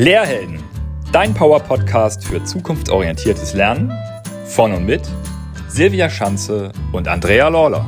Lehrhelden, 0.00 0.58
dein 1.12 1.34
Power-Podcast 1.34 2.24
für 2.24 2.42
zukunftsorientiertes 2.42 3.52
Lernen 3.52 3.92
von 4.46 4.72
und 4.72 4.86
mit 4.86 5.02
Silvia 5.68 6.08
Schanze 6.08 6.72
und 6.94 7.06
Andrea 7.06 7.48
Lawler. 7.48 7.86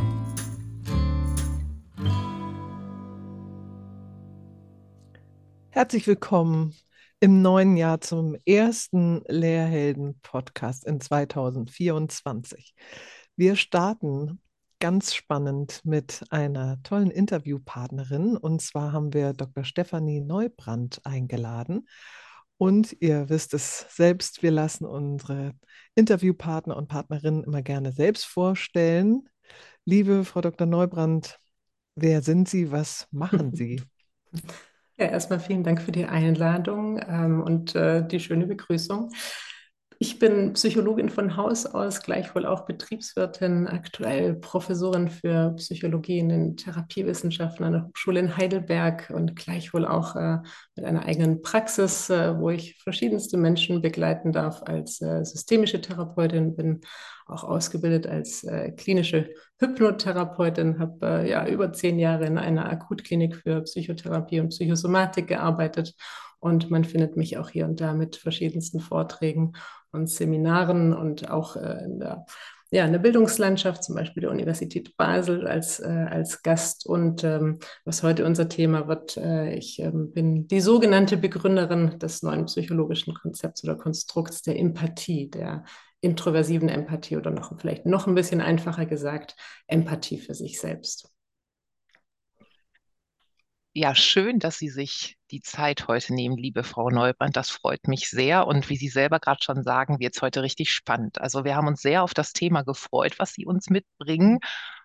Herzlich 5.70 6.06
willkommen 6.06 6.74
im 7.20 7.40
neuen 7.40 7.78
Jahr 7.78 8.02
zum 8.02 8.36
ersten 8.44 9.22
Lehrhelden-Podcast 9.26 10.84
in 10.84 11.00
2024. 11.00 12.74
Wir 13.36 13.56
starten 13.56 14.38
ganz 14.82 15.14
spannend 15.14 15.80
mit 15.84 16.24
einer 16.30 16.82
tollen 16.82 17.12
Interviewpartnerin. 17.12 18.36
Und 18.36 18.60
zwar 18.62 18.90
haben 18.90 19.14
wir 19.14 19.32
Dr. 19.32 19.62
Stefanie 19.62 20.20
Neubrandt 20.20 21.00
eingeladen. 21.04 21.86
Und 22.58 22.96
ihr 22.98 23.28
wisst 23.28 23.54
es 23.54 23.86
selbst, 23.90 24.42
wir 24.42 24.50
lassen 24.50 24.84
unsere 24.84 25.52
Interviewpartner 25.94 26.76
und 26.76 26.88
Partnerinnen 26.88 27.44
immer 27.44 27.62
gerne 27.62 27.92
selbst 27.92 28.24
vorstellen. 28.24 29.28
Liebe 29.84 30.24
Frau 30.24 30.40
Dr. 30.40 30.66
Neubrandt, 30.66 31.38
wer 31.94 32.20
sind 32.20 32.48
Sie? 32.48 32.72
Was 32.72 33.06
machen 33.12 33.54
Sie? 33.54 33.80
Ja, 34.98 35.06
erstmal 35.06 35.40
vielen 35.40 35.64
Dank 35.64 35.80
für 35.80 35.90
die 35.90 36.04
Einladung 36.04 37.00
ähm, 37.08 37.40
und 37.40 37.74
äh, 37.74 38.06
die 38.06 38.20
schöne 38.20 38.46
Begrüßung. 38.46 39.10
Ich 40.02 40.18
bin 40.18 40.54
Psychologin 40.54 41.10
von 41.10 41.36
Haus 41.36 41.64
aus, 41.64 42.02
gleichwohl 42.02 42.44
auch 42.44 42.64
Betriebswirtin, 42.64 43.68
aktuell 43.68 44.34
Professorin 44.34 45.08
für 45.08 45.54
Psychologie 45.54 46.18
in 46.18 46.28
den 46.28 46.56
Therapiewissenschaften 46.56 47.64
an 47.64 47.72
der 47.72 47.86
Hochschule 47.86 48.18
in 48.18 48.36
Heidelberg 48.36 49.12
und 49.14 49.36
gleichwohl 49.36 49.86
auch 49.86 50.16
äh, 50.16 50.38
mit 50.76 50.84
einer 50.84 51.04
eigenen 51.04 51.42
Praxis, 51.42 52.08
äh, 52.08 52.38
wo 52.38 52.50
ich 52.50 52.80
verschiedenste 52.82 53.36
Menschen 53.36 53.82
begleiten 53.82 54.32
darf 54.32 54.62
als 54.62 55.00
äh, 55.02 55.24
systemische 55.24 55.80
Therapeutin, 55.80 56.56
bin 56.56 56.80
auch 57.26 57.44
ausgebildet 57.44 58.06
als 58.06 58.44
äh, 58.44 58.72
klinische 58.72 59.30
Hypnotherapeutin, 59.58 60.78
habe 60.78 61.26
ja 61.28 61.46
über 61.46 61.72
zehn 61.72 61.98
Jahre 61.98 62.26
in 62.26 62.38
einer 62.38 62.70
Akutklinik 62.70 63.36
für 63.36 63.62
Psychotherapie 63.62 64.40
und 64.40 64.48
Psychosomatik 64.48 65.28
gearbeitet. 65.28 65.94
Und 66.40 66.70
man 66.70 66.84
findet 66.84 67.16
mich 67.16 67.38
auch 67.38 67.50
hier 67.50 67.66
und 67.66 67.80
da 67.80 67.92
mit 67.92 68.16
verschiedensten 68.16 68.80
Vorträgen 68.80 69.52
und 69.92 70.10
Seminaren 70.10 70.92
und 70.92 71.30
auch 71.30 71.54
in 71.54 72.00
der 72.00 72.24
ja, 72.72 72.86
in 72.86 72.92
der 72.92 73.00
Bildungslandschaft, 73.00 73.84
zum 73.84 73.94
Beispiel 73.94 74.22
der 74.22 74.30
Universität 74.30 74.96
Basel 74.96 75.46
als, 75.46 75.78
äh, 75.78 76.06
als 76.08 76.42
Gast. 76.42 76.86
Und 76.86 77.22
ähm, 77.22 77.58
was 77.84 78.02
heute 78.02 78.24
unser 78.24 78.48
Thema 78.48 78.88
wird, 78.88 79.18
äh, 79.18 79.54
ich 79.54 79.78
ähm, 79.78 80.10
bin 80.10 80.48
die 80.48 80.62
sogenannte 80.62 81.18
Begründerin 81.18 81.98
des 81.98 82.22
neuen 82.22 82.46
psychologischen 82.46 83.12
Konzepts 83.12 83.62
oder 83.62 83.76
Konstrukts 83.76 84.40
der 84.40 84.58
Empathie, 84.58 85.28
der 85.28 85.64
introversiven 86.00 86.70
Empathie 86.70 87.18
oder 87.18 87.30
noch 87.30 87.52
vielleicht 87.60 87.84
noch 87.84 88.06
ein 88.06 88.14
bisschen 88.14 88.40
einfacher 88.40 88.86
gesagt, 88.86 89.36
Empathie 89.66 90.18
für 90.18 90.34
sich 90.34 90.58
selbst. 90.58 91.12
Ja, 93.74 93.94
schön, 93.94 94.38
dass 94.38 94.58
Sie 94.58 94.68
sich 94.68 95.16
die 95.30 95.40
Zeit 95.40 95.88
heute 95.88 96.12
nehmen, 96.12 96.36
liebe 96.36 96.62
Frau 96.62 96.90
Neubrand. 96.90 97.36
Das 97.36 97.48
freut 97.48 97.88
mich 97.88 98.10
sehr. 98.10 98.46
Und 98.46 98.68
wie 98.68 98.76
Sie 98.76 98.88
selber 98.88 99.18
gerade 99.18 99.42
schon 99.42 99.62
sagen, 99.62 99.98
wird 99.98 100.14
es 100.14 100.20
heute 100.20 100.42
richtig 100.42 100.70
spannend. 100.70 101.18
Also 101.22 101.44
wir 101.44 101.56
haben 101.56 101.68
uns 101.68 101.80
sehr 101.80 102.02
auf 102.02 102.12
das 102.12 102.34
Thema 102.34 102.62
gefreut, 102.64 103.18
was 103.18 103.32
Sie 103.32 103.46
uns 103.46 103.70
mitbringen, 103.70 104.40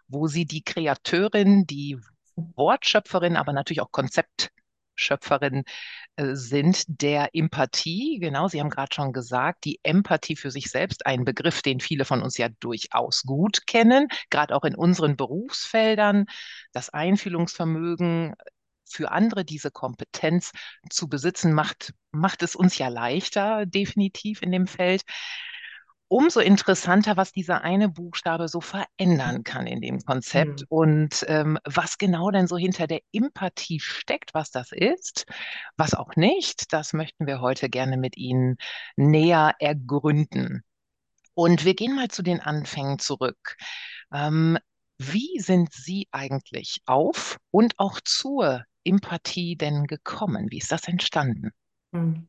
wo 0.08 0.28
Sie 0.28 0.46
die 0.46 0.64
Kreateurin, 0.64 1.66
die 1.68 1.98
Wortschöpferin, 2.36 3.36
aber 3.36 3.52
natürlich 3.52 3.82
auch 3.82 3.92
Konzeptschöpferin 3.92 5.66
äh, 6.16 6.36
sind 6.36 6.86
der 6.88 7.36
Empathie. 7.36 8.20
Genau, 8.22 8.48
Sie 8.48 8.62
haben 8.62 8.70
gerade 8.70 8.96
schon 8.96 9.12
gesagt, 9.12 9.66
die 9.66 9.82
Empathie 9.84 10.38
für 10.38 10.52
sich 10.52 10.70
selbst, 10.70 11.06
ein 11.06 11.26
Begriff, 11.26 11.62
den 11.62 11.82
viele 11.82 12.06
von 12.06 12.22
uns 12.22 12.38
ja 12.38 12.48
durchaus 12.62 13.24
gut 13.24 13.68
kennen, 13.68 14.08
gerade 14.30 14.56
auch 14.56 14.64
in 14.64 14.76
unseren 14.76 15.18
Berufsfeldern. 15.18 16.26
Das 16.72 16.90
Einfühlungsvermögen, 16.90 18.34
für 18.90 19.12
andere 19.12 19.46
diese 19.46 19.72
Kompetenz 19.72 20.52
zu 20.90 21.08
besitzen, 21.08 21.54
macht, 21.54 21.94
macht 22.12 22.44
es 22.44 22.56
uns 22.56 22.78
ja 22.78 22.88
leichter, 22.88 23.66
definitiv 23.66 24.42
in 24.42 24.52
dem 24.52 24.68
Feld. 24.68 25.04
Umso 26.10 26.40
interessanter, 26.40 27.18
was 27.18 27.34
dieser 27.34 27.64
eine 27.64 27.90
Buchstabe 27.90 28.48
so 28.48 28.62
verändern 28.62 29.44
kann 29.44 29.68
in 29.68 29.82
dem 29.82 30.00
Konzept 30.00 30.62
mhm. 30.62 30.68
und 30.70 31.26
ähm, 31.28 31.60
was 31.66 31.98
genau 31.98 32.32
denn 32.32 32.48
so 32.48 32.56
hinter 32.58 32.88
der 32.88 33.02
Empathie 33.12 33.82
steckt, 33.82 34.34
was 34.34 34.50
das 34.50 34.72
ist, 34.72 35.26
was 35.76 35.94
auch 35.94 36.16
nicht, 36.16 36.72
das 36.72 36.94
möchten 36.94 37.28
wir 37.28 37.42
heute 37.42 37.70
gerne 37.70 37.98
mit 37.98 38.16
Ihnen 38.16 38.56
näher 38.96 39.56
ergründen. 39.60 40.64
Und 41.34 41.66
wir 41.66 41.76
gehen 41.76 41.94
mal 41.94 42.08
zu 42.08 42.24
den 42.24 42.40
Anfängen 42.40 43.00
zurück. 43.00 43.58
Ähm, 44.14 44.58
wie 44.98 45.40
sind 45.40 45.74
Sie 45.74 46.08
eigentlich 46.12 46.82
auf 46.86 47.38
und 47.52 47.74
auch 47.78 48.00
zur 48.04 48.64
Empathie 48.88 49.56
denn 49.56 49.86
gekommen? 49.86 50.48
Wie 50.50 50.58
ist 50.58 50.72
das 50.72 50.88
entstanden? 50.88 51.52
Hm. 51.94 52.28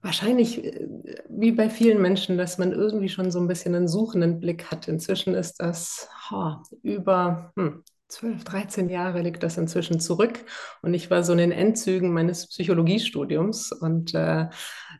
Wahrscheinlich 0.00 0.64
äh, 0.64 0.88
wie 1.28 1.52
bei 1.52 1.70
vielen 1.70 2.02
Menschen, 2.02 2.36
dass 2.36 2.58
man 2.58 2.72
irgendwie 2.72 3.08
schon 3.08 3.30
so 3.30 3.40
ein 3.40 3.48
bisschen 3.48 3.74
einen 3.74 3.88
suchenden 3.88 4.40
Blick 4.40 4.70
hat. 4.70 4.88
Inzwischen 4.88 5.34
ist 5.34 5.60
das 5.60 6.08
oh, 6.32 6.54
über 6.82 7.52
hm, 7.56 7.84
12, 8.12 8.44
13 8.44 8.88
Jahre 8.90 9.22
liegt 9.22 9.42
das 9.42 9.56
inzwischen 9.56 9.98
zurück. 9.98 10.44
Und 10.82 10.92
ich 10.92 11.10
war 11.10 11.22
so 11.22 11.32
in 11.32 11.38
den 11.38 11.52
Endzügen 11.52 12.12
meines 12.12 12.46
Psychologiestudiums 12.46 13.72
und 13.72 14.14
äh, 14.14 14.48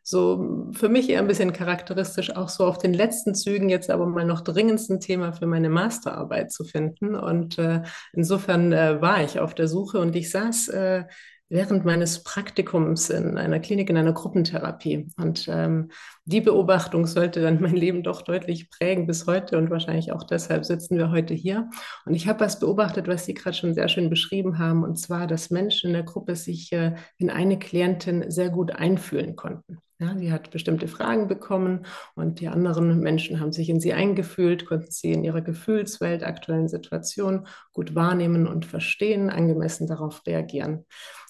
so 0.02 0.70
für 0.72 0.88
mich 0.88 1.10
eher 1.10 1.18
ein 1.18 1.26
bisschen 1.26 1.52
charakteristisch, 1.52 2.34
auch 2.34 2.48
so 2.48 2.64
auf 2.64 2.78
den 2.78 2.94
letzten 2.94 3.34
Zügen 3.34 3.68
jetzt 3.68 3.90
aber 3.90 4.06
mal 4.06 4.24
noch 4.24 4.40
dringendsten 4.40 4.98
Thema 4.98 5.32
für 5.32 5.46
meine 5.46 5.68
Masterarbeit 5.68 6.50
zu 6.52 6.64
finden. 6.64 7.14
Und 7.14 7.58
äh, 7.58 7.82
insofern 8.14 8.72
äh, 8.72 9.02
war 9.02 9.22
ich 9.22 9.40
auf 9.40 9.54
der 9.54 9.68
Suche 9.68 9.98
und 9.98 10.16
ich 10.16 10.30
saß 10.30 10.68
äh, 10.68 11.04
während 11.52 11.84
meines 11.84 12.22
Praktikums 12.22 13.10
in 13.10 13.36
einer 13.36 13.60
Klinik 13.60 13.90
in 13.90 13.98
einer 13.98 14.14
Gruppentherapie. 14.14 15.06
Und 15.18 15.46
ähm, 15.48 15.90
die 16.24 16.40
Beobachtung 16.40 17.06
sollte 17.06 17.42
dann 17.42 17.60
mein 17.60 17.76
Leben 17.76 18.02
doch 18.02 18.22
deutlich 18.22 18.70
prägen 18.70 19.06
bis 19.06 19.26
heute 19.26 19.58
und 19.58 19.68
wahrscheinlich 19.68 20.12
auch 20.12 20.24
deshalb 20.24 20.64
sitzen 20.64 20.96
wir 20.96 21.10
heute 21.10 21.34
hier. 21.34 21.68
Und 22.06 22.14
ich 22.14 22.26
habe 22.26 22.40
was 22.40 22.58
beobachtet, 22.58 23.06
was 23.06 23.26
Sie 23.26 23.34
gerade 23.34 23.56
schon 23.56 23.74
sehr 23.74 23.88
schön 23.88 24.08
beschrieben 24.08 24.58
haben, 24.58 24.82
und 24.82 24.98
zwar, 24.98 25.26
dass 25.26 25.50
Menschen 25.50 25.88
in 25.88 25.92
der 25.92 26.04
Gruppe 26.04 26.36
sich 26.36 26.72
äh, 26.72 26.94
in 27.18 27.28
eine 27.28 27.58
Klientin 27.58 28.30
sehr 28.30 28.48
gut 28.48 28.72
einfühlen 28.74 29.36
konnten. 29.36 29.78
Ja, 30.02 30.14
die 30.14 30.32
hat 30.32 30.50
bestimmte 30.50 30.88
Fragen 30.88 31.28
bekommen 31.28 31.86
und 32.16 32.40
die 32.40 32.48
anderen 32.48 32.98
Menschen 32.98 33.38
haben 33.38 33.52
sich 33.52 33.68
in 33.68 33.78
sie 33.78 33.92
eingefühlt, 33.92 34.66
konnten 34.66 34.90
sie 34.90 35.12
in 35.12 35.22
ihrer 35.22 35.42
Gefühlswelt, 35.42 36.24
aktuellen 36.24 36.66
Situation 36.66 37.46
gut 37.72 37.94
wahrnehmen 37.94 38.48
und 38.48 38.66
verstehen, 38.66 39.30
angemessen 39.30 39.86
darauf 39.86 40.26
reagieren. 40.26 40.86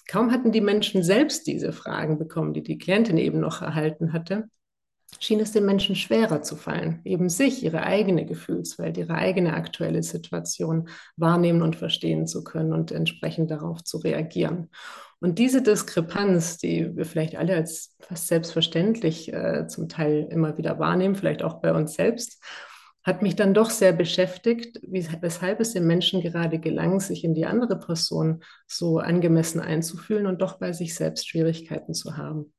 Kaum 0.07 0.31
hatten 0.31 0.51
die 0.51 0.61
Menschen 0.61 1.03
selbst 1.03 1.45
diese 1.45 1.71
Fragen 1.71 2.17
bekommen, 2.17 2.55
die 2.55 2.63
die 2.63 2.79
Klientin 2.79 3.19
eben 3.19 3.39
noch 3.39 3.61
erhalten 3.61 4.11
hatte, 4.11 4.49
schien 5.19 5.39
es 5.39 5.51
den 5.51 5.65
Menschen 5.65 5.95
schwerer 5.95 6.41
zu 6.41 6.55
fallen, 6.55 7.01
eben 7.03 7.29
sich, 7.29 7.63
ihre 7.63 7.83
eigene 7.83 8.25
Gefühlswelt, 8.25 8.97
ihre 8.97 9.15
eigene 9.15 9.53
aktuelle 9.53 10.03
Situation 10.03 10.89
wahrnehmen 11.17 11.61
und 11.61 11.75
verstehen 11.75 12.27
zu 12.27 12.43
können 12.43 12.73
und 12.73 12.91
entsprechend 12.91 13.51
darauf 13.51 13.83
zu 13.83 13.97
reagieren. 13.97 14.69
Und 15.19 15.39
diese 15.39 15.61
Diskrepanz, 15.61 16.57
die 16.57 16.95
wir 16.95 17.05
vielleicht 17.05 17.37
alle 17.37 17.55
als 17.55 17.95
fast 18.01 18.27
selbstverständlich 18.27 19.31
äh, 19.31 19.67
zum 19.67 19.87
Teil 19.87 20.27
immer 20.29 20.57
wieder 20.57 20.79
wahrnehmen, 20.79 21.15
vielleicht 21.15 21.43
auch 21.43 21.61
bei 21.61 21.73
uns 21.73 21.93
selbst, 21.93 22.43
hat 23.03 23.21
mich 23.21 23.35
dann 23.35 23.53
doch 23.53 23.69
sehr 23.69 23.93
beschäftigt, 23.93 24.79
weshalb 24.81 25.59
es 25.59 25.73
den 25.73 25.85
Menschen 25.85 26.21
gerade 26.21 26.59
gelang, 26.59 26.99
sich 26.99 27.23
in 27.23 27.33
die 27.33 27.45
andere 27.45 27.77
Person 27.77 28.43
so 28.65 28.99
angemessen 28.99 29.59
einzufühlen 29.59 30.25
und 30.25 30.41
doch 30.41 30.57
bei 30.57 30.71
sich 30.71 30.95
selbst 30.95 31.27
Schwierigkeiten 31.27 31.93
zu 31.93 32.17
haben. 32.17 32.53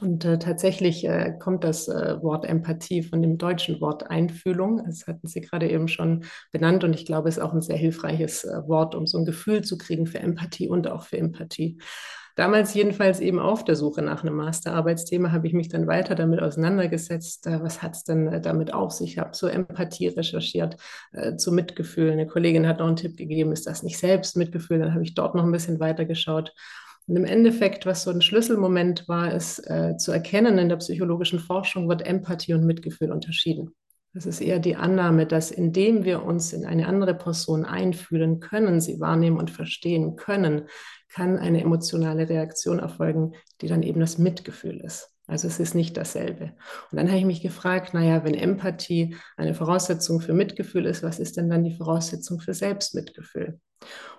Und 0.00 0.24
äh, 0.24 0.38
tatsächlich 0.38 1.04
äh, 1.04 1.32
kommt 1.38 1.62
das 1.62 1.86
äh, 1.86 2.20
Wort 2.22 2.44
Empathie 2.44 3.02
von 3.02 3.22
dem 3.22 3.38
deutschen 3.38 3.80
Wort 3.80 4.10
Einfühlung. 4.10 4.82
Das 4.84 5.06
hatten 5.06 5.28
Sie 5.28 5.40
gerade 5.40 5.70
eben 5.70 5.86
schon 5.86 6.24
benannt 6.50 6.82
und 6.82 6.92
ich 6.92 7.06
glaube, 7.06 7.28
es 7.28 7.36
ist 7.36 7.42
auch 7.42 7.52
ein 7.52 7.62
sehr 7.62 7.76
hilfreiches 7.76 8.44
äh, 8.44 8.66
Wort, 8.66 8.96
um 8.96 9.06
so 9.06 9.18
ein 9.18 9.24
Gefühl 9.24 9.62
zu 9.62 9.78
kriegen 9.78 10.06
für 10.06 10.18
Empathie 10.18 10.68
und 10.68 10.88
auch 10.88 11.04
für 11.04 11.18
Empathie. 11.18 11.78
Damals 12.34 12.72
jedenfalls 12.74 13.20
eben 13.20 13.38
auf 13.38 13.62
der 13.62 13.76
Suche 13.76 14.00
nach 14.02 14.22
einem 14.22 14.34
Masterarbeitsthema 14.36 15.32
habe 15.32 15.46
ich 15.46 15.52
mich 15.52 15.68
dann 15.68 15.86
weiter 15.86 16.14
damit 16.14 16.40
auseinandergesetzt. 16.40 17.46
Äh, 17.46 17.62
was 17.62 17.80
hat 17.80 17.94
es 17.94 18.02
denn 18.02 18.26
äh, 18.26 18.40
damit 18.40 18.74
auf 18.74 18.90
sich? 18.90 19.12
Ich 19.12 19.18
habe 19.18 19.30
zur 19.32 19.52
Empathie 19.52 20.08
recherchiert, 20.08 20.76
zu 21.36 21.52
Mitgefühl. 21.52 22.10
Eine 22.10 22.26
Kollegin 22.26 22.66
hat 22.66 22.80
noch 22.80 22.86
einen 22.86 22.96
Tipp 22.96 23.16
gegeben, 23.16 23.52
ist 23.52 23.66
das 23.66 23.82
nicht 23.82 23.98
selbst 23.98 24.36
Mitgefühl? 24.36 24.80
Dann 24.80 24.94
habe 24.94 25.04
ich 25.04 25.14
dort 25.14 25.34
noch 25.34 25.44
ein 25.44 25.52
bisschen 25.52 25.78
weiter 25.78 26.06
geschaut. 26.06 26.52
Und 27.06 27.16
im 27.16 27.24
Endeffekt, 27.24 27.84
was 27.84 28.04
so 28.04 28.10
ein 28.10 28.22
Schlüsselmoment 28.22 29.08
war, 29.08 29.34
ist 29.34 29.58
äh, 29.68 29.96
zu 29.96 30.12
erkennen, 30.12 30.58
in 30.58 30.68
der 30.68 30.76
psychologischen 30.76 31.40
Forschung 31.40 31.88
wird 31.88 32.06
Empathie 32.06 32.54
und 32.54 32.64
Mitgefühl 32.64 33.10
unterschieden. 33.10 33.74
Das 34.14 34.26
ist 34.26 34.40
eher 34.40 34.58
die 34.58 34.76
Annahme, 34.76 35.26
dass 35.26 35.50
indem 35.50 36.04
wir 36.04 36.22
uns 36.22 36.52
in 36.52 36.66
eine 36.66 36.86
andere 36.86 37.14
Person 37.14 37.64
einfühlen 37.64 38.40
können, 38.40 38.80
sie 38.80 39.00
wahrnehmen 39.00 39.38
und 39.38 39.50
verstehen 39.50 40.16
können, 40.16 40.68
kann 41.08 41.38
eine 41.38 41.62
emotionale 41.62 42.28
Reaktion 42.28 42.78
erfolgen, 42.78 43.32
die 43.60 43.68
dann 43.68 43.82
eben 43.82 44.00
das 44.00 44.18
Mitgefühl 44.18 44.80
ist. 44.80 45.11
Also 45.26 45.46
es 45.46 45.60
ist 45.60 45.74
nicht 45.74 45.96
dasselbe. 45.96 46.52
Und 46.90 46.98
dann 46.98 47.08
habe 47.08 47.18
ich 47.18 47.24
mich 47.24 47.42
gefragt, 47.42 47.94
naja, 47.94 48.24
wenn 48.24 48.34
Empathie 48.34 49.16
eine 49.36 49.54
Voraussetzung 49.54 50.20
für 50.20 50.34
Mitgefühl 50.34 50.86
ist, 50.86 51.02
was 51.02 51.18
ist 51.18 51.36
denn 51.36 51.48
dann 51.48 51.64
die 51.64 51.74
Voraussetzung 51.74 52.40
für 52.40 52.54
Selbstmitgefühl? 52.54 53.60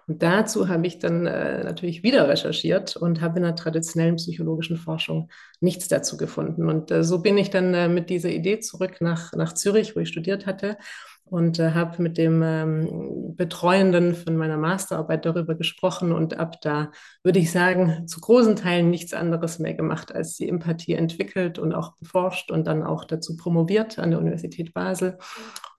Und 0.08 0.22
dazu 0.22 0.68
habe 0.68 0.86
ich 0.88 1.00
dann 1.00 1.26
äh, 1.26 1.64
natürlich 1.64 2.04
wieder 2.04 2.28
recherchiert 2.28 2.98
und 2.98 3.22
habe 3.22 3.38
in 3.38 3.44
der 3.44 3.56
traditionellen 3.56 4.18
psychologischen 4.18 4.78
Forschung 4.78 5.30
nichts 5.62 5.88
dazu 5.88 6.18
gefunden. 6.18 6.68
Und 6.70 6.92
äh, 6.92 7.04
so 7.04 7.20
bin 7.20 7.38
ich 7.38 7.50
dann 7.50 7.74
äh, 7.74 7.88
mit 7.88 8.10
dieser 8.10 8.30
Idee 8.30 8.60
zurück 8.60 8.98
nach, 9.00 9.32
nach 9.34 9.54
Zürich, 9.54 9.96
wo 9.96 10.02
ich 10.02 10.10
studiert 10.10 10.46
hatte 10.46 10.78
und 11.25 11.60
äh, 11.60 11.72
habe 11.72 12.02
mit 12.02 12.18
dem 12.18 12.42
ähm, 12.44 13.36
Betreuenden 13.36 14.14
von 14.14 14.36
meiner 14.38 14.58
Masterarbeit 14.58 15.25
darüber 15.25 15.56
gesprochen 15.56 16.12
und 16.12 16.38
ab 16.38 16.62
da 16.62 16.92
würde 17.24 17.40
ich 17.40 17.52
sagen, 17.52 18.08
zu 18.08 18.20
großen 18.20 18.56
Teilen 18.56 18.90
nichts 18.90 19.14
anderes 19.14 19.60
mehr 19.60 19.74
gemacht, 19.74 20.14
als 20.14 20.36
die 20.36 20.48
Empathie 20.48 20.94
entwickelt 20.94 21.60
und 21.60 21.74
auch 21.74 21.96
beforscht 21.98 22.52
und 22.52 22.68
dann 22.68 22.84
auch 22.84 23.06
dazu 23.06 23.36
promoviert 23.36 24.00
an 24.00 24.12
der 24.12 24.20
Universität 24.20 24.74
Basel. 24.74 25.18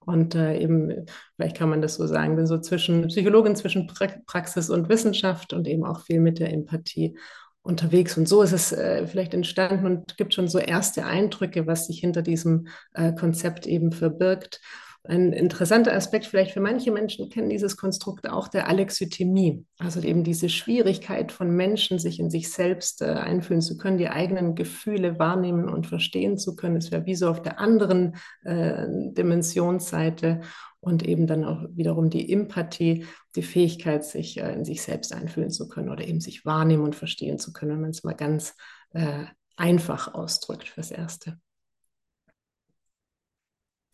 Und 0.07 0.35
äh, 0.35 0.59
eben, 0.59 1.07
vielleicht 1.37 1.57
kann 1.57 1.71
man 1.71 1.81
das 1.81 1.95
so 1.95 2.07
sagen, 2.07 2.37
bin 2.37 2.47
so 2.47 2.59
zwischen 2.59 3.07
Psychologin, 3.09 3.57
zwischen 3.57 3.87
pra 3.87 4.09
Praxis 4.27 4.69
und 4.71 4.89
Wissenschaft 4.89 5.53
und 5.53 5.67
eben 5.67 5.85
auch 5.85 6.03
viel 6.03 6.21
mit 6.21 6.39
der 6.39 6.53
Empathie 6.53 7.17
unterwegs. 7.63 8.17
Und 8.19 8.29
so 8.29 8.43
ist 8.43 8.53
es 8.53 8.73
äh, 8.73 9.07
vielleicht 9.07 9.35
entstanden 9.35 9.87
und 9.87 10.17
gibt 10.19 10.35
schon 10.35 10.49
so 10.49 10.59
erste 10.59 11.07
Eindrücke, 11.07 11.67
was 11.67 11.87
sich 11.87 12.01
hinter 12.01 12.23
diesem 12.23 12.69
äh, 12.93 13.13
Konzept 13.15 13.67
eben 13.67 13.91
verbirgt. 13.91 14.61
Ein 15.07 15.35
interessanter 15.35 15.93
Aspekt 15.93 16.25
vielleicht 16.25 16.53
für 16.53 16.61
manche 16.61 16.91
Menschen 16.91 17.29
kennen 17.29 17.51
dieses 17.51 17.77
Konstrukt 17.77 18.27
auch 18.27 18.49
der 18.49 18.69
Alexithymie, 18.69 19.67
also 19.79 20.01
eben 20.01 20.25
diese 20.25 20.49
Schwierigkeit 20.49 21.31
von 21.31 21.51
Menschen, 21.51 21.99
sich 21.99 22.19
in 22.19 22.31
sich 22.31 22.51
selbst 22.51 23.03
äh, 23.03 23.11
einfühlen 23.11 23.61
zu 23.61 23.77
können, 23.77 23.99
die 23.99 24.09
eigenen 24.09 24.55
Gefühle 24.55 25.19
wahrnehmen 25.19 25.69
und 25.69 25.87
verstehen 25.87 26.39
zu 26.39 26.57
können. 26.57 26.79
Es 26.79 26.91
wäre 26.91 27.05
wie 27.05 27.17
so 27.17 27.29
auf 27.29 27.43
der 27.43 27.61
anderen 27.61 28.17
äh, 28.45 28.87
Dimensionsseite 28.89 30.41
und 30.81 31.07
eben 31.07 31.27
dann 31.27 31.45
auch 31.45 31.67
wiederum 31.75 32.09
die 32.09 32.33
Empathie, 32.33 33.05
die 33.37 33.43
Fähigkeit, 33.43 34.07
sich 34.07 34.39
äh, 34.41 34.55
in 34.55 34.65
sich 34.65 34.81
selbst 34.81 35.13
einfühlen 35.13 35.51
zu 35.51 35.69
können 35.69 35.91
oder 35.91 36.09
eben 36.09 36.23
sich 36.23 36.47
wahrnehmen 36.47 36.83
und 36.83 36.97
verstehen 36.97 37.39
zu 37.39 37.53
können, 37.53 37.73
wenn 37.73 37.81
man 37.83 37.91
es 37.91 38.05
mal 38.05 38.15
ganz 38.15 38.55
äh, 38.95 39.25
einfach 39.57 40.15
ausdrückt 40.15 40.71
fürs 40.71 40.91
Erste 40.91 41.39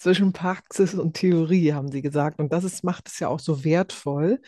zwischen 0.00 0.32
Praxis 0.32 0.94
und 0.94 1.14
Theorie, 1.14 1.74
haben 1.74 1.92
Sie 1.92 2.00
gesagt. 2.00 2.40
Und 2.40 2.52
das 2.52 2.64
ist, 2.64 2.82
macht 2.82 3.08
es 3.08 3.18
ja 3.18 3.28
auch 3.28 3.38
so 3.38 3.64
wertvoll, 3.64 4.40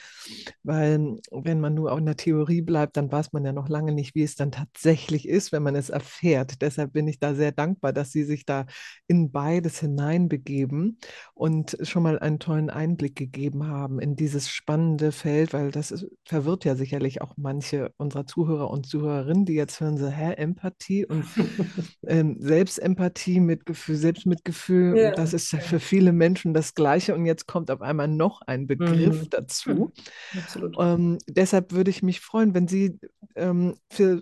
weil 0.63 1.19
wenn 1.31 1.61
man 1.61 1.75
nur 1.75 1.97
in 1.97 2.07
der 2.07 2.17
Theorie 2.17 2.63
bleibt, 2.63 2.97
dann 2.97 3.13
weiß 3.13 3.35
man 3.35 3.45
ja 3.45 3.53
noch 3.53 3.69
lange 3.69 3.93
nicht, 3.93 4.15
wie 4.15 4.23
es 4.23 4.35
dann 4.35 4.51
tatsächlich 4.51 5.29
ist, 5.29 5.53
wenn 5.53 5.63
man 5.63 5.77
es 5.77 5.91
erfährt. 5.91 6.63
Deshalb 6.63 6.95
bin 6.95 7.07
ich 7.07 7.19
da 7.19 7.35
sehr 7.35 7.53
dankbar, 7.53 7.93
dass 7.93 8.13
Sie 8.13 8.25
sich 8.25 8.47
da 8.47 8.65
in 9.07 9.31
beides 9.31 9.79
hineinbegeben 9.79 10.99
und 11.35 11.77
schon 11.83 12.03
mal 12.03 12.19
einen 12.19 12.39
tollen 12.39 12.71
Einblick 12.71 13.15
gegeben 13.15 13.67
haben 13.67 14.01
in 14.01 14.17
dieses 14.17 14.49
spannende 14.49 15.13
Feld, 15.13 15.53
weil 15.53 15.71
das 15.71 15.91
ist, 15.91 16.07
verwirrt 16.25 16.65
ja 16.65 16.77
sicherlich 16.77 17.21
auch 17.21 17.35
manche 17.37 17.93
unserer 17.99 18.27
Zuhörer 18.27 18.71
und 18.71 18.87
Zuhörerinnen, 18.87 19.45
die 19.45 19.55
jetzt 19.55 19.81
hören 19.83 19.99
so, 19.99 20.09
hä, 20.09 20.33
Empathie 20.33 21.05
und 21.05 21.27
ähm, 22.07 22.37
Selbstempathie, 22.41 23.41
Mitgefühl, 23.41 23.97
Selbstmitgefühl, 23.97 24.97
ja. 24.97 25.11
das 25.11 25.35
ist 25.35 25.42
ist 25.43 25.63
für 25.63 25.81
viele 25.81 26.13
Menschen 26.13 26.55
das 26.55 26.75
Gleiche 26.75 27.15
und 27.15 27.27
jetzt 27.27 27.47
kommt 27.47 27.71
auf 27.71 27.81
einmal 27.81 28.09
noch 28.09 28.43
ein 28.43 28.67
Begriff 28.67 29.23
mhm. 29.23 29.31
dazu. 29.31 29.93
Absolut. 30.37 30.77
Ähm, 30.79 31.19
deshalb 31.29 31.73
würde 31.73 31.91
ich 31.91 32.03
mich 32.03 32.21
freuen, 32.21 32.55
wenn 32.55 32.69
Sie 32.69 32.99
ähm, 33.35 33.77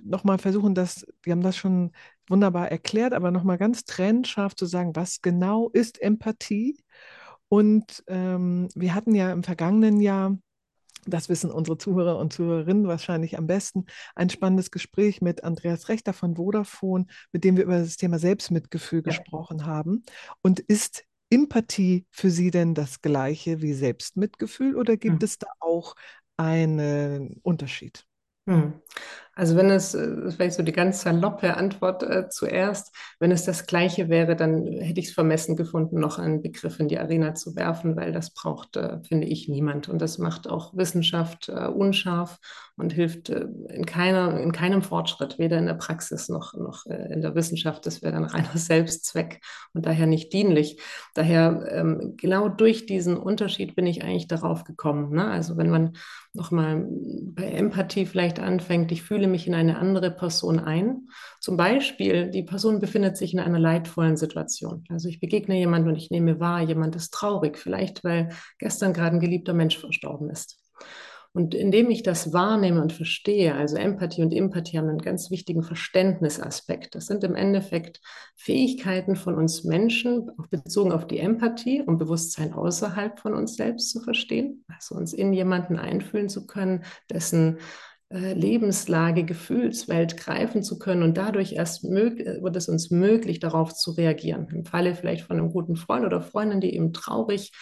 nochmal 0.04 0.38
versuchen, 0.38 0.74
dass, 0.74 1.06
wir 1.22 1.32
haben 1.32 1.42
das 1.42 1.56
schon 1.56 1.92
wunderbar 2.28 2.70
erklärt, 2.70 3.12
aber 3.12 3.30
nochmal 3.30 3.58
ganz 3.58 3.84
trennscharf 3.84 4.54
zu 4.54 4.66
sagen, 4.66 4.94
was 4.94 5.20
genau 5.20 5.68
ist 5.70 6.00
Empathie? 6.00 6.78
Und 7.48 8.04
ähm, 8.06 8.68
wir 8.76 8.94
hatten 8.94 9.14
ja 9.14 9.32
im 9.32 9.42
vergangenen 9.42 10.00
Jahr 10.00 10.38
das 11.06 11.28
wissen 11.28 11.50
unsere 11.50 11.78
Zuhörer 11.78 12.18
und 12.18 12.32
Zuhörerinnen 12.32 12.86
wahrscheinlich 12.86 13.38
am 13.38 13.46
besten, 13.46 13.86
ein 14.14 14.30
spannendes 14.30 14.70
Gespräch 14.70 15.20
mit 15.20 15.44
Andreas 15.44 15.88
Rechter 15.88 16.12
von 16.12 16.36
Vodafone, 16.36 17.06
mit 17.32 17.44
dem 17.44 17.56
wir 17.56 17.64
über 17.64 17.78
das 17.78 17.96
Thema 17.96 18.18
Selbstmitgefühl 18.18 19.00
ja. 19.00 19.04
gesprochen 19.04 19.66
haben. 19.66 20.02
Und 20.42 20.60
ist 20.60 21.04
Empathie 21.30 22.06
für 22.10 22.30
Sie 22.30 22.50
denn 22.50 22.74
das 22.74 23.00
gleiche 23.00 23.62
wie 23.62 23.72
Selbstmitgefühl 23.72 24.76
oder 24.76 24.96
gibt 24.96 25.22
hm. 25.22 25.24
es 25.24 25.38
da 25.38 25.46
auch 25.60 25.94
einen 26.36 27.40
Unterschied? 27.42 28.06
Hm. 28.46 28.80
Also 29.40 29.56
wenn 29.56 29.70
es, 29.70 29.94
äh, 29.94 30.16
das 30.22 30.38
wäre 30.38 30.50
so 30.50 30.62
die 30.62 30.70
ganz 30.70 31.00
saloppe 31.00 31.56
Antwort 31.56 32.02
äh, 32.02 32.28
zuerst, 32.28 32.94
wenn 33.20 33.32
es 33.32 33.46
das 33.46 33.64
Gleiche 33.64 34.10
wäre, 34.10 34.36
dann 34.36 34.66
hätte 34.66 35.00
ich 35.00 35.06
es 35.06 35.14
vermessen 35.14 35.56
gefunden, 35.56 35.98
noch 35.98 36.18
einen 36.18 36.42
Begriff 36.42 36.78
in 36.78 36.88
die 36.88 36.98
Arena 36.98 37.34
zu 37.34 37.56
werfen, 37.56 37.96
weil 37.96 38.12
das 38.12 38.34
braucht, 38.34 38.76
äh, 38.76 38.98
finde 39.02 39.28
ich, 39.28 39.48
niemand. 39.48 39.88
Und 39.88 40.02
das 40.02 40.18
macht 40.18 40.46
auch 40.46 40.76
Wissenschaft 40.76 41.48
äh, 41.48 41.68
unscharf 41.68 42.38
und 42.76 42.92
hilft 42.92 43.30
äh, 43.30 43.46
in, 43.68 43.86
keiner, 43.86 44.38
in 44.38 44.52
keinem 44.52 44.82
Fortschritt, 44.82 45.38
weder 45.38 45.56
in 45.56 45.64
der 45.64 45.74
Praxis 45.74 46.28
noch, 46.28 46.52
noch 46.52 46.84
äh, 46.84 47.10
in 47.10 47.22
der 47.22 47.34
Wissenschaft. 47.34 47.86
Das 47.86 48.02
wäre 48.02 48.12
dann 48.12 48.24
reiner 48.24 48.50
Selbstzweck 48.58 49.40
und 49.72 49.86
daher 49.86 50.06
nicht 50.06 50.34
dienlich. 50.34 50.82
Daher 51.14 51.66
ähm, 51.70 52.12
genau 52.18 52.50
durch 52.50 52.84
diesen 52.84 53.16
Unterschied 53.16 53.74
bin 53.74 53.86
ich 53.86 54.04
eigentlich 54.04 54.28
darauf 54.28 54.64
gekommen. 54.64 55.14
Ne? 55.14 55.24
Also 55.30 55.56
wenn 55.56 55.70
man 55.70 55.92
nochmal 56.32 56.86
bei 56.88 57.50
Empathie 57.50 58.06
vielleicht 58.06 58.38
anfängt, 58.38 58.92
ich 58.92 59.02
fühle 59.02 59.29
mich 59.30 59.46
in 59.46 59.54
eine 59.54 59.78
andere 59.78 60.10
Person 60.10 60.58
ein. 60.58 61.08
Zum 61.40 61.56
Beispiel, 61.56 62.30
die 62.30 62.42
Person 62.42 62.80
befindet 62.80 63.16
sich 63.16 63.32
in 63.32 63.40
einer 63.40 63.58
leidvollen 63.58 64.16
Situation. 64.16 64.84
Also 64.88 65.08
ich 65.08 65.20
begegne 65.20 65.56
jemandem 65.56 65.92
und 65.92 65.98
ich 65.98 66.10
nehme 66.10 66.40
wahr, 66.40 66.60
jemand 66.60 66.96
ist 66.96 67.14
traurig, 67.14 67.58
vielleicht 67.58 68.04
weil 68.04 68.30
gestern 68.58 68.92
gerade 68.92 69.16
ein 69.16 69.20
geliebter 69.20 69.54
Mensch 69.54 69.78
verstorben 69.78 70.30
ist. 70.30 70.58
Und 71.32 71.54
indem 71.54 71.90
ich 71.90 72.02
das 72.02 72.32
wahrnehme 72.32 72.82
und 72.82 72.92
verstehe, 72.92 73.54
also 73.54 73.76
Empathie 73.76 74.22
und 74.22 74.32
Empathie 74.34 74.78
haben 74.78 74.88
einen 74.88 74.98
ganz 74.98 75.30
wichtigen 75.30 75.62
Verständnisaspekt. 75.62 76.96
Das 76.96 77.06
sind 77.06 77.22
im 77.22 77.36
Endeffekt 77.36 78.00
Fähigkeiten 78.34 79.14
von 79.14 79.36
uns 79.36 79.62
Menschen, 79.62 80.28
auch 80.38 80.48
bezogen 80.48 80.90
auf 80.90 81.06
die 81.06 81.20
Empathie, 81.20 81.82
um 81.86 81.98
Bewusstsein 81.98 82.52
außerhalb 82.52 83.20
von 83.20 83.34
uns 83.34 83.54
selbst 83.54 83.90
zu 83.90 84.00
verstehen, 84.00 84.64
also 84.66 84.96
uns 84.96 85.12
in 85.12 85.32
jemanden 85.32 85.78
einfühlen 85.78 86.28
zu 86.28 86.48
können, 86.48 86.82
dessen 87.08 87.58
Lebenslage, 88.12 89.24
Gefühlswelt 89.24 90.16
greifen 90.16 90.64
zu 90.64 90.78
können 90.80 91.04
und 91.04 91.16
dadurch 91.16 91.52
erst 91.52 91.84
wird 91.84 92.56
es 92.56 92.68
uns 92.68 92.90
möglich, 92.90 93.38
darauf 93.38 93.72
zu 93.72 93.92
reagieren. 93.92 94.48
Im 94.52 94.64
Falle 94.64 94.96
vielleicht 94.96 95.24
von 95.24 95.38
einem 95.38 95.52
guten 95.52 95.76
Freund 95.76 96.04
oder 96.04 96.20
Freundin, 96.20 96.60
die 96.60 96.74
eben 96.74 96.92
traurig 96.92 97.52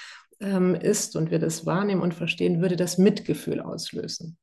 ähm, 0.40 0.74
ist 0.74 1.16
und 1.16 1.30
wir 1.30 1.38
das 1.38 1.66
wahrnehmen 1.66 2.00
und 2.00 2.14
verstehen, 2.14 2.62
würde 2.62 2.76
das 2.76 2.96
Mitgefühl 2.96 3.60
auslösen. 3.60 4.38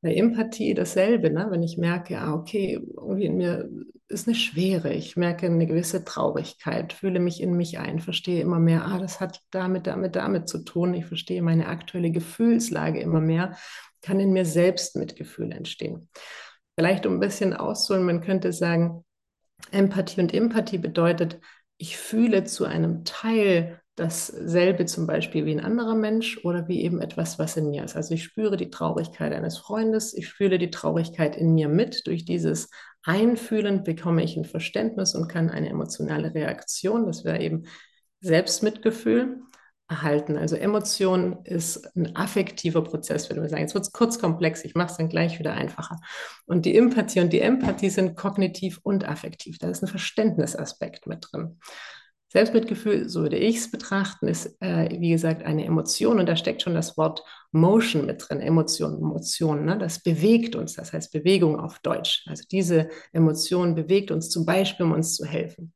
Bei 0.00 0.12
Empathie 0.12 0.74
dasselbe, 0.74 1.30
ne? 1.30 1.46
wenn 1.50 1.62
ich 1.62 1.78
merke, 1.78 2.18
ah, 2.18 2.34
okay, 2.34 2.80
irgendwie 2.96 3.26
in 3.26 3.36
mir 3.36 3.68
ist 4.08 4.26
eine 4.26 4.36
Schwere, 4.36 4.92
ich 4.92 5.16
merke 5.16 5.46
eine 5.46 5.66
gewisse 5.66 6.04
Traurigkeit, 6.04 6.92
fühle 6.92 7.20
mich 7.20 7.42
in 7.42 7.56
mich 7.56 7.78
ein, 7.78 8.00
verstehe 8.00 8.40
immer 8.40 8.58
mehr, 8.58 8.86
ah, 8.86 8.98
das 8.98 9.20
hat 9.20 9.42
damit, 9.50 9.86
damit, 9.86 10.16
damit 10.16 10.48
zu 10.48 10.64
tun, 10.64 10.94
ich 10.94 11.06
verstehe 11.06 11.42
meine 11.42 11.68
aktuelle 11.68 12.10
Gefühlslage 12.10 13.00
immer 13.00 13.20
mehr, 13.20 13.56
kann 14.00 14.20
in 14.20 14.32
mir 14.32 14.46
selbst 14.46 14.96
Mitgefühl 14.96 15.52
entstehen. 15.52 16.08
Vielleicht 16.78 17.04
um 17.06 17.14
ein 17.14 17.20
bisschen 17.20 17.54
auszuholen, 17.54 18.06
man 18.06 18.20
könnte 18.22 18.52
sagen, 18.52 19.04
Empathie 19.70 20.20
und 20.20 20.32
Empathie 20.32 20.78
bedeutet, 20.78 21.40
ich 21.76 21.98
fühle 21.98 22.44
zu 22.44 22.64
einem 22.64 23.04
Teil 23.04 23.80
dasselbe 23.98 24.86
zum 24.86 25.06
Beispiel 25.06 25.44
wie 25.46 25.52
ein 25.52 25.64
anderer 25.64 25.94
Mensch 25.94 26.44
oder 26.44 26.68
wie 26.68 26.82
eben 26.82 27.00
etwas, 27.00 27.38
was 27.38 27.56
in 27.56 27.70
mir 27.70 27.84
ist. 27.84 27.96
Also 27.96 28.14
ich 28.14 28.24
spüre 28.24 28.56
die 28.56 28.70
Traurigkeit 28.70 29.32
eines 29.32 29.58
Freundes, 29.58 30.14
ich 30.14 30.28
fühle 30.28 30.58
die 30.58 30.70
Traurigkeit 30.70 31.36
in 31.36 31.54
mir 31.54 31.68
mit. 31.68 32.06
Durch 32.06 32.24
dieses 32.24 32.70
Einfühlen 33.02 33.84
bekomme 33.84 34.22
ich 34.22 34.36
ein 34.36 34.44
Verständnis 34.44 35.14
und 35.14 35.28
kann 35.28 35.50
eine 35.50 35.68
emotionale 35.68 36.34
Reaktion, 36.34 37.06
das 37.06 37.24
wäre 37.24 37.40
eben 37.40 37.64
Selbstmitgefühl, 38.20 39.42
erhalten. 39.88 40.36
Also 40.36 40.54
Emotion 40.56 41.38
ist 41.44 41.96
ein 41.96 42.14
affektiver 42.14 42.82
Prozess, 42.84 43.30
würde 43.30 43.40
man 43.40 43.48
sagen. 43.48 43.62
Jetzt 43.62 43.74
wird 43.74 43.84
es 43.84 43.92
kurz 43.92 44.18
komplex, 44.18 44.64
ich 44.64 44.74
mache 44.74 44.90
es 44.90 44.98
dann 44.98 45.08
gleich 45.08 45.38
wieder 45.38 45.54
einfacher. 45.54 45.98
Und 46.44 46.66
die 46.66 46.76
Empathie 46.76 47.20
und 47.20 47.32
die 47.32 47.40
Empathie 47.40 47.88
sind 47.88 48.14
kognitiv 48.14 48.80
und 48.82 49.08
affektiv. 49.08 49.58
Da 49.58 49.70
ist 49.70 49.82
ein 49.82 49.88
Verständnisaspekt 49.88 51.06
mit 51.06 51.28
drin. 51.30 51.58
Selbstmitgefühl, 52.30 53.08
so 53.08 53.22
würde 53.22 53.38
ich 53.38 53.56
es 53.56 53.70
betrachten, 53.70 54.28
ist, 54.28 54.56
äh, 54.60 55.00
wie 55.00 55.10
gesagt, 55.10 55.44
eine 55.44 55.64
Emotion 55.64 56.18
und 56.18 56.26
da 56.26 56.36
steckt 56.36 56.62
schon 56.62 56.74
das 56.74 56.98
Wort 56.98 57.22
Motion 57.52 58.04
mit 58.04 58.22
drin, 58.28 58.40
Emotion, 58.40 58.98
Emotion, 58.98 59.64
ne? 59.64 59.78
das 59.78 60.02
bewegt 60.02 60.54
uns, 60.54 60.74
das 60.74 60.92
heißt 60.92 61.10
Bewegung 61.10 61.58
auf 61.58 61.78
Deutsch. 61.78 62.24
Also 62.26 62.44
diese 62.50 62.90
Emotion 63.12 63.74
bewegt 63.74 64.10
uns 64.10 64.28
zum 64.28 64.44
Beispiel, 64.44 64.84
um 64.84 64.92
uns 64.92 65.14
zu 65.14 65.24
helfen. 65.24 65.72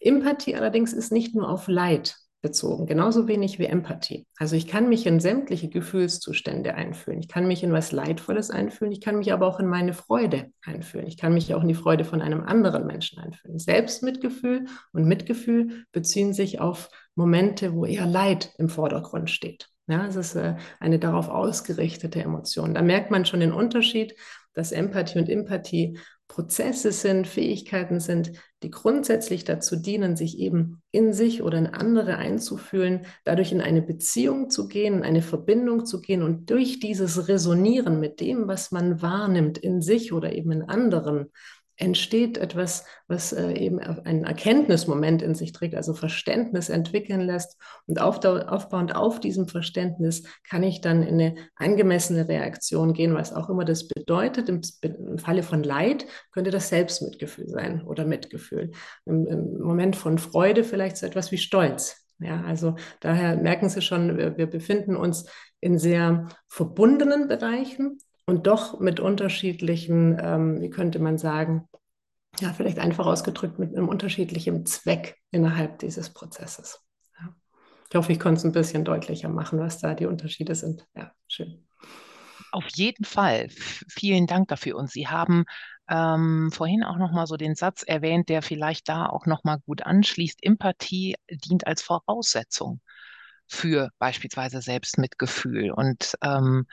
Empathie 0.00 0.56
allerdings 0.56 0.92
ist 0.92 1.12
nicht 1.12 1.36
nur 1.36 1.48
auf 1.48 1.68
Leid 1.68 2.16
bezogen, 2.42 2.86
genauso 2.86 3.28
wenig 3.28 3.58
wie 3.60 3.66
Empathie. 3.66 4.26
Also 4.36 4.56
ich 4.56 4.66
kann 4.66 4.88
mich 4.88 5.06
in 5.06 5.20
sämtliche 5.20 5.68
Gefühlszustände 5.68 6.74
einfühlen. 6.74 7.20
Ich 7.20 7.28
kann 7.28 7.46
mich 7.46 7.62
in 7.62 7.72
was 7.72 7.92
Leidvolles 7.92 8.50
einfühlen. 8.50 8.92
Ich 8.92 9.00
kann 9.00 9.16
mich 9.16 9.32
aber 9.32 9.46
auch 9.46 9.60
in 9.60 9.68
meine 9.68 9.94
Freude 9.94 10.50
einfühlen. 10.64 11.06
Ich 11.06 11.16
kann 11.16 11.34
mich 11.34 11.54
auch 11.54 11.62
in 11.62 11.68
die 11.68 11.74
Freude 11.74 12.04
von 12.04 12.20
einem 12.20 12.42
anderen 12.42 12.86
Menschen 12.86 13.20
einfühlen. 13.20 13.60
Selbstmitgefühl 13.60 14.66
und 14.92 15.06
Mitgefühl 15.06 15.84
beziehen 15.92 16.34
sich 16.34 16.60
auf 16.60 16.90
Momente, 17.14 17.74
wo 17.74 17.86
eher 17.86 18.06
Leid 18.06 18.52
im 18.58 18.68
Vordergrund 18.68 19.30
steht. 19.30 19.68
Ja, 19.86 20.06
es 20.06 20.16
ist 20.16 20.34
äh, 20.34 20.56
eine 20.80 20.98
darauf 20.98 21.28
ausgerichtete 21.28 22.22
Emotion. 22.22 22.74
Da 22.74 22.82
merkt 22.82 23.10
man 23.10 23.24
schon 23.24 23.40
den 23.40 23.52
Unterschied, 23.52 24.14
dass 24.54 24.72
Empathie 24.72 25.18
und 25.18 25.28
Empathie 25.28 25.98
Prozesse 26.32 26.92
sind, 26.92 27.26
Fähigkeiten 27.26 28.00
sind, 28.00 28.32
die 28.62 28.70
grundsätzlich 28.70 29.44
dazu 29.44 29.76
dienen, 29.76 30.16
sich 30.16 30.38
eben 30.38 30.80
in 30.90 31.12
sich 31.12 31.42
oder 31.42 31.58
in 31.58 31.66
andere 31.66 32.16
einzufühlen, 32.16 33.04
dadurch 33.24 33.52
in 33.52 33.60
eine 33.60 33.82
Beziehung 33.82 34.48
zu 34.48 34.66
gehen, 34.66 34.94
in 34.94 35.02
eine 35.02 35.20
Verbindung 35.20 35.84
zu 35.84 36.00
gehen 36.00 36.22
und 36.22 36.48
durch 36.48 36.80
dieses 36.80 37.28
Resonieren 37.28 38.00
mit 38.00 38.20
dem, 38.20 38.48
was 38.48 38.72
man 38.72 39.02
wahrnimmt 39.02 39.58
in 39.58 39.82
sich 39.82 40.14
oder 40.14 40.32
eben 40.32 40.52
in 40.52 40.62
anderen, 40.62 41.30
entsteht 41.76 42.38
etwas, 42.38 42.84
was 43.08 43.32
äh, 43.32 43.52
eben 43.52 43.78
einen 43.80 44.24
Erkenntnismoment 44.24 45.22
in 45.22 45.34
sich 45.34 45.52
trägt, 45.52 45.74
also 45.74 45.94
Verständnis 45.94 46.68
entwickeln 46.68 47.20
lässt. 47.20 47.58
Und 47.86 48.00
auf, 48.00 48.24
aufbauend 48.24 48.94
auf 48.94 49.20
diesem 49.20 49.48
Verständnis 49.48 50.22
kann 50.48 50.62
ich 50.62 50.80
dann 50.80 51.02
in 51.02 51.14
eine 51.14 51.34
angemessene 51.56 52.28
Reaktion 52.28 52.92
gehen, 52.92 53.14
was 53.14 53.32
auch 53.32 53.48
immer 53.48 53.64
das 53.64 53.88
bedeutet. 53.88 54.48
Im, 54.48 54.60
im 54.82 55.18
Falle 55.18 55.42
von 55.42 55.62
Leid 55.62 56.06
könnte 56.30 56.50
das 56.50 56.68
Selbstmitgefühl 56.68 57.48
sein 57.48 57.82
oder 57.82 58.04
Mitgefühl. 58.04 58.70
Im, 59.04 59.26
Im, 59.26 59.58
Moment 59.58 59.96
von 59.96 60.18
Freude 60.18 60.64
vielleicht 60.64 60.96
so 60.96 61.06
etwas 61.06 61.32
wie 61.32 61.38
Stolz. 61.38 62.06
Ja, 62.18 62.42
also 62.42 62.76
daher 63.00 63.36
merken 63.36 63.68
Sie 63.68 63.82
schon, 63.82 64.16
wir, 64.16 64.36
wir 64.36 64.46
befinden 64.46 64.96
uns 64.96 65.26
in 65.60 65.78
sehr 65.78 66.28
verbundenen 66.48 67.26
Bereichen, 67.28 67.98
und 68.26 68.46
doch 68.46 68.80
mit 68.80 69.00
unterschiedlichen, 69.00 70.18
ähm, 70.20 70.60
wie 70.60 70.70
könnte 70.70 70.98
man 70.98 71.18
sagen, 71.18 71.68
ja, 72.40 72.52
vielleicht 72.52 72.78
einfach 72.78 73.06
ausgedrückt 73.06 73.58
mit 73.58 73.76
einem 73.76 73.88
unterschiedlichen 73.88 74.64
Zweck 74.64 75.16
innerhalb 75.30 75.78
dieses 75.80 76.10
Prozesses. 76.10 76.80
Ja. 77.20 77.34
Ich 77.90 77.96
hoffe, 77.96 78.12
ich 78.12 78.20
konnte 78.20 78.38
es 78.38 78.44
ein 78.44 78.52
bisschen 78.52 78.84
deutlicher 78.84 79.28
machen, 79.28 79.58
was 79.58 79.78
da 79.78 79.94
die 79.94 80.06
Unterschiede 80.06 80.54
sind. 80.54 80.86
Ja, 80.94 81.12
schön. 81.28 81.66
Auf 82.52 82.66
jeden 82.74 83.04
Fall. 83.04 83.48
Vielen 83.50 84.26
Dank 84.26 84.48
dafür. 84.48 84.76
Und 84.76 84.90
Sie 84.90 85.08
haben 85.08 85.44
ähm, 85.88 86.50
vorhin 86.52 86.84
auch 86.84 86.96
noch 86.96 87.12
mal 87.12 87.26
so 87.26 87.36
den 87.36 87.54
Satz 87.54 87.82
erwähnt, 87.82 88.28
der 88.28 88.42
vielleicht 88.42 88.88
da 88.88 89.06
auch 89.06 89.26
noch 89.26 89.44
mal 89.44 89.58
gut 89.66 89.84
anschließt. 89.84 90.38
Empathie 90.42 91.16
dient 91.30 91.66
als 91.66 91.82
Voraussetzung 91.82 92.80
für 93.46 93.90
beispielsweise 93.98 94.60
Selbstmitgefühl. 94.60 95.70
Und 95.70 96.14
ähm, 96.22 96.66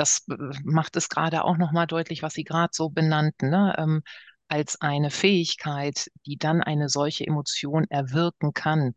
das 0.00 0.24
äh, 0.30 0.34
macht 0.64 0.96
es 0.96 1.08
gerade 1.08 1.44
auch 1.44 1.58
noch 1.58 1.72
mal 1.72 1.86
deutlich, 1.86 2.22
was 2.22 2.34
Sie 2.34 2.44
gerade 2.44 2.70
so 2.72 2.88
benannten. 2.88 3.50
Ne? 3.50 3.74
Ähm, 3.78 4.02
als 4.48 4.80
eine 4.80 5.10
Fähigkeit, 5.10 6.10
die 6.26 6.36
dann 6.36 6.60
eine 6.60 6.88
solche 6.88 7.26
Emotion 7.26 7.86
erwirken 7.88 8.52
kann. 8.52 8.94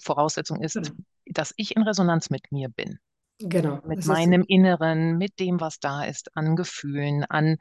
Voraussetzung 0.00 0.62
ist, 0.62 0.74
genau. 0.74 0.90
dass 1.26 1.54
ich 1.56 1.76
in 1.76 1.82
Resonanz 1.82 2.30
mit 2.30 2.52
mir 2.52 2.68
bin. 2.68 2.98
Genau. 3.38 3.80
Mit 3.86 4.04
meinem 4.06 4.44
Inneren, 4.46 5.16
mit 5.16 5.38
dem, 5.40 5.60
was 5.60 5.78
da 5.80 6.04
ist, 6.04 6.36
an 6.36 6.56
Gefühlen, 6.56 7.24
an 7.24 7.56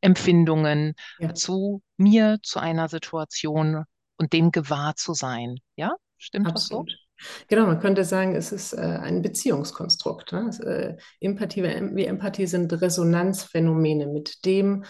Empfindungen, 0.00 0.94
ja. 1.18 1.34
zu 1.34 1.82
mir, 1.96 2.38
zu 2.42 2.60
einer 2.60 2.88
Situation 2.88 3.84
und 4.16 4.32
dem 4.32 4.52
gewahr 4.52 4.94
zu 4.96 5.14
sein. 5.14 5.56
Ja, 5.76 5.96
stimmt 6.18 6.46
Absolut. 6.46 6.90
das 6.90 6.94
so? 6.94 7.05
Genau, 7.48 7.66
man 7.66 7.80
könnte 7.80 8.04
sagen, 8.04 8.34
es 8.34 8.52
ist 8.52 8.72
äh, 8.72 8.80
ein 8.80 9.22
Beziehungskonstrukt. 9.22 10.32
Ne? 10.32 10.50
Äh, 10.64 11.24
Empathie 11.24 11.62
wie 11.62 12.04
Empathie 12.04 12.46
sind 12.46 12.72
Resonanzphänomene, 12.80 14.06
mit 14.06 14.44
dem 14.44 14.84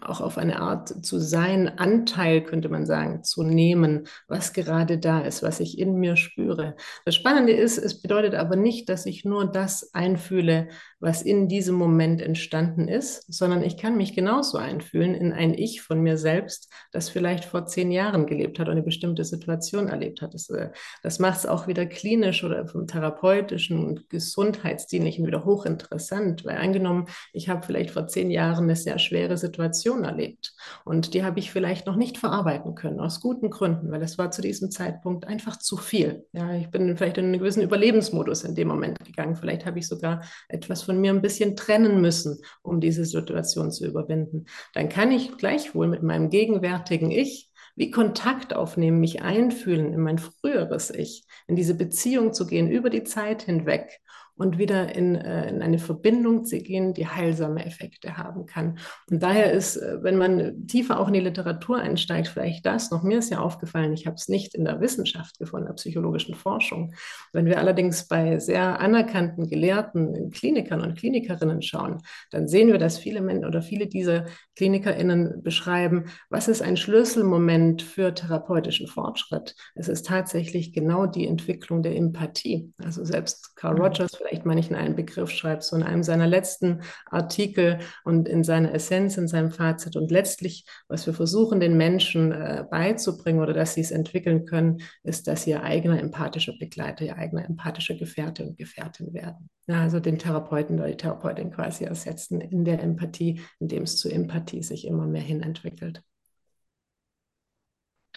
auch 0.00 0.20
auf 0.20 0.38
eine 0.38 0.60
Art 0.60 1.04
zu 1.04 1.18
sein, 1.18 1.78
Anteil, 1.78 2.42
könnte 2.42 2.68
man 2.68 2.86
sagen, 2.86 3.22
zu 3.22 3.42
nehmen, 3.42 4.08
was 4.28 4.52
gerade 4.52 4.98
da 4.98 5.20
ist, 5.20 5.42
was 5.42 5.60
ich 5.60 5.78
in 5.78 5.94
mir 5.94 6.16
spüre. 6.16 6.76
Das 7.04 7.14
Spannende 7.14 7.52
ist, 7.52 7.78
es 7.78 8.02
bedeutet 8.02 8.34
aber 8.34 8.56
nicht, 8.56 8.88
dass 8.88 9.06
ich 9.06 9.24
nur 9.24 9.50
das 9.50 9.94
einfühle, 9.94 10.68
was 11.00 11.22
in 11.22 11.48
diesem 11.48 11.74
Moment 11.74 12.22
entstanden 12.22 12.88
ist, 12.88 13.24
sondern 13.32 13.62
ich 13.62 13.76
kann 13.76 13.96
mich 13.96 14.14
genauso 14.14 14.58
einfühlen 14.58 15.14
in 15.14 15.32
ein 15.32 15.54
Ich 15.54 15.82
von 15.82 16.00
mir 16.00 16.16
selbst, 16.16 16.72
das 16.92 17.08
vielleicht 17.08 17.44
vor 17.44 17.66
zehn 17.66 17.90
Jahren 17.90 18.26
gelebt 18.26 18.58
hat 18.58 18.68
und 18.68 18.72
eine 18.72 18.82
bestimmte 18.82 19.24
Situation 19.24 19.88
erlebt 19.88 20.22
hat. 20.22 20.34
Das, 20.34 20.48
äh, 20.50 20.70
das 21.02 21.18
macht 21.18 21.38
es 21.38 21.46
auch 21.46 21.66
wieder 21.66 21.86
klinisch 21.86 22.44
oder 22.44 22.66
vom 22.66 22.86
therapeutischen 22.86 23.84
und 23.84 24.08
gesundheitsdienlichen 24.10 25.26
wieder 25.26 25.44
hochinteressant, 25.44 26.44
weil 26.44 26.58
angenommen, 26.58 27.06
ich 27.32 27.48
habe 27.48 27.66
vielleicht 27.66 27.90
vor 27.90 28.06
zehn 28.06 28.30
Jahren 28.30 28.64
eine 28.64 28.76
sehr 28.76 28.98
schwere 28.98 29.36
Situation 29.42 30.04
erlebt. 30.04 30.54
Und 30.84 31.14
die 31.14 31.24
habe 31.24 31.38
ich 31.38 31.50
vielleicht 31.50 31.86
noch 31.86 31.96
nicht 31.96 32.16
verarbeiten 32.16 32.74
können, 32.74 33.00
aus 33.00 33.20
guten 33.20 33.50
Gründen, 33.50 33.90
weil 33.90 34.02
es 34.02 34.16
war 34.16 34.30
zu 34.30 34.40
diesem 34.40 34.70
Zeitpunkt 34.70 35.26
einfach 35.26 35.58
zu 35.58 35.76
viel. 35.76 36.26
Ja, 36.32 36.54
ich 36.54 36.70
bin 36.70 36.96
vielleicht 36.96 37.18
in 37.18 37.26
einen 37.26 37.38
gewissen 37.38 37.62
Überlebensmodus 37.62 38.44
in 38.44 38.54
dem 38.54 38.68
Moment 38.68 39.04
gegangen. 39.04 39.36
Vielleicht 39.36 39.66
habe 39.66 39.78
ich 39.78 39.88
sogar 39.88 40.22
etwas 40.48 40.82
von 40.82 41.00
mir 41.00 41.12
ein 41.12 41.22
bisschen 41.22 41.56
trennen 41.56 42.00
müssen, 42.00 42.38
um 42.62 42.80
diese 42.80 43.04
Situation 43.04 43.70
zu 43.70 43.86
überwinden. 43.86 44.46
Dann 44.72 44.88
kann 44.88 45.10
ich 45.10 45.36
gleichwohl 45.36 45.88
mit 45.88 46.02
meinem 46.02 46.30
gegenwärtigen 46.30 47.10
Ich 47.10 47.52
wie 47.74 47.90
Kontakt 47.90 48.54
aufnehmen, 48.54 49.00
mich 49.00 49.22
einfühlen 49.22 49.92
in 49.92 50.00
mein 50.00 50.18
früheres 50.18 50.90
Ich, 50.90 51.24
in 51.46 51.56
diese 51.56 51.74
Beziehung 51.74 52.32
zu 52.32 52.46
gehen 52.46 52.70
über 52.70 52.90
die 52.90 53.04
Zeit 53.04 53.42
hinweg 53.42 54.00
und 54.36 54.58
wieder 54.58 54.94
in, 54.94 55.14
äh, 55.14 55.48
in 55.48 55.62
eine 55.62 55.78
Verbindung 55.78 56.44
zu 56.44 56.58
gehen, 56.58 56.94
die 56.94 57.06
heilsame 57.06 57.64
Effekte 57.64 58.16
haben 58.16 58.46
kann. 58.46 58.78
Und 59.10 59.22
daher 59.22 59.52
ist, 59.52 59.76
äh, 59.76 60.02
wenn 60.02 60.16
man 60.16 60.66
tiefer 60.66 60.98
auch 60.98 61.08
in 61.08 61.14
die 61.14 61.20
Literatur 61.20 61.78
einsteigt, 61.78 62.28
vielleicht 62.28 62.64
das 62.66 62.90
noch. 62.90 63.02
Mir 63.02 63.18
ist 63.18 63.30
ja 63.30 63.40
aufgefallen, 63.40 63.92
ich 63.92 64.06
habe 64.06 64.16
es 64.16 64.28
nicht 64.28 64.54
in 64.54 64.64
der 64.64 64.80
Wissenschaft 64.80 65.38
gefunden, 65.38 65.66
der 65.66 65.74
psychologischen 65.74 66.34
Forschung. 66.34 66.94
Wenn 67.32 67.46
wir 67.46 67.58
allerdings 67.58 68.08
bei 68.08 68.38
sehr 68.38 68.80
anerkannten 68.80 69.48
Gelehrten, 69.48 70.30
Klinikern 70.30 70.80
und 70.80 70.96
Klinikerinnen 70.96 71.62
schauen, 71.62 72.02
dann 72.30 72.48
sehen 72.48 72.68
wir, 72.68 72.78
dass 72.78 72.98
viele 72.98 73.20
Menschen 73.20 73.46
oder 73.46 73.62
viele 73.62 73.86
dieser 73.86 74.24
KlinikerInnen 74.56 75.42
beschreiben, 75.42 76.04
was 76.28 76.48
ist 76.48 76.62
ein 76.62 76.76
Schlüsselmoment 76.76 77.82
für 77.82 78.14
therapeutischen 78.14 78.86
Fortschritt. 78.86 79.54
Es 79.74 79.88
ist 79.88 80.06
tatsächlich 80.06 80.72
genau 80.72 81.06
die 81.06 81.26
Entwicklung 81.26 81.82
der 81.82 81.96
Empathie. 81.96 82.72
Also 82.78 83.04
selbst 83.04 83.56
Carl 83.56 83.74
mhm. 83.74 83.82
Rogers 83.82 84.16
vielleicht 84.16 84.44
in 84.44 84.76
einen 84.76 84.96
Begriff 84.96 85.30
schreibt, 85.30 85.62
so 85.62 85.76
in 85.76 85.82
einem 85.82 86.02
seiner 86.02 86.26
letzten 86.26 86.82
Artikel 87.06 87.78
und 88.04 88.28
in 88.28 88.44
seiner 88.44 88.74
Essenz, 88.74 89.16
in 89.16 89.28
seinem 89.28 89.50
Fazit. 89.50 89.96
Und 89.96 90.10
letztlich, 90.10 90.66
was 90.88 91.06
wir 91.06 91.14
versuchen, 91.14 91.60
den 91.60 91.76
Menschen 91.76 92.32
äh, 92.32 92.64
beizubringen 92.70 93.40
oder 93.40 93.52
dass 93.52 93.74
sie 93.74 93.80
es 93.80 93.90
entwickeln 93.90 94.44
können, 94.44 94.82
ist, 95.02 95.26
dass 95.26 95.44
sie 95.44 95.50
ihr 95.50 95.62
eigener 95.62 95.98
empathischer 95.98 96.54
Begleiter, 96.58 97.04
ihr 97.04 97.16
eigener 97.16 97.44
empathischer 97.44 97.94
Gefährte 97.94 98.44
und 98.44 98.58
Gefährtin 98.58 99.14
werden. 99.14 99.48
Ja, 99.68 99.80
also 99.80 100.00
den 100.00 100.18
Therapeuten 100.18 100.78
oder 100.80 100.88
die 100.88 100.96
Therapeutin 100.96 101.52
quasi 101.52 101.84
ersetzen 101.84 102.40
in 102.40 102.64
der 102.64 102.82
Empathie, 102.82 103.40
indem 103.60 103.84
es 103.84 103.96
zu 103.96 104.10
Empathie 104.10 104.41
sich 104.50 104.86
immer 104.86 105.06
mehr 105.06 105.22
hin 105.22 105.42
entwickelt. 105.42 106.02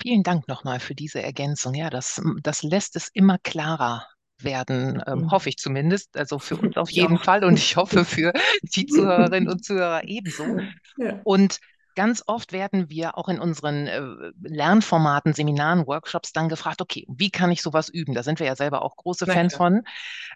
Vielen 0.02 0.24
Dank 0.24 0.48
nochmal 0.48 0.80
für 0.80 0.94
diese 0.96 1.22
Ergänzung. 1.22 1.74
Ja, 1.74 1.90
das, 1.90 2.22
das 2.44 2.64
lässt 2.64 2.96
es 2.96 3.10
immer 3.14 3.38
klarer 3.40 4.06
werden, 4.40 5.02
ähm, 5.08 5.20
mhm. 5.20 5.32
hoffe 5.32 5.50
ich 5.50 5.58
zumindest. 5.58 6.18
Also 6.18 6.40
für 6.40 6.58
uns 6.58 6.76
auf 6.78 6.90
jeden 6.90 7.16
ja. 7.16 7.22
Fall 7.22 7.44
und 7.44 7.58
ich 7.58 7.76
hoffe 7.76 8.04
für 8.06 8.34
die 8.76 8.86
Zuhörerinnen 8.86 9.50
und 9.50 9.64
Zuhörer 9.64 10.04
ebenso. 10.04 10.44
Ja. 10.98 11.22
Und 11.24 11.60
ganz 11.96 12.24
oft 12.28 12.52
werden 12.52 12.90
wir 12.90 13.18
auch 13.18 13.30
in 13.30 13.40
unseren 13.40 13.88
äh, 13.88 14.02
Lernformaten, 14.42 15.34
Seminaren, 15.34 15.88
Workshops 15.88 16.34
dann 16.34 16.50
gefragt, 16.50 16.82
okay, 16.82 17.06
wie 17.10 17.32
kann 17.32 17.52
ich 17.52 17.62
sowas 17.62 17.90
üben? 17.90 18.14
Da 18.14 18.24
sind 18.24 18.40
wir 18.40 18.48
ja 18.48 18.56
selber 18.56 18.84
auch 18.84 18.96
große 18.96 19.26
Fans 19.26 19.54
ja. 19.54 19.58
von. 19.58 19.84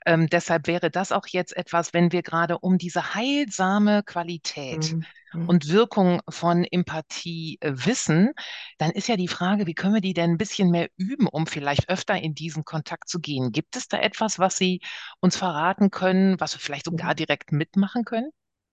Ähm, 0.06 0.28
deshalb 0.28 0.68
wäre 0.68 0.90
das 0.90 1.12
auch 1.12 1.28
jetzt 1.28 1.56
etwas, 1.56 1.94
wenn 1.94 2.12
wir 2.12 2.24
gerade 2.24 2.60
um 2.60 2.78
diese 2.78 3.14
heilsame 3.14 4.04
Qualität 4.04 4.94
mhm. 4.94 5.06
mhm. 5.34 5.50
und 5.50 5.70
Wirkung 5.70 6.22
von 6.30 6.64
Empathie 6.64 7.58
äh, 7.62 7.74
wissen, 7.74 8.32
dann 8.78 8.92
ist 8.92 9.08
ja 9.08 9.18
die 9.18 9.28
Frage, 9.28 9.68
wie 9.68 9.74
können 9.74 9.94
wir 9.94 10.02
die 10.02 10.14
denn 10.14 10.32
ein 10.32 10.38
bisschen 10.38 10.72
mehr 10.72 10.90
üben, 10.98 11.28
um 11.28 11.48
vielleicht 11.48 11.90
öfter 11.90 12.16
in 12.16 12.34
diesen 12.34 12.64
Kontakt 12.64 13.10
zu 13.10 13.20
gehen? 13.20 13.52
Gibt 13.52 13.76
es 13.76 13.88
da 13.88 14.00
etwas, 14.00 14.40
was 14.40 14.58
Sie 14.58 14.82
uns 15.20 15.38
verraten 15.38 15.92
können, 15.92 16.40
was 16.40 16.56
wir 16.56 16.60
vielleicht 16.60 16.86
sogar 16.86 17.12
mhm. 17.12 17.18
direkt 17.18 17.52
mitmachen 17.52 18.06
können? 18.06 18.32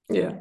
Ja, 0.09 0.33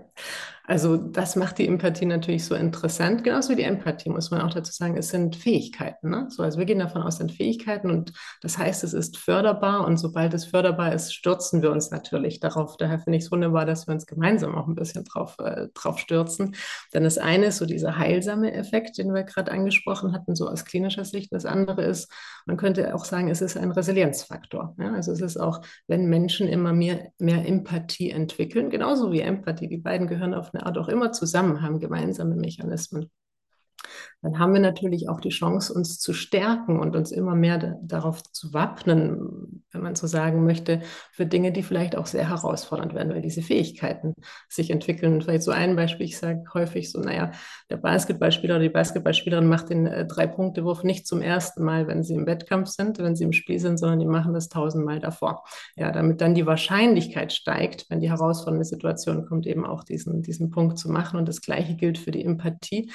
also 0.68 0.98
das 0.98 1.36
macht 1.36 1.60
die 1.60 1.68
Empathie 1.68 2.06
natürlich 2.06 2.46
so 2.46 2.56
interessant, 2.56 3.24
genauso 3.24 3.52
wie 3.52 3.58
die 3.58 3.64
Empathie, 3.64 4.10
muss 4.10 4.32
man 4.32 4.42
auch 4.42 4.54
dazu 4.54 4.72
sagen. 4.72 4.98
Es 4.98 5.10
sind 5.10 5.36
Fähigkeiten. 5.36 6.10
Ne? 6.10 6.28
So, 6.30 6.42
also 6.42 6.58
wir 6.58 6.66
gehen 6.66 6.80
davon 6.80 7.04
aus, 7.04 7.18
sind 7.18 7.32
Fähigkeiten 7.32 7.92
und 7.92 8.14
das 8.42 8.58
heißt, 8.58 8.84
es 8.84 8.94
ist 8.94 9.18
förderbar 9.18 9.86
und 9.86 9.98
sobald 9.98 10.34
es 10.34 10.46
förderbar 10.46 10.94
ist, 10.94 11.14
stürzen 11.14 11.62
wir 11.62 11.72
uns 11.72 11.92
natürlich 11.92 12.40
darauf. 12.40 12.78
Daher 12.78 13.00
finde 13.00 13.18
ich 13.18 13.26
es 13.26 13.32
wunderbar, 13.32 13.66
dass 13.66 13.88
wir 13.88 13.94
uns 13.94 14.08
gemeinsam 14.08 14.56
auch 14.56 14.68
ein 14.68 14.76
bisschen 14.76 15.04
drauf, 15.04 15.36
äh, 15.40 15.68
drauf 15.76 16.00
stürzen. 16.00 16.56
Denn 16.94 17.04
das 17.04 17.18
eine 17.18 17.48
ist 17.48 17.58
so 17.58 17.66
dieser 17.66 17.98
heilsame 17.98 18.54
Effekt, 18.54 18.98
den 18.98 19.14
wir 19.14 19.24
gerade 19.24 19.52
angesprochen 19.52 20.14
hatten, 20.14 20.36
so 20.36 20.50
aus 20.50 20.66
klinischer 20.66 21.06
Sicht. 21.06 21.32
Das 21.32 21.46
andere 21.46 21.84
ist, 21.84 22.12
man 22.48 22.58
könnte 22.58 22.96
auch 22.96 23.06
sagen, 23.06 23.30
es 23.30 23.42
ist 23.42 23.56
ein 23.56 23.72
Resilienzfaktor. 23.72 24.76
Ja? 24.80 24.94
Also 24.94 25.12
es 25.12 25.22
ist 25.22 25.38
auch, 25.38 25.62
wenn 25.88 26.08
Menschen 26.08 26.48
immer 26.48 26.74
mehr, 26.74 27.12
mehr 27.20 27.48
Empathie 27.48 28.10
entwickeln, 28.10 28.72
genauso 28.72 29.12
wie 29.12 29.22
Empathie, 29.22 29.68
die 29.68 29.78
beiden 29.78 30.08
gehören 30.08 30.34
auf 30.34 30.55
eine 30.56 30.66
Art 30.66 30.78
auch 30.78 30.88
immer 30.88 31.12
zusammen, 31.12 31.62
haben 31.62 31.80
gemeinsame 31.80 32.36
Mechanismen 32.36 33.12
dann 34.25 34.39
haben 34.39 34.53
wir 34.53 34.60
natürlich 34.60 35.08
auch 35.08 35.22
die 35.22 35.29
Chance, 35.29 35.72
uns 35.72 36.00
zu 36.00 36.12
stärken 36.12 36.79
und 36.79 36.96
uns 36.96 37.12
immer 37.12 37.36
mehr 37.36 37.60
da, 37.60 37.75
darauf 37.84 38.24
zu 38.24 38.53
wappnen, 38.55 39.63
wenn 39.72 39.84
man 39.84 39.94
so 39.94 40.08
sagen 40.08 40.44
möchte, 40.46 40.82
für 41.12 41.27
Dinge, 41.27 41.51
die 41.51 41.62
vielleicht 41.62 41.96
auch 41.96 42.08
sehr 42.08 42.27
herausfordernd 42.27 42.96
werden, 42.96 43.13
weil 43.13 43.22
diese 43.22 43.44
Fähigkeiten 43.44 44.15
sich 44.50 44.72
entwickeln. 44.72 45.13
Und 45.13 45.24
vielleicht 45.25 45.44
so 45.44 45.51
ein 45.51 45.75
Beispiel, 45.75 46.08
ich 46.08 46.17
sage 46.17 46.44
häufig 46.55 46.91
so, 46.91 47.00
naja, 47.00 47.34
der 47.70 47.77
Basketballspieler 47.77 48.55
oder 48.55 48.63
die 48.63 48.70
Basketballspielerin 48.70 49.46
macht 49.46 49.70
den 49.70 49.86
äh, 49.86 50.08
Drei-Punkte-Wurf 50.08 50.82
nicht 50.82 51.05
zum 51.05 51.22
ersten 51.22 51.63
Mal, 51.63 51.86
wenn 51.86 52.01
sie 52.01 52.15
im 52.15 52.25
Wettkampf 52.25 52.70
sind, 52.70 52.98
wenn 52.98 53.15
sie 53.15 53.25
im 53.25 53.34
Spiel 53.34 53.60
sind, 53.60 53.77
sondern 53.77 54.00
die 54.00 54.08
machen 54.08 54.34
das 54.34 54.50
tausendmal 54.50 55.00
davor. 55.00 55.44
Ja, 55.75 55.91
damit 55.91 56.20
dann 56.20 56.34
die 56.34 56.48
Wahrscheinlichkeit 56.48 57.32
steigt, 57.32 57.86
wenn 57.89 58.00
die 58.00 58.10
herausfordernde 58.10 58.65
Situation 58.65 59.27
kommt, 59.27 59.46
eben 59.46 59.67
auch 59.67 59.84
diesen, 59.84 60.24
diesen 60.24 60.50
Punkt 60.50 60.79
zu 60.79 60.89
machen. 60.89 61.20
Und 61.20 61.29
das 61.29 61.41
Gleiche 61.41 61.75
gilt 61.75 62.00
für 62.00 62.10
die 62.10 62.25
Empathie. 62.25 62.89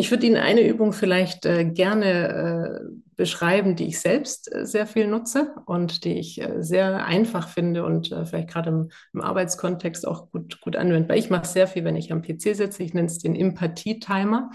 Ich 0.00 0.12
würde 0.12 0.26
Ihnen 0.26 0.36
eine 0.36 0.60
Übung 0.68 0.92
vielleicht 0.92 1.46
äh, 1.46 1.64
gerne 1.64 2.84
äh, 2.84 2.98
beschreiben, 3.16 3.74
die 3.74 3.88
ich 3.88 4.00
selbst 4.00 4.54
äh, 4.54 4.64
sehr 4.64 4.86
viel 4.86 5.06
nutze 5.08 5.54
und 5.66 6.04
die 6.04 6.18
ich 6.18 6.40
äh, 6.40 6.62
sehr 6.62 7.04
einfach 7.04 7.48
finde 7.48 7.84
und 7.84 8.12
äh, 8.12 8.24
vielleicht 8.24 8.48
gerade 8.48 8.70
im, 8.70 8.90
im, 9.12 9.20
Arbeitskontext 9.20 10.06
auch 10.06 10.30
gut, 10.30 10.60
gut 10.60 10.76
anwendbar. 10.76 11.16
Ich 11.16 11.28
mache 11.28 11.46
sehr 11.46 11.66
viel, 11.66 11.84
wenn 11.84 11.96
ich 11.96 12.12
am 12.12 12.22
PC 12.22 12.54
sitze. 12.54 12.82
Ich 12.82 12.94
nenne 12.94 13.08
es 13.08 13.18
den 13.18 13.34
Empathie-Timer 13.34 14.50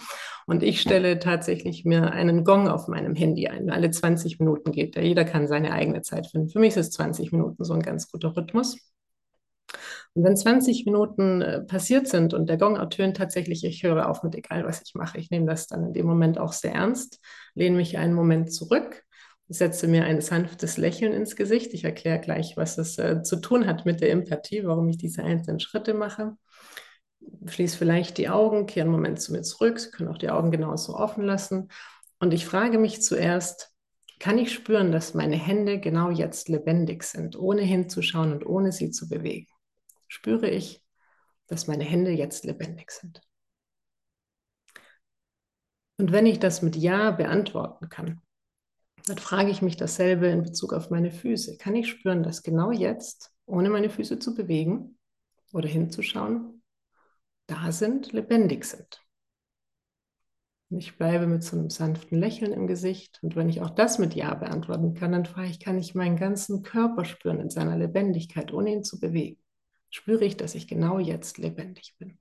und 0.47 0.63
ich 0.63 0.81
stelle 0.81 1.19
tatsächlich 1.19 1.83
mir 1.83 2.11
einen 2.11 2.43
Gong 2.45 2.69
auf 2.69 2.87
meinem 2.87 3.15
Handy 3.15 3.47
ein. 3.47 3.69
Alle 3.69 3.91
20 3.91 4.39
Minuten 4.39 4.71
geht 4.71 4.95
der. 4.95 5.03
Jeder 5.03 5.25
kann 5.25 5.47
seine 5.47 5.73
eigene 5.73 6.01
Zeit 6.01 6.27
finden. 6.27 6.49
Für 6.49 6.59
mich 6.59 6.69
ist 6.69 6.87
es 6.87 6.91
20 6.91 7.31
Minuten 7.33 7.63
so 7.63 7.73
ein 7.73 7.81
ganz 7.81 8.09
guter 8.09 8.35
Rhythmus. 8.35 8.77
Und 10.13 10.23
wenn 10.23 10.37
20 10.37 10.85
Minuten 10.85 11.41
äh, 11.41 11.61
passiert 11.61 12.07
sind 12.07 12.33
und 12.33 12.47
der 12.47 12.57
Gong 12.57 12.75
ertönt 12.75 13.17
tatsächlich, 13.17 13.63
ich 13.63 13.83
höre 13.83 14.09
auf 14.09 14.23
mit 14.23 14.35
egal, 14.35 14.65
was 14.65 14.81
ich 14.85 14.95
mache. 14.95 15.17
Ich 15.17 15.31
nehme 15.31 15.45
das 15.45 15.67
dann 15.67 15.87
in 15.87 15.93
dem 15.93 16.05
Moment 16.05 16.37
auch 16.37 16.53
sehr 16.53 16.73
ernst, 16.73 17.19
lehne 17.55 17.77
mich 17.77 17.97
einen 17.97 18.13
Moment 18.13 18.53
zurück, 18.53 19.03
setze 19.49 19.87
mir 19.87 20.05
ein 20.05 20.21
sanftes 20.21 20.77
Lächeln 20.77 21.13
ins 21.13 21.35
Gesicht. 21.35 21.73
Ich 21.73 21.83
erkläre 21.83 22.19
gleich, 22.19 22.57
was 22.57 22.77
es 22.77 22.97
äh, 22.97 23.23
zu 23.23 23.37
tun 23.37 23.65
hat 23.67 23.85
mit 23.85 24.01
der 24.01 24.11
Empathie, 24.11 24.65
warum 24.65 24.89
ich 24.89 24.97
diese 24.97 25.23
einzelnen 25.23 25.59
Schritte 25.59 25.93
mache. 25.93 26.35
Schließe 27.47 27.77
vielleicht 27.77 28.17
die 28.17 28.29
Augen, 28.29 28.65
kehre 28.65 28.85
einen 28.85 28.91
Moment 28.91 29.21
zu 29.21 29.31
mir 29.31 29.41
zurück. 29.41 29.79
Sie 29.79 29.91
können 29.91 30.09
auch 30.09 30.17
die 30.17 30.29
Augen 30.29 30.51
genauso 30.51 30.95
offen 30.95 31.23
lassen. 31.23 31.69
Und 32.19 32.33
ich 32.33 32.45
frage 32.45 32.77
mich 32.77 33.01
zuerst, 33.01 33.73
kann 34.19 34.37
ich 34.37 34.53
spüren, 34.53 34.91
dass 34.91 35.13
meine 35.13 35.35
Hände 35.35 35.79
genau 35.79 36.09
jetzt 36.09 36.47
lebendig 36.47 37.03
sind, 37.03 37.37
ohne 37.37 37.61
hinzuschauen 37.61 38.31
und 38.31 38.45
ohne 38.45 38.71
sie 38.71 38.91
zu 38.91 39.09
bewegen? 39.09 39.52
Spüre 40.13 40.49
ich, 40.49 40.83
dass 41.47 41.67
meine 41.67 41.83
Hände 41.83 42.11
jetzt 42.11 42.45
lebendig 42.45 42.91
sind. 42.91 43.21
Und 45.97 46.11
wenn 46.11 46.25
ich 46.25 46.39
das 46.39 46.61
mit 46.61 46.75
Ja 46.75 47.11
beantworten 47.11 47.89
kann, 47.89 48.21
dann 49.05 49.17
frage 49.17 49.49
ich 49.49 49.61
mich 49.61 49.75
dasselbe 49.75 50.27
in 50.27 50.43
Bezug 50.43 50.73
auf 50.73 50.89
meine 50.89 51.11
Füße. 51.11 51.57
Kann 51.57 51.75
ich 51.75 51.89
spüren, 51.89 52.23
dass 52.23 52.43
genau 52.43 52.71
jetzt, 52.71 53.31
ohne 53.45 53.69
meine 53.69 53.89
Füße 53.89 54.19
zu 54.19 54.33
bewegen 54.33 54.97
oder 55.51 55.67
hinzuschauen, 55.67 56.63
da 57.47 57.71
sind, 57.71 58.13
lebendig 58.13 58.65
sind? 58.65 59.01
Ich 60.69 60.97
bleibe 60.97 61.27
mit 61.27 61.43
so 61.43 61.57
einem 61.57 61.69
sanften 61.69 62.17
Lächeln 62.17 62.51
im 62.53 62.65
Gesicht. 62.65 63.19
Und 63.21 63.35
wenn 63.35 63.49
ich 63.49 63.61
auch 63.61 63.69
das 63.69 63.99
mit 63.99 64.15
Ja 64.15 64.33
beantworten 64.33 64.93
kann, 64.93 65.11
dann 65.11 65.25
frage 65.25 65.49
ich, 65.49 65.59
kann 65.59 65.77
ich 65.77 65.93
meinen 65.93 66.17
ganzen 66.17 66.63
Körper 66.63 67.05
spüren 67.05 67.39
in 67.39 67.49
seiner 67.49 67.77
Lebendigkeit, 67.77 68.53
ohne 68.53 68.71
ihn 68.71 68.83
zu 68.83 68.99
bewegen? 68.99 69.42
Spüre 69.93 70.25
ich, 70.25 70.37
dass 70.37 70.55
ich 70.55 70.67
genau 70.67 70.99
jetzt 70.99 71.37
lebendig 71.37 71.95
bin. 71.99 72.17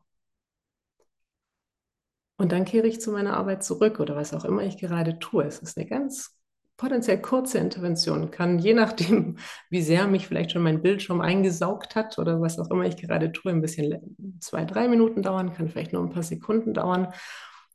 Und 2.37 2.53
dann 2.53 2.65
kehre 2.65 2.87
ich 2.87 3.01
zu 3.01 3.13
meiner 3.13 3.37
Arbeit 3.37 3.65
zurück 3.65 4.01
oder 4.01 4.17
was 4.17 4.35
auch 4.35 4.45
immer 4.45 4.63
ich 4.63 4.77
gerade 4.77 5.19
tue. 5.19 5.45
Es 5.45 5.59
ist 5.59 5.79
eine 5.79 5.87
ganz 5.87 6.37
potenziell 6.77 7.21
kurze 7.21 7.59
Intervention, 7.59 8.31
kann 8.31 8.59
je 8.59 8.75
nachdem, 8.75 9.39
wie 9.71 9.83
sehr 9.83 10.07
mich 10.07 10.27
vielleicht 10.27 10.53
schon 10.53 10.63
mein 10.63 10.83
Bildschirm 10.83 11.21
eingesaugt 11.21 11.95
hat 11.95 12.19
oder 12.19 12.41
was 12.41 12.59
auch 12.59 12.71
immer 12.71 12.85
ich 12.85 12.97
gerade 12.97 13.33
tue, 13.33 13.53
ein 13.53 13.63
bisschen 13.63 14.17
zwei, 14.41 14.65
drei 14.65 14.89
Minuten 14.89 15.23
dauern, 15.23 15.53
kann 15.53 15.69
vielleicht 15.69 15.93
nur 15.93 16.03
ein 16.03 16.11
paar 16.11 16.25
Sekunden 16.25 16.75
dauern. 16.75 17.13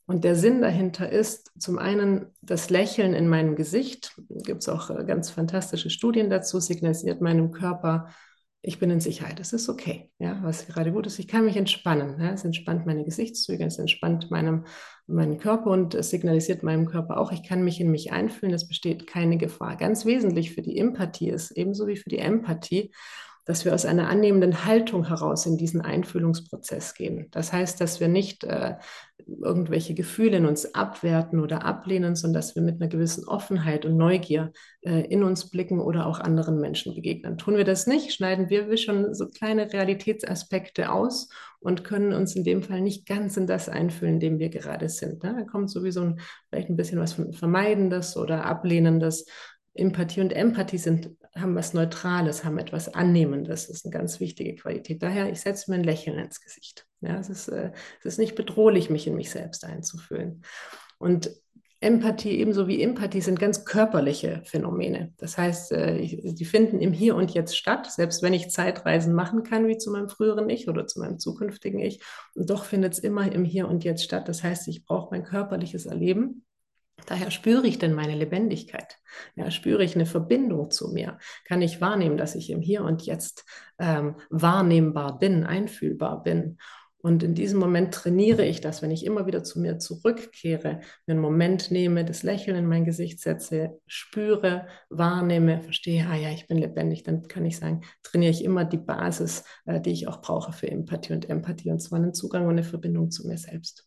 Und 0.05 0.23
der 0.23 0.35
Sinn 0.35 0.61
dahinter 0.61 1.09
ist 1.09 1.51
zum 1.57 1.79
einen 1.79 2.27
das 2.41 2.69
Lächeln 2.69 3.13
in 3.13 3.27
meinem 3.27 3.55
Gesicht. 3.55 4.15
Gibt 4.29 4.61
es 4.61 4.69
auch 4.69 4.89
äh, 4.89 5.03
ganz 5.05 5.29
fantastische 5.29 5.89
Studien 5.89 6.29
dazu, 6.29 6.59
signalisiert 6.59 7.21
meinem 7.21 7.51
Körper, 7.51 8.09
ich 8.61 8.79
bin 8.79 8.89
in 8.89 8.99
Sicherheit, 8.99 9.39
es 9.39 9.53
ist 9.53 9.69
okay, 9.69 10.11
ja, 10.19 10.39
was 10.41 10.67
gerade 10.67 10.91
gut 10.91 11.05
ist. 11.07 11.19
Ich 11.19 11.27
kann 11.27 11.45
mich 11.45 11.55
entspannen. 11.55 12.19
Ja, 12.19 12.31
es 12.31 12.43
entspannt 12.43 12.85
meine 12.85 13.05
Gesichtszüge, 13.05 13.63
es 13.63 13.77
entspannt 13.77 14.29
meinem, 14.31 14.65
meinen 15.05 15.37
Körper 15.37 15.71
und 15.71 15.95
es 15.95 16.09
signalisiert 16.09 16.63
meinem 16.63 16.85
Körper 16.85 17.17
auch, 17.17 17.31
ich 17.31 17.43
kann 17.43 17.63
mich 17.63 17.79
in 17.79 17.91
mich 17.91 18.11
einfühlen, 18.11 18.53
es 18.53 18.67
besteht 18.67 19.07
keine 19.07 19.37
Gefahr. 19.37 19.77
Ganz 19.77 20.05
wesentlich 20.05 20.53
für 20.53 20.61
die 20.61 20.77
Empathie 20.77 21.29
ist, 21.29 21.51
ebenso 21.51 21.87
wie 21.87 21.97
für 21.97 22.09
die 22.09 22.19
Empathie, 22.19 22.91
dass 23.47 23.63
wir 23.63 23.73
aus 23.73 23.85
einer 23.85 24.09
annehmenden 24.09 24.65
Haltung 24.65 25.07
heraus 25.07 25.45
in 25.45 25.57
diesen 25.57 25.79
Einfühlungsprozess 25.79 26.93
gehen. 26.93 27.27
Das 27.31 27.53
heißt, 27.53 27.79
dass 27.79 28.01
wir 28.01 28.09
nicht 28.09 28.43
äh, 28.43 28.75
irgendwelche 29.25 29.93
Gefühle 29.93 30.37
in 30.37 30.45
uns 30.45 30.75
abwerten 30.75 31.39
oder 31.39 31.63
ablehnen, 31.63 32.15
sondern 32.15 32.41
dass 32.41 32.55
wir 32.55 32.61
mit 32.61 32.81
einer 32.81 32.89
gewissen 32.89 33.25
Offenheit 33.25 33.85
und 33.85 33.95
Neugier 33.95 34.51
äh, 34.81 34.99
in 35.07 35.23
uns 35.23 35.49
blicken 35.49 35.79
oder 35.79 36.07
auch 36.07 36.19
anderen 36.19 36.59
Menschen 36.59 36.93
begegnen. 36.93 37.37
Tun 37.37 37.55
wir 37.55 37.63
das 37.63 37.87
nicht, 37.87 38.13
schneiden 38.13 38.49
wir 38.49 38.75
schon 38.75 39.13
so 39.15 39.29
kleine 39.29 39.71
Realitätsaspekte 39.71 40.91
aus 40.91 41.29
und 41.59 41.85
können 41.85 42.11
uns 42.11 42.35
in 42.35 42.43
dem 42.43 42.63
Fall 42.63 42.81
nicht 42.81 43.07
ganz 43.07 43.37
in 43.37 43.47
das 43.47 43.69
einfühlen, 43.69 44.15
in 44.15 44.19
dem 44.19 44.39
wir 44.39 44.49
gerade 44.49 44.89
sind. 44.89 45.23
Ne? 45.23 45.35
Da 45.39 45.43
kommt 45.45 45.71
sowieso 45.71 46.01
ein, 46.01 46.19
vielleicht 46.49 46.69
ein 46.69 46.75
bisschen 46.75 46.99
was 46.99 47.15
Vermeidendes 47.31 48.17
oder 48.17 48.45
Ablehnendes. 48.45 49.25
Empathie 49.77 50.21
und 50.21 50.33
Empathie 50.33 50.77
sind 50.77 51.11
haben 51.41 51.55
was 51.55 51.73
Neutrales, 51.73 52.43
haben 52.43 52.57
etwas 52.57 52.93
Annehmendes. 52.93 53.67
Das 53.67 53.77
ist 53.77 53.85
eine 53.85 53.93
ganz 53.93 54.19
wichtige 54.19 54.55
Qualität. 54.55 55.01
Daher, 55.03 55.31
ich 55.31 55.41
setze 55.41 55.69
mir 55.69 55.77
ein 55.77 55.83
Lächeln 55.83 56.17
ins 56.17 56.41
Gesicht. 56.41 56.85
Ja, 57.01 57.19
es, 57.19 57.29
ist, 57.29 57.47
äh, 57.47 57.71
es 57.99 58.05
ist 58.05 58.19
nicht 58.19 58.35
bedrohlich, 58.35 58.89
mich 58.89 59.07
in 59.07 59.15
mich 59.15 59.29
selbst 59.29 59.63
einzufühlen. 59.63 60.43
Und 60.97 61.31
Empathie 61.79 62.39
ebenso 62.39 62.67
wie 62.67 62.81
Empathie 62.81 63.21
sind 63.21 63.39
ganz 63.39 63.63
körperliche 63.63 64.41
Phänomene. 64.45 65.13
Das 65.17 65.37
heißt, 65.37 65.71
äh, 65.73 66.33
die 66.33 66.45
finden 66.45 66.79
im 66.79 66.91
Hier 66.91 67.15
und 67.15 67.35
Jetzt 67.35 67.55
statt, 67.55 67.91
selbst 67.91 68.23
wenn 68.23 68.33
ich 68.33 68.49
Zeitreisen 68.49 69.13
machen 69.13 69.43
kann, 69.43 69.67
wie 69.67 69.77
zu 69.77 69.91
meinem 69.91 70.09
früheren 70.09 70.49
Ich 70.49 70.67
oder 70.67 70.87
zu 70.87 70.99
meinem 70.99 71.19
zukünftigen 71.19 71.79
Ich. 71.79 72.01
Und 72.33 72.49
doch 72.49 72.65
findet 72.65 72.93
es 72.93 72.99
immer 72.99 73.31
im 73.31 73.45
Hier 73.45 73.67
und 73.67 73.83
Jetzt 73.83 74.03
statt. 74.03 74.27
Das 74.27 74.41
heißt, 74.41 74.67
ich 74.69 74.85
brauche 74.85 75.09
mein 75.11 75.23
körperliches 75.23 75.85
Erleben 75.85 76.46
Daher 77.05 77.31
spüre 77.31 77.67
ich 77.67 77.79
denn 77.79 77.93
meine 77.93 78.15
Lebendigkeit. 78.15 78.97
Ja, 79.35 79.49
spüre 79.51 79.83
ich 79.83 79.95
eine 79.95 80.05
Verbindung 80.05 80.71
zu 80.71 80.89
mir? 80.89 81.19
Kann 81.45 81.61
ich 81.61 81.79
wahrnehmen, 81.79 82.17
dass 82.17 82.35
ich 82.35 82.49
im 82.49 82.61
Hier 82.61 82.83
und 82.83 83.03
Jetzt 83.03 83.45
ähm, 83.79 84.15
wahrnehmbar 84.29 85.19
bin, 85.19 85.45
einfühlbar 85.45 86.23
bin? 86.23 86.57
Und 86.99 87.23
in 87.23 87.35
diesem 87.35 87.59
Moment 87.59 87.93
trainiere 87.93 88.43
ich 88.43 88.59
das, 88.59 88.81
wenn 88.81 88.91
ich 88.91 89.05
immer 89.05 89.27
wieder 89.27 89.41
zu 89.41 89.61
mir 89.61 89.79
zurückkehre, 89.79 90.81
mir 91.05 91.13
einen 91.13 91.21
Moment 91.21 91.71
nehme, 91.71 92.03
das 92.03 92.23
Lächeln 92.23 92.57
in 92.57 92.65
mein 92.65 92.83
Gesicht 92.83 93.21
setze, 93.21 93.79
spüre, 93.85 94.67
wahrnehme, 94.89 95.61
verstehe, 95.61 96.05
ah 96.05 96.15
ja, 96.15 96.31
ich 96.31 96.47
bin 96.47 96.57
lebendig, 96.57 97.03
dann 97.03 97.27
kann 97.29 97.45
ich 97.45 97.59
sagen, 97.59 97.81
trainiere 98.03 98.31
ich 98.31 98.43
immer 98.43 98.65
die 98.65 98.77
Basis, 98.77 99.45
äh, 99.65 99.79
die 99.79 99.91
ich 99.91 100.09
auch 100.09 100.21
brauche 100.21 100.51
für 100.51 100.69
Empathie 100.69 101.13
und 101.13 101.29
Empathie, 101.29 101.71
und 101.71 101.79
zwar 101.79 101.99
einen 101.99 102.13
Zugang 102.13 102.43
und 102.43 102.51
eine 102.51 102.63
Verbindung 102.63 103.09
zu 103.09 103.25
mir 103.25 103.37
selbst. 103.37 103.86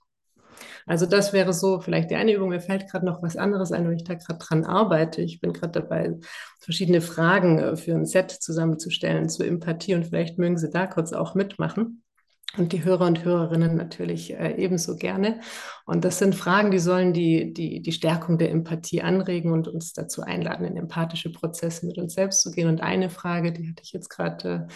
Also 0.87 1.07
das 1.07 1.33
wäre 1.33 1.53
so 1.53 1.81
vielleicht 1.81 2.11
die 2.11 2.17
eine 2.17 2.33
Übung. 2.33 2.51
Mir 2.51 2.61
fällt 2.61 2.91
gerade 2.91 3.07
noch 3.07 3.23
was 3.23 3.37
anderes 3.37 3.73
ein, 3.73 3.87
wo 3.87 3.91
ich 3.91 4.05
da 4.05 4.15
gerade 4.15 4.39
dran 4.39 4.65
arbeite. 4.65 5.23
Ich 5.23 5.41
bin 5.41 5.53
gerade 5.53 5.81
dabei, 5.81 6.19
verschiedene 6.61 7.01
Fragen 7.01 7.59
äh, 7.59 7.77
für 7.77 7.95
ein 7.95 8.07
Set 8.07 8.31
zusammenzustellen 8.31 9.29
zur 9.29 9.47
Empathie 9.47 9.95
und 9.95 10.07
vielleicht 10.07 10.39
mögen 10.39 10.59
Sie 10.59 10.71
da 10.71 10.87
kurz 10.87 11.13
auch 11.13 11.35
mitmachen. 11.35 12.03
Und 12.59 12.73
die 12.73 12.83
Hörer 12.83 13.07
und 13.07 13.25
Hörerinnen 13.25 13.77
natürlich 13.77 14.33
äh, 14.33 14.57
ebenso 14.57 14.97
gerne. 14.97 15.41
Und 15.87 16.05
das 16.05 16.19
sind 16.19 16.35
Fragen, 16.35 16.73
die 16.73 16.81
sollen 16.81 17.13
die, 17.13 17.53
die, 17.53 17.81
die 17.81 17.93
Stärkung 17.93 18.39
der 18.39 18.51
Empathie 18.51 19.03
anregen 19.03 19.53
und 19.53 19.69
uns 19.69 19.93
dazu 19.93 20.23
einladen, 20.23 20.67
in 20.67 20.77
empathische 20.77 21.31
Prozesse 21.31 21.87
mit 21.87 21.97
uns 21.99 22.15
selbst 22.15 22.43
zu 22.43 22.51
gehen. 22.51 22.69
Und 22.69 22.83
eine 22.83 23.09
Frage, 23.09 23.53
die 23.53 23.69
hatte 23.69 23.85
ich 23.85 23.93
jetzt 23.93 24.09
gerade 24.09 24.67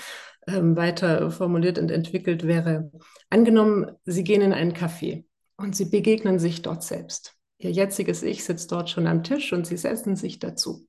ähm, 0.46 0.76
weiter 0.76 1.32
formuliert 1.32 1.78
und 1.78 1.90
entwickelt 1.90 2.46
wäre, 2.46 2.92
angenommen, 3.28 3.90
Sie 4.04 4.22
gehen 4.22 4.42
in 4.42 4.52
einen 4.52 4.72
Café 4.72 5.24
und 5.56 5.76
Sie 5.76 5.86
begegnen 5.86 6.38
sich 6.38 6.62
dort 6.62 6.82
selbst. 6.82 7.36
Ihr 7.58 7.70
jetziges 7.70 8.22
Ich 8.22 8.44
sitzt 8.44 8.72
dort 8.72 8.90
schon 8.90 9.06
am 9.06 9.22
Tisch 9.22 9.52
und 9.52 9.66
Sie 9.66 9.76
setzen 9.76 10.16
sich 10.16 10.38
dazu. 10.38 10.86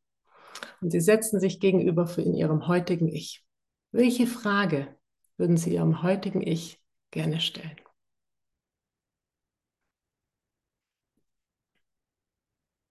Und 0.82 0.92
Sie 0.92 1.02
setzen 1.02 1.40
sich 1.40 1.60
gegenüber 1.60 2.08
für 2.08 2.22
in 2.22 2.34
Ihrem 2.34 2.68
heutigen 2.68 3.08
Ich. 3.08 3.46
Welche 3.92 4.28
Frage 4.28 4.96
würden 5.38 5.58
Sie 5.58 5.74
Ihrem 5.74 6.02
heutigen 6.04 6.42
Ich 6.42 6.82
gerne 7.12 7.40
stellen? 7.40 7.85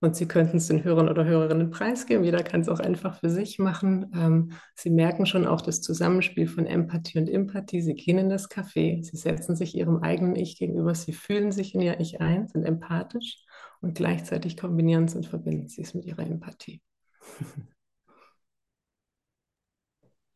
Und 0.04 0.14
Sie 0.16 0.28
könnten 0.28 0.58
es 0.58 0.66
den 0.66 0.84
Hörern 0.84 1.08
oder 1.08 1.24
Hörerinnen 1.24 1.70
preisgeben. 1.70 2.24
Jeder 2.24 2.42
kann 2.42 2.60
es 2.60 2.68
auch 2.68 2.78
einfach 2.78 3.20
für 3.20 3.30
sich 3.30 3.58
machen. 3.58 4.12
Ähm, 4.14 4.50
Sie 4.74 4.90
merken 4.90 5.24
schon 5.24 5.46
auch 5.46 5.62
das 5.62 5.80
Zusammenspiel 5.80 6.46
von 6.46 6.66
Empathie 6.66 7.18
und 7.18 7.26
Empathie. 7.26 7.80
Sie 7.80 7.94
gehen 7.94 8.18
in 8.18 8.28
das 8.28 8.50
Café, 8.50 9.02
Sie 9.02 9.16
setzen 9.16 9.56
sich 9.56 9.74
Ihrem 9.74 10.02
eigenen 10.02 10.36
Ich 10.36 10.58
gegenüber, 10.58 10.94
Sie 10.94 11.14
fühlen 11.14 11.52
sich 11.52 11.74
in 11.74 11.80
Ihr 11.80 12.00
Ich 12.00 12.20
ein, 12.20 12.48
sind 12.48 12.64
empathisch 12.64 13.42
und 13.80 13.94
gleichzeitig 13.94 14.58
kombinieren 14.58 15.08
Sie 15.08 15.16
und 15.16 15.26
verbinden 15.26 15.68
Sie 15.68 15.80
es 15.80 15.94
mit 15.94 16.04
Ihrer 16.04 16.26
Empathie. 16.26 16.82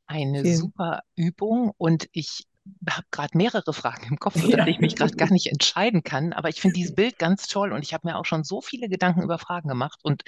Eine 0.07 0.45
Vielen. 0.45 0.57
super 0.57 1.03
Übung 1.15 1.73
und 1.77 2.09
ich 2.13 2.47
habe 2.89 3.07
gerade 3.11 3.37
mehrere 3.37 3.73
Fragen 3.73 4.09
im 4.11 4.19
Kopf, 4.19 4.35
sodass 4.35 4.59
ja. 4.59 4.67
ich 4.67 4.79
mich 4.79 4.97
gerade 4.97 5.17
gar 5.17 5.31
nicht 5.33 5.47
entscheiden 5.47 6.03
kann. 6.03 6.33
Aber 6.33 6.49
ich 6.49 6.61
finde 6.61 6.75
dieses 6.75 6.95
Bild 6.95 7.19
ganz 7.19 7.47
toll 7.47 7.73
und 7.73 7.83
ich 7.83 7.95
habe 7.95 8.07
mir 8.07 8.17
auch 8.17 8.25
schon 8.25 8.45
so 8.45 8.61
viele 8.61 8.89
Gedanken 8.89 9.23
über 9.23 9.39
Fragen 9.39 9.69
gemacht 9.69 10.01
und 10.03 10.23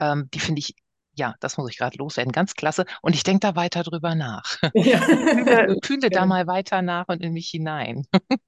ähm, 0.00 0.28
die 0.32 0.40
finde 0.40 0.60
ich 0.60 0.74
ja, 1.18 1.34
das 1.40 1.58
muss 1.58 1.70
ich 1.70 1.78
gerade 1.78 1.98
loswerden. 1.98 2.32
Ganz 2.32 2.54
klasse. 2.54 2.84
Und 3.02 3.14
ich 3.14 3.24
denke 3.24 3.40
da 3.40 3.56
weiter 3.56 3.82
drüber 3.82 4.14
nach. 4.14 4.56
Ja. 4.74 4.98
fühle, 5.00 5.76
fühle 5.82 6.10
da 6.10 6.24
mal 6.24 6.46
weiter 6.46 6.82
nach 6.82 7.08
und 7.08 7.20
in 7.20 7.32
mich 7.32 7.48
hinein. 7.48 8.04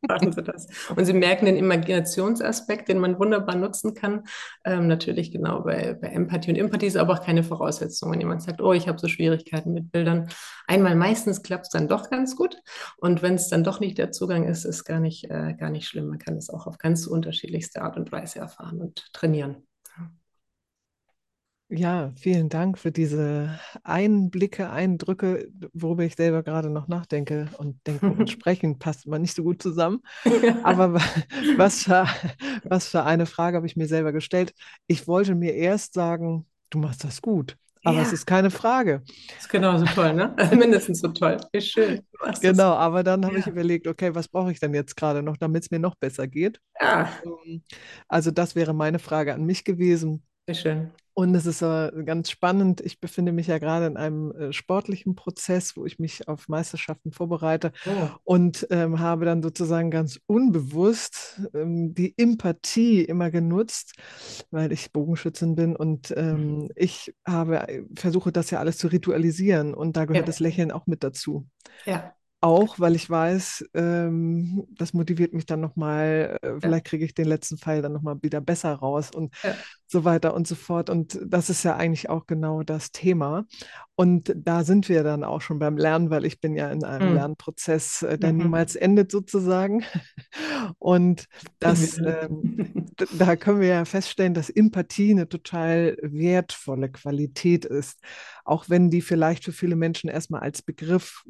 Machen 0.06 0.33
Sie 0.33 0.42
das. 0.42 0.68
Und 0.94 1.04
Sie 1.04 1.12
merken 1.12 1.46
den 1.46 1.56
Imaginationsaspekt, 1.56 2.88
den 2.88 2.98
man 2.98 3.18
wunderbar 3.18 3.56
nutzen 3.56 3.94
kann. 3.94 4.24
Ähm, 4.64 4.87
natürlich 4.87 5.33
genau 5.33 5.62
bei, 5.62 5.94
bei 5.94 6.09
Empathie. 6.09 6.50
Und 6.50 6.56
Empathie 6.56 6.87
ist 6.87 6.96
aber 6.96 7.14
auch 7.14 7.24
keine 7.24 7.42
Voraussetzung. 7.42 8.12
Wenn 8.12 8.20
jemand 8.20 8.42
sagt, 8.42 8.61
oh, 8.61 8.72
ich 8.72 8.87
habe 8.87 8.98
so 8.98 9.09
Schwierigkeiten 9.09 9.72
mit 9.72 9.90
Bildern. 9.90 10.28
Einmal 10.68 10.94
meistens 10.94 11.42
klappt 11.42 11.66
es 11.66 11.70
dann 11.70 11.88
doch 11.88 12.11
ganz 12.11 12.37
gut. 12.37 12.56
Und 12.98 13.22
wenn 13.22 13.35
es 13.35 13.48
dann 13.48 13.64
doch 13.64 13.80
nicht 13.80 13.98
der 13.98 14.12
Zugang 14.12 14.46
ist, 14.46 14.64
ist 14.64 14.85
gar 14.85 15.00
nicht, 15.00 15.24
äh, 15.30 15.54
gar 15.54 15.70
nicht 15.70 15.88
schlimm. 15.88 16.06
Man 16.06 16.18
kann 16.18 16.37
es 16.37 16.48
auch 16.48 16.66
auf 16.66 16.78
ganz 16.78 17.06
unterschiedlichste 17.06 17.83
Art 17.83 17.96
und 17.96 18.12
Weise 18.12 18.38
erfahren 18.38 18.80
und 18.80 19.12
trainieren. 19.12 19.66
Ja, 21.72 22.12
vielen 22.16 22.48
Dank 22.48 22.78
für 22.78 22.90
diese 22.90 23.61
Einblicke, 23.85 24.70
Eindrücke, 24.70 25.48
worüber 25.72 26.02
ich 26.02 26.16
selber 26.16 26.42
gerade 26.42 26.68
noch 26.68 26.88
nachdenke. 26.88 27.48
Und 27.59 27.87
denken 27.87 28.11
und 28.11 28.28
sprechen 28.30 28.80
passt 28.80 29.06
immer 29.06 29.20
nicht 29.20 29.37
so 29.37 29.44
gut 29.44 29.62
zusammen. 29.62 30.02
Aber 30.64 30.94
was 31.56 31.85
für, 31.85 32.06
was 32.64 32.88
für 32.88 33.04
eine 33.04 33.26
Frage 33.26 33.56
habe 33.56 33.68
ich 33.68 33.76
mir 33.76 33.87
selber 33.87 34.11
gestellt? 34.12 34.52
Ich 34.88 35.06
wollte 35.06 35.37
mir 35.37 35.54
erst 35.54 35.94
sagen, 35.94 36.44
du 36.70 36.78
machst 36.78 37.04
das 37.04 37.22
gut. 37.22 37.56
Aber 37.85 37.98
ja. 37.98 38.02
es 38.02 38.12
ist 38.12 38.26
keine 38.26 38.50
Frage. 38.50 39.02
Das 39.28 39.44
ist 39.44 39.48
genauso 39.48 39.85
toll, 39.87 40.12
ne? 40.12 40.35
Mindestens 40.50 41.00
so 41.00 41.09
toll. 41.09 41.38
Wie 41.52 41.62
schön. 41.62 42.02
Genau, 42.42 42.72
aber 42.72 43.04
dann 43.04 43.24
habe 43.24 43.37
ja. 43.37 43.40
ich 43.40 43.46
überlegt, 43.46 43.87
okay, 43.87 44.14
was 44.14 44.28
brauche 44.28 44.52
ich 44.52 44.61
denn 44.61 44.74
jetzt 44.74 44.96
gerade 44.96 45.22
noch, 45.22 45.37
damit 45.37 45.62
es 45.62 45.70
mir 45.70 45.78
noch 45.78 45.94
besser 45.94 46.26
geht? 46.26 46.61
Ja. 46.78 47.09
Ähm, 47.24 47.62
also 48.09 48.33
das 48.33 48.54
wäre 48.54 48.74
meine 48.74 48.98
Frage 48.98 49.33
an 49.33 49.44
mich 49.44 49.64
gewesen. 49.64 50.22
Sehr 50.46 50.54
schön. 50.54 50.90
Und 51.20 51.35
es 51.35 51.44
ist 51.44 51.61
äh, 51.61 51.92
ganz 52.06 52.30
spannend. 52.30 52.80
Ich 52.80 52.98
befinde 52.98 53.33
mich 53.33 53.46
ja 53.46 53.59
gerade 53.59 53.85
in 53.85 53.98
einem 53.98 54.33
äh, 54.33 54.52
sportlichen 54.54 55.16
Prozess, 55.16 55.76
wo 55.76 55.85
ich 55.85 55.98
mich 55.98 56.26
auf 56.28 56.48
Meisterschaften 56.48 57.12
vorbereite 57.12 57.72
oh. 57.85 58.09
und 58.24 58.66
ähm, 58.70 59.00
habe 59.00 59.26
dann 59.26 59.42
sozusagen 59.42 59.90
ganz 59.90 60.18
unbewusst 60.24 61.42
ähm, 61.52 61.92
die 61.94 62.14
Empathie 62.16 63.04
immer 63.04 63.30
genutzt, 63.30 63.96
weil 64.50 64.72
ich 64.72 64.92
Bogenschützin 64.92 65.56
bin 65.56 65.76
und 65.76 66.11
ähm, 66.16 66.62
mhm. 66.62 66.70
ich 66.74 67.14
habe 67.26 67.68
äh, 67.68 67.83
versuche 67.94 68.33
das 68.33 68.50
ja 68.50 68.59
alles 68.59 68.78
zu 68.78 68.87
ritualisieren 68.87 69.74
und 69.74 69.98
da 69.98 70.06
gehört 70.06 70.24
ja. 70.24 70.26
das 70.26 70.40
Lächeln 70.40 70.72
auch 70.72 70.87
mit 70.87 71.04
dazu. 71.04 71.46
Ja 71.85 72.14
auch, 72.42 72.79
weil 72.79 72.96
ich 72.96 73.09
weiß, 73.09 73.68
ähm, 73.74 74.66
das 74.70 74.94
motiviert 74.94 75.35
mich 75.35 75.44
dann 75.44 75.61
nochmal, 75.61 76.38
äh, 76.40 76.55
vielleicht 76.61 76.87
kriege 76.87 77.05
ich 77.05 77.14
den 77.14 77.26
letzten 77.26 77.59
Pfeil 77.59 77.83
dann 77.83 77.92
nochmal 77.92 78.16
wieder 78.22 78.40
besser 78.40 78.72
raus 78.72 79.11
und 79.14 79.35
ja. 79.42 79.55
so 79.87 80.05
weiter 80.05 80.35
und 80.35 80.46
so 80.46 80.55
fort. 80.55 80.88
Und 80.88 81.18
das 81.22 81.50
ist 81.50 81.62
ja 81.64 81.76
eigentlich 81.76 82.09
auch 82.09 82.26
genau 82.26 82.62
das 82.62 82.92
Thema. 82.92 83.44
Und 83.94 84.33
da 84.35 84.64
sind 84.64 84.88
wir 84.88 85.03
dann 85.03 85.22
auch 85.22 85.42
schon 85.42 85.59
beim 85.59 85.76
Lernen, 85.76 86.09
weil 86.09 86.24
ich 86.24 86.40
bin 86.40 86.57
ja 86.57 86.70
in 86.70 86.83
einem 86.83 87.11
mhm. 87.11 87.14
Lernprozess, 87.16 88.03
äh, 88.03 88.18
der 88.18 88.33
mhm. 88.33 88.38
niemals 88.38 88.74
endet 88.74 89.12
sozusagen. 89.12 89.85
Und 90.79 91.26
das, 91.59 91.98
ähm, 91.98 92.87
da 93.18 93.37
können 93.37 93.61
wir 93.61 93.68
ja 93.68 93.85
feststellen, 93.85 94.33
dass 94.33 94.48
Empathie 94.48 95.11
eine 95.11 95.29
total 95.29 95.98
wertvolle 96.00 96.90
Qualität 96.90 97.66
ist, 97.66 97.98
auch 98.44 98.70
wenn 98.70 98.88
die 98.88 99.03
vielleicht 99.03 99.44
für 99.44 99.53
viele 99.53 99.76
Menschen 99.76 100.09
erstmal 100.09 100.40
als 100.40 100.62
Begriff 100.62 101.22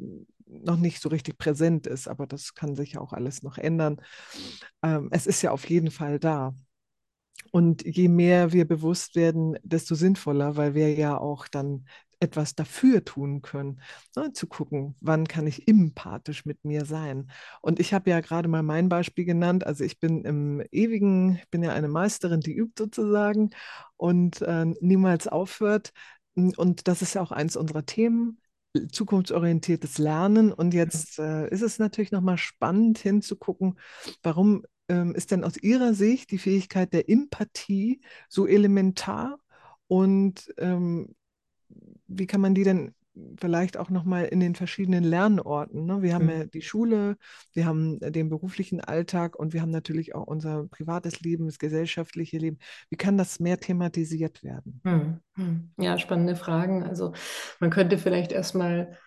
noch 0.51 0.77
nicht 0.77 1.01
so 1.01 1.09
richtig 1.09 1.37
präsent 1.37 1.87
ist, 1.87 2.07
aber 2.07 2.27
das 2.27 2.53
kann 2.53 2.75
sich 2.75 2.97
auch 2.97 3.13
alles 3.13 3.43
noch 3.43 3.57
ändern. 3.57 4.01
Ähm, 4.83 5.09
es 5.11 5.27
ist 5.27 5.41
ja 5.41 5.51
auf 5.51 5.69
jeden 5.69 5.91
Fall 5.91 6.19
da. 6.19 6.53
Und 7.51 7.83
je 7.85 8.07
mehr 8.07 8.53
wir 8.53 8.67
bewusst 8.67 9.15
werden, 9.15 9.57
desto 9.63 9.95
sinnvoller, 9.95 10.55
weil 10.55 10.73
wir 10.75 10.93
ja 10.93 11.17
auch 11.17 11.47
dann 11.47 11.85
etwas 12.19 12.53
dafür 12.55 13.03
tun 13.03 13.41
können, 13.41 13.81
ne, 14.15 14.31
zu 14.31 14.45
gucken, 14.45 14.95
wann 15.01 15.27
kann 15.27 15.47
ich 15.47 15.67
empathisch 15.67 16.45
mit 16.45 16.63
mir 16.63 16.85
sein. 16.85 17.31
Und 17.61 17.79
ich 17.79 17.93
habe 17.93 18.11
ja 18.11 18.19
gerade 18.19 18.47
mal 18.47 18.61
mein 18.61 18.89
Beispiel 18.89 19.25
genannt. 19.25 19.65
Also 19.65 19.83
ich 19.83 19.99
bin 19.99 20.23
im 20.23 20.61
ewigen, 20.71 21.37
ich 21.37 21.49
bin 21.49 21.63
ja 21.63 21.73
eine 21.73 21.87
Meisterin, 21.87 22.39
die 22.39 22.53
übt 22.53 22.73
sozusagen 22.77 23.49
und 23.97 24.41
äh, 24.43 24.65
niemals 24.81 25.27
aufhört. 25.27 25.91
Und 26.35 26.87
das 26.87 27.01
ist 27.01 27.15
ja 27.15 27.21
auch 27.21 27.31
eins 27.31 27.55
unserer 27.55 27.85
Themen 27.85 28.40
zukunftsorientiertes 28.91 29.97
Lernen. 29.97 30.51
Und 30.51 30.73
jetzt 30.73 31.19
äh, 31.19 31.49
ist 31.49 31.61
es 31.61 31.79
natürlich 31.79 32.11
nochmal 32.11 32.37
spannend 32.37 32.97
hinzugucken, 32.97 33.79
warum 34.23 34.63
ähm, 34.87 35.15
ist 35.15 35.31
denn 35.31 35.43
aus 35.43 35.57
Ihrer 35.57 35.93
Sicht 35.93 36.31
die 36.31 36.37
Fähigkeit 36.37 36.93
der 36.93 37.09
Empathie 37.09 38.01
so 38.29 38.47
elementar 38.47 39.39
und 39.87 40.53
ähm, 40.57 41.15
wie 42.07 42.27
kann 42.27 42.41
man 42.41 42.55
die 42.55 42.63
denn 42.63 42.93
vielleicht 43.39 43.77
auch 43.77 43.89
nochmal 43.89 44.25
in 44.25 44.39
den 44.39 44.55
verschiedenen 44.55 45.03
Lernorten. 45.03 45.85
Ne? 45.85 46.01
Wir 46.01 46.13
haben 46.13 46.25
mhm. 46.25 46.31
ja 46.31 46.45
die 46.45 46.61
Schule, 46.61 47.17
wir 47.53 47.65
haben 47.65 47.99
den 47.99 48.29
beruflichen 48.29 48.81
Alltag 48.81 49.37
und 49.37 49.53
wir 49.53 49.61
haben 49.61 49.71
natürlich 49.71 50.15
auch 50.15 50.27
unser 50.27 50.67
privates 50.67 51.19
Leben, 51.21 51.45
das 51.45 51.59
gesellschaftliche 51.59 52.37
Leben. 52.37 52.57
Wie 52.89 52.95
kann 52.95 53.17
das 53.17 53.39
mehr 53.39 53.59
thematisiert 53.59 54.43
werden? 54.43 54.81
Mhm. 55.35 55.71
Ja, 55.77 55.97
spannende 55.97 56.35
Fragen. 56.35 56.83
Also 56.83 57.13
man 57.59 57.69
könnte 57.69 57.97
vielleicht 57.97 58.31
erstmal 58.31 58.97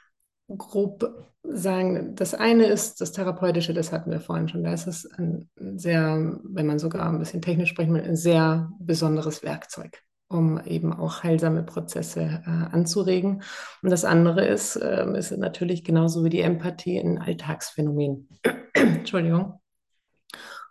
grob 0.49 1.33
sagen, 1.43 2.15
das 2.15 2.35
eine 2.35 2.67
ist 2.67 3.01
das 3.01 3.13
Therapeutische, 3.13 3.75
das 3.75 3.93
hatten 3.93 4.11
wir 4.11 4.21
vorhin 4.21 4.49
schon. 4.49 4.65
Da 4.65 4.73
ist 4.73 4.87
es 4.87 5.07
ein 5.13 5.49
sehr, 5.57 6.39
wenn 6.45 6.67
man 6.67 6.79
sogar 6.79 7.09
ein 7.09 7.19
bisschen 7.19 7.43
technisch 7.43 7.71
sprechen 7.71 7.95
will, 7.95 8.03
ein 8.03 8.17
sehr 8.17 8.71
besonderes 8.79 9.43
Werkzeug 9.43 10.03
um 10.29 10.61
eben 10.65 10.93
auch 10.93 11.23
heilsame 11.23 11.63
Prozesse 11.63 12.43
äh, 12.47 12.75
anzuregen. 12.75 13.43
Und 13.83 13.91
das 13.91 14.05
andere 14.05 14.47
ist, 14.47 14.77
äh, 14.77 15.07
ist 15.19 15.37
natürlich 15.37 15.85
genauso 15.85 16.25
wie 16.25 16.31
die 16.31 16.41
Empathie 16.41 16.99
ein 16.99 17.19
Alltagsphänomen. 17.19 18.29
Entschuldigung. 18.75 19.61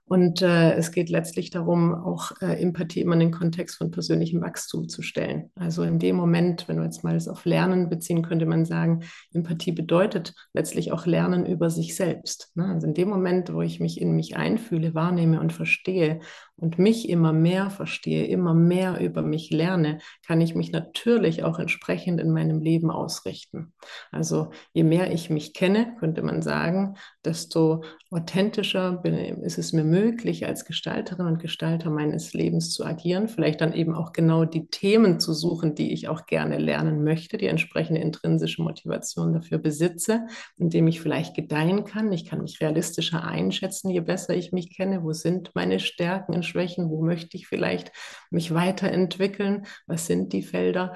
Und 0.06 0.42
äh, 0.42 0.74
es 0.74 0.92
geht 0.92 1.10
letztlich 1.10 1.50
darum, 1.50 1.94
auch 1.96 2.34
äh, 2.42 2.62
Empathie 2.62 3.02
immer 3.02 3.14
in 3.14 3.22
den 3.22 3.32
Kontext 3.32 3.78
von 3.78 3.90
persönlichem 3.90 4.42
Wachstum 4.42 4.90
zu 4.90 5.02
stellen. 5.02 5.50
Also 5.56 5.84
in 5.84 5.98
dem 5.98 6.18
Moment, 6.18 6.68
wenn 6.68 6.78
wir 6.78 6.84
jetzt 6.84 7.06
mal 7.06 7.14
das 7.14 7.30
auf 7.30 7.46
Lernen 7.46 7.90
beziehen, 7.90 8.22
könnte 8.22 8.46
man 8.46 8.66
sagen, 8.66 9.06
Empathie 9.34 9.72
bedeutet 9.72 10.34
letztlich 10.54 10.92
auch 10.92 11.06
Lernen 11.06 11.46
über 11.46 11.70
sich 11.70 11.96
selbst. 11.96 12.52
Ne? 12.56 12.66
Also 12.66 12.88
in 12.88 12.94
dem 12.94 13.10
Moment, 13.10 13.54
wo 13.54 13.62
ich 13.62 13.80
mich 13.80 14.02
in 14.02 14.14
mich 14.14 14.36
einfühle, 14.36 14.94
wahrnehme 14.94 15.40
und 15.40 15.54
verstehe 15.54 16.20
und 16.58 16.78
mich 16.80 17.10
immer 17.10 17.32
mehr 17.32 17.70
verstehe, 17.70 18.26
immer 18.26 18.54
mehr 18.54 19.00
über 19.00 19.22
mich 19.22 19.52
lerne, 19.52 20.00
kann 20.26 20.42
ich 20.42 20.54
mich 20.54 20.72
natürlich 20.72 21.44
auch 21.44 21.60
entsprechend 21.60 22.20
in 22.20 22.32
meinem 22.32 22.60
Leben 22.60 22.92
ausrichten. 22.92 23.74
Also 24.12 24.52
je 24.74 24.84
mehr 24.84 25.12
ich 25.12 25.30
mich 25.30 25.54
kenne, 25.54 25.96
könnte 26.00 26.22
man 26.22 26.42
sagen, 26.42 26.96
desto 27.26 27.84
authentischer 28.12 28.94
bin, 28.94 29.16
ist 29.16 29.58
es 29.58 29.74
mir 29.74 29.84
möglich, 29.94 30.48
als 30.48 30.66
Gestalterin 30.66 31.28
und 31.28 31.40
Gestalter 31.40 31.92
meines 31.92 32.34
Lebens 32.34 32.72
zu 32.72 32.84
agieren, 32.84 33.28
vielleicht 33.28 33.62
dann 33.62 33.74
eben 33.74 33.94
auch 33.94 34.12
genau 34.12 34.44
die 34.44 34.66
Themen 34.68 35.20
zu 35.20 35.34
suchen, 35.34 35.76
die 35.76 35.94
ich 35.94 36.08
auch 36.08 36.26
gerne 36.26 36.58
lernen 36.58 37.04
möchte, 37.04 37.38
die 37.38 37.46
entsprechende 37.46 38.02
intrinsische 38.02 38.64
Motivation 38.64 39.34
dafür 39.34 39.60
besitze, 39.60 40.26
indem 40.58 40.88
ich 40.88 41.00
vielleicht 41.00 41.36
gedeihen 41.36 41.84
kann. 41.86 42.12
Ich 42.12 42.26
kann 42.26 42.42
mich 42.42 42.60
realistischer 42.60 43.24
einschätzen, 43.24 43.92
je 43.92 44.02
besser 44.02 44.36
ich 44.36 44.52
mich 44.52 44.76
kenne. 44.76 45.04
Wo 45.04 45.14
sind 45.14 45.52
meine 45.54 45.80
Stärken 45.80 46.34
und 46.34 46.44
Schwächen? 46.46 46.90
Wo 46.90 47.04
möchte 47.04 47.38
ich 47.38 47.48
vielleicht 47.48 47.92
mich 48.32 48.54
weiterentwickeln? 48.54 49.68
Was 49.86 50.08
sind 50.08 50.34
die 50.34 50.42
Felder? 50.42 50.94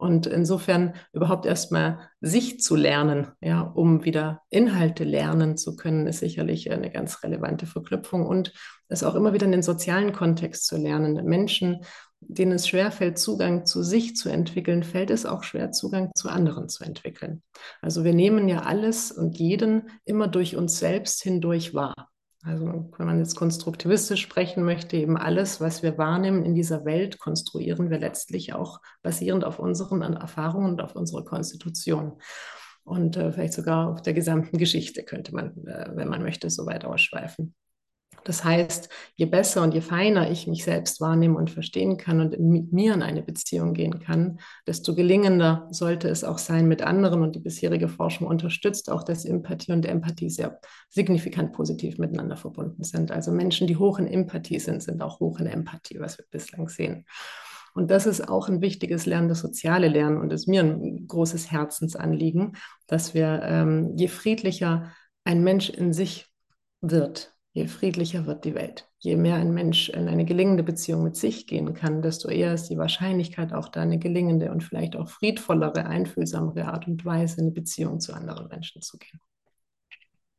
Und 0.00 0.26
insofern 0.26 0.94
überhaupt 1.12 1.44
erstmal 1.44 1.98
sich 2.22 2.58
zu 2.60 2.74
lernen, 2.74 3.28
ja, 3.42 3.60
um 3.60 4.02
wieder 4.02 4.40
Inhalte 4.48 5.04
lernen 5.04 5.58
zu 5.58 5.76
können, 5.76 6.06
ist 6.06 6.20
sicherlich 6.20 6.70
eine 6.72 6.90
ganz 6.90 7.22
relevante 7.22 7.66
Verknüpfung 7.66 8.24
und 8.24 8.54
es 8.88 9.04
auch 9.04 9.14
immer 9.14 9.34
wieder 9.34 9.44
in 9.44 9.52
den 9.52 9.62
sozialen 9.62 10.14
Kontext 10.14 10.66
zu 10.66 10.78
lernen. 10.78 11.22
Menschen, 11.26 11.84
denen 12.20 12.52
es 12.52 12.66
schwerfällt, 12.66 13.18
Zugang 13.18 13.66
zu 13.66 13.82
sich 13.82 14.16
zu 14.16 14.30
entwickeln, 14.30 14.84
fällt 14.84 15.10
es 15.10 15.26
auch 15.26 15.42
schwer, 15.42 15.70
Zugang 15.70 16.12
zu 16.14 16.30
anderen 16.30 16.70
zu 16.70 16.82
entwickeln. 16.82 17.42
Also 17.82 18.02
wir 18.02 18.14
nehmen 18.14 18.48
ja 18.48 18.62
alles 18.62 19.12
und 19.12 19.38
jeden 19.38 19.90
immer 20.06 20.28
durch 20.28 20.56
uns 20.56 20.78
selbst 20.78 21.22
hindurch 21.22 21.74
wahr. 21.74 22.09
Also 22.42 22.90
wenn 22.96 23.06
man 23.06 23.18
jetzt 23.18 23.36
konstruktivistisch 23.36 24.22
sprechen 24.22 24.64
möchte, 24.64 24.96
eben 24.96 25.18
alles, 25.18 25.60
was 25.60 25.82
wir 25.82 25.98
wahrnehmen 25.98 26.44
in 26.44 26.54
dieser 26.54 26.86
Welt, 26.86 27.18
konstruieren 27.18 27.90
wir 27.90 27.98
letztlich 27.98 28.54
auch 28.54 28.80
basierend 29.02 29.44
auf 29.44 29.58
unseren 29.58 30.02
Erfahrungen 30.14 30.70
und 30.72 30.80
auf 30.80 30.96
unserer 30.96 31.24
Konstitution. 31.24 32.20
Und 32.82 33.16
äh, 33.18 33.30
vielleicht 33.30 33.52
sogar 33.52 33.90
auf 33.90 34.00
der 34.00 34.14
gesamten 34.14 34.56
Geschichte 34.56 35.02
könnte 35.02 35.34
man, 35.34 35.48
äh, 35.66 35.90
wenn 35.94 36.08
man 36.08 36.22
möchte, 36.22 36.48
so 36.48 36.64
weit 36.64 36.86
ausschweifen. 36.86 37.54
Das 38.24 38.44
heißt, 38.44 38.88
je 39.16 39.26
besser 39.26 39.62
und 39.62 39.74
je 39.74 39.80
feiner 39.80 40.30
ich 40.30 40.46
mich 40.46 40.64
selbst 40.64 41.00
wahrnehmen 41.00 41.36
und 41.36 41.50
verstehen 41.50 41.96
kann 41.96 42.20
und 42.20 42.38
mit 42.38 42.72
mir 42.72 42.94
in 42.94 43.02
eine 43.02 43.22
Beziehung 43.22 43.74
gehen 43.74 44.00
kann, 44.00 44.40
desto 44.66 44.94
gelingender 44.94 45.68
sollte 45.70 46.08
es 46.08 46.24
auch 46.24 46.38
sein 46.38 46.68
mit 46.68 46.82
anderen. 46.82 47.22
Und 47.22 47.36
die 47.36 47.40
bisherige 47.40 47.88
Forschung 47.88 48.26
unterstützt 48.26 48.90
auch, 48.90 49.02
dass 49.02 49.24
Empathie 49.24 49.72
und 49.72 49.86
Empathie 49.86 50.30
sehr 50.30 50.60
signifikant 50.88 51.52
positiv 51.52 51.98
miteinander 51.98 52.36
verbunden 52.36 52.84
sind. 52.84 53.10
Also 53.10 53.32
Menschen, 53.32 53.66
die 53.66 53.76
hoch 53.76 53.98
in 53.98 54.06
Empathie 54.06 54.58
sind, 54.58 54.82
sind 54.82 55.02
auch 55.02 55.20
hoch 55.20 55.40
in 55.40 55.46
Empathie, 55.46 56.00
was 56.00 56.18
wir 56.18 56.24
bislang 56.30 56.68
sehen. 56.68 57.06
Und 57.74 57.90
das 57.90 58.06
ist 58.06 58.28
auch 58.28 58.48
ein 58.48 58.60
wichtiges 58.60 59.06
Lernen, 59.06 59.28
das 59.28 59.40
soziale 59.40 59.88
Lernen 59.88 60.18
und 60.18 60.32
ist 60.32 60.48
mir 60.48 60.62
ein 60.62 61.06
großes 61.06 61.52
Herzensanliegen, 61.52 62.56
dass 62.86 63.14
wir, 63.14 63.42
ähm, 63.44 63.96
je 63.96 64.08
friedlicher 64.08 64.92
ein 65.24 65.44
Mensch 65.44 65.70
in 65.70 65.92
sich 65.92 66.32
wird, 66.80 67.32
je 67.52 67.66
friedlicher 67.66 68.26
wird 68.26 68.44
die 68.44 68.54
Welt. 68.54 68.88
Je 68.98 69.16
mehr 69.16 69.36
ein 69.36 69.52
Mensch 69.52 69.88
in 69.88 70.08
eine 70.08 70.24
gelingende 70.24 70.62
Beziehung 70.62 71.02
mit 71.02 71.16
sich 71.16 71.46
gehen 71.46 71.74
kann, 71.74 72.02
desto 72.02 72.28
eher 72.28 72.54
ist 72.54 72.68
die 72.68 72.78
Wahrscheinlichkeit, 72.78 73.52
auch 73.52 73.68
da 73.68 73.82
eine 73.82 73.98
gelingende 73.98 74.50
und 74.50 74.62
vielleicht 74.62 74.94
auch 74.96 75.08
friedvollere, 75.08 75.86
einfühlsamere 75.86 76.66
Art 76.66 76.86
und 76.86 77.04
Weise 77.04 77.38
in 77.38 77.46
eine 77.46 77.52
Beziehung 77.52 78.00
zu 78.00 78.12
anderen 78.12 78.48
Menschen 78.48 78.82
zu 78.82 78.98
gehen. 78.98 79.20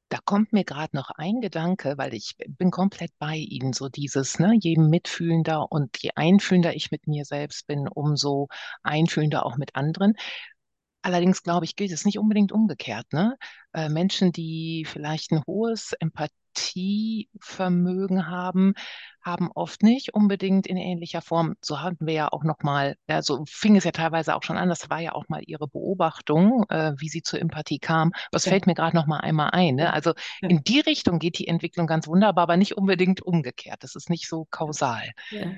Da 0.09 0.19
kommt 0.25 0.51
mir 0.51 0.65
gerade 0.65 0.93
noch 0.93 1.09
ein 1.11 1.39
Gedanke, 1.39 1.97
weil 1.97 2.13
ich 2.13 2.35
bin 2.57 2.69
komplett 2.69 3.11
bei 3.17 3.37
Ihnen, 3.37 3.71
so 3.71 3.87
dieses, 3.87 4.39
ne, 4.39 4.57
je 4.59 4.77
mitfühlender 4.77 5.71
und 5.71 5.97
je 6.01 6.09
einfühlender 6.15 6.75
ich 6.75 6.91
mit 6.91 7.07
mir 7.07 7.23
selbst 7.23 7.65
bin, 7.65 7.87
umso 7.87 8.49
einfühlender 8.83 9.45
auch 9.45 9.55
mit 9.55 9.75
anderen. 9.75 10.15
Allerdings 11.01 11.43
glaube 11.43 11.65
ich, 11.65 11.77
gilt 11.77 11.91
es 11.91 12.03
nicht 12.03 12.19
unbedingt 12.19 12.51
umgekehrt. 12.51 13.11
Ne? 13.13 13.37
Äh, 13.73 13.87
Menschen, 13.87 14.33
die 14.33 14.85
vielleicht 14.85 15.31
ein 15.31 15.43
hohes 15.47 15.93
Empathievermögen 16.51 18.27
haben, 18.29 18.73
haben 19.21 19.51
oft 19.53 19.83
nicht 19.83 20.13
unbedingt 20.13 20.67
in 20.67 20.77
ähnlicher 20.77 21.21
Form. 21.21 21.55
So 21.61 21.81
hatten 21.81 22.07
wir 22.07 22.13
ja 22.13 22.27
auch 22.31 22.43
noch 22.43 22.59
mal, 22.63 22.95
ja, 23.07 23.21
so 23.21 23.43
fing 23.47 23.75
es 23.75 23.83
ja 23.83 23.91
teilweise 23.91 24.35
auch 24.35 24.43
schon 24.43 24.57
an. 24.57 24.69
Das 24.69 24.89
war 24.89 24.99
ja 24.99 25.13
auch 25.13 25.29
mal 25.29 25.41
ihre 25.45 25.67
Beobachtung, 25.67 26.65
äh, 26.69 26.93
wie 26.97 27.09
sie 27.09 27.21
zur 27.21 27.39
Empathie 27.39 27.79
kam. 27.79 28.11
Was 28.31 28.45
ja. 28.45 28.51
fällt 28.51 28.67
mir 28.67 28.73
gerade 28.73 28.95
noch 28.95 29.05
mal 29.05 29.19
einmal 29.19 29.51
ein. 29.51 29.75
Ne? 29.75 29.93
Also 29.93 30.13
ja. 30.41 30.49
in 30.49 30.63
die 30.63 30.79
Richtung 30.79 31.19
geht 31.19 31.37
die 31.39 31.47
Entwicklung 31.47 31.87
ganz 31.87 32.07
wunderbar, 32.07 32.43
aber 32.43 32.57
nicht 32.57 32.77
unbedingt 32.77 33.21
umgekehrt. 33.21 33.83
Das 33.83 33.95
ist 33.95 34.09
nicht 34.09 34.27
so 34.27 34.47
kausal. 34.49 35.11
Ja 35.29 35.51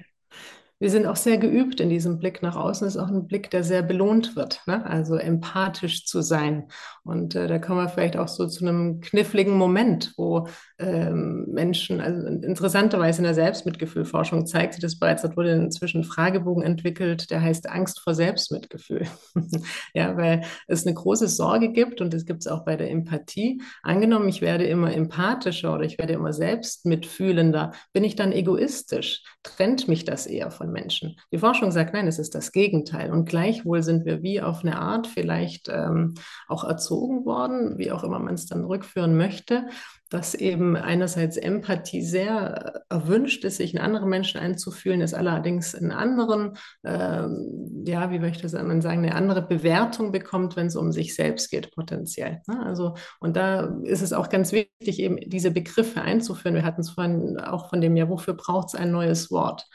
wir 0.83 0.89
sind 0.89 1.05
auch 1.05 1.15
sehr 1.15 1.37
geübt 1.37 1.79
in 1.79 1.89
diesem 1.89 2.19
Blick 2.19 2.41
nach 2.41 2.57
außen. 2.57 2.85
Das 2.85 2.95
ist 2.95 3.01
auch 3.01 3.07
ein 3.07 3.25
Blick, 3.25 3.49
der 3.49 3.63
sehr 3.63 3.83
belohnt 3.83 4.35
wird, 4.35 4.61
ne? 4.65 4.85
also 4.85 5.15
empathisch 5.15 6.05
zu 6.05 6.21
sein. 6.21 6.67
Und 7.05 7.35
äh, 7.35 7.47
da 7.47 7.57
kommen 7.57 7.79
wir 7.85 7.87
vielleicht 7.87 8.17
auch 8.17 8.27
so 8.27 8.47
zu 8.47 8.65
einem 8.65 8.99
kniffligen 8.99 9.55
Moment, 9.55 10.13
wo 10.17 10.49
ähm, 10.83 11.45
Menschen, 11.47 12.01
also 12.01 12.27
interessanterweise 12.27 13.19
in 13.19 13.23
der 13.23 13.33
Selbstmitgefühlforschung 13.33 14.45
zeigt 14.45 14.73
sich 14.73 14.81
das 14.81 14.99
bereits, 14.99 15.21
da 15.21 15.35
wurde 15.35 15.51
inzwischen 15.51 16.01
ein 16.01 16.03
Fragebogen 16.03 16.63
entwickelt, 16.63 17.31
der 17.31 17.41
heißt 17.41 17.69
Angst 17.69 17.99
vor 18.01 18.13
Selbstmitgefühl. 18.13 19.07
ja, 19.93 20.17
weil 20.17 20.43
es 20.67 20.85
eine 20.85 20.93
große 20.93 21.27
Sorge 21.27 21.71
gibt 21.71 22.01
und 22.01 22.13
das 22.13 22.25
gibt 22.25 22.41
es 22.41 22.47
auch 22.47 22.65
bei 22.65 22.75
der 22.75 22.91
Empathie. 22.91 23.61
Angenommen, 23.81 24.27
ich 24.27 24.41
werde 24.41 24.65
immer 24.65 24.93
empathischer 24.93 25.73
oder 25.73 25.85
ich 25.85 25.97
werde 25.97 26.13
immer 26.13 26.33
selbstmitfühlender, 26.33 27.71
bin 27.93 28.03
ich 28.03 28.15
dann 28.15 28.31
egoistisch? 28.31 29.23
Trennt 29.43 29.87
mich 29.87 30.05
das 30.05 30.27
eher 30.27 30.51
von 30.51 30.71
Menschen? 30.71 31.15
Die 31.31 31.37
Forschung 31.37 31.71
sagt, 31.71 31.93
nein, 31.93 32.07
es 32.07 32.19
ist 32.19 32.35
das 32.35 32.51
Gegenteil. 32.51 33.11
Und 33.11 33.25
gleichwohl 33.29 33.83
sind 33.83 34.05
wir 34.05 34.21
wie 34.21 34.41
auf 34.41 34.63
eine 34.63 34.79
Art 34.79 35.07
vielleicht 35.07 35.69
ähm, 35.69 36.15
auch 36.47 36.63
erzogen 36.63 37.25
worden, 37.25 37.77
wie 37.77 37.91
auch 37.91 38.03
immer 38.03 38.19
man 38.19 38.33
es 38.33 38.45
dann 38.45 38.63
rückführen 38.65 39.15
möchte, 39.15 39.67
dass 40.13 40.35
eben 40.35 40.75
einerseits 40.75 41.37
Empathie 41.37 42.03
sehr 42.03 42.83
erwünscht 42.87 43.43
ist, 43.45 43.57
sich 43.57 43.73
in 43.73 43.79
andere 43.79 44.05
Menschen 44.05 44.39
einzufühlen, 44.39 45.01
ist 45.01 45.15
allerdings 45.15 45.73
in 45.73 45.91
anderen, 45.91 46.55
ähm, 46.83 47.83
ja, 47.87 48.11
wie 48.11 48.19
möchte 48.19 48.47
man 48.63 48.83
sagen, 48.83 48.99
eine 48.99 49.15
andere 49.15 49.41
Bewertung 49.41 50.11
bekommt, 50.11 50.55
wenn 50.55 50.67
es 50.67 50.75
um 50.75 50.91
sich 50.91 51.15
selbst 51.15 51.49
geht, 51.49 51.73
potenziell. 51.73 52.43
Ne? 52.47 52.63
Also, 52.63 52.93
und 53.21 53.35
da 53.35 53.75
ist 53.81 54.03
es 54.03 54.13
auch 54.13 54.29
ganz 54.29 54.51
wichtig, 54.51 54.99
eben 54.99 55.17
diese 55.17 55.49
Begriffe 55.49 56.03
einzuführen. 56.03 56.53
Wir 56.53 56.63
hatten 56.63 56.81
es 56.81 56.91
vorhin 56.91 57.39
auch 57.39 57.71
von 57.71 57.81
dem, 57.81 57.97
ja, 57.97 58.07
wofür 58.07 58.35
braucht 58.35 58.67
es 58.67 58.75
ein 58.75 58.91
neues 58.91 59.31
Wort? 59.31 59.65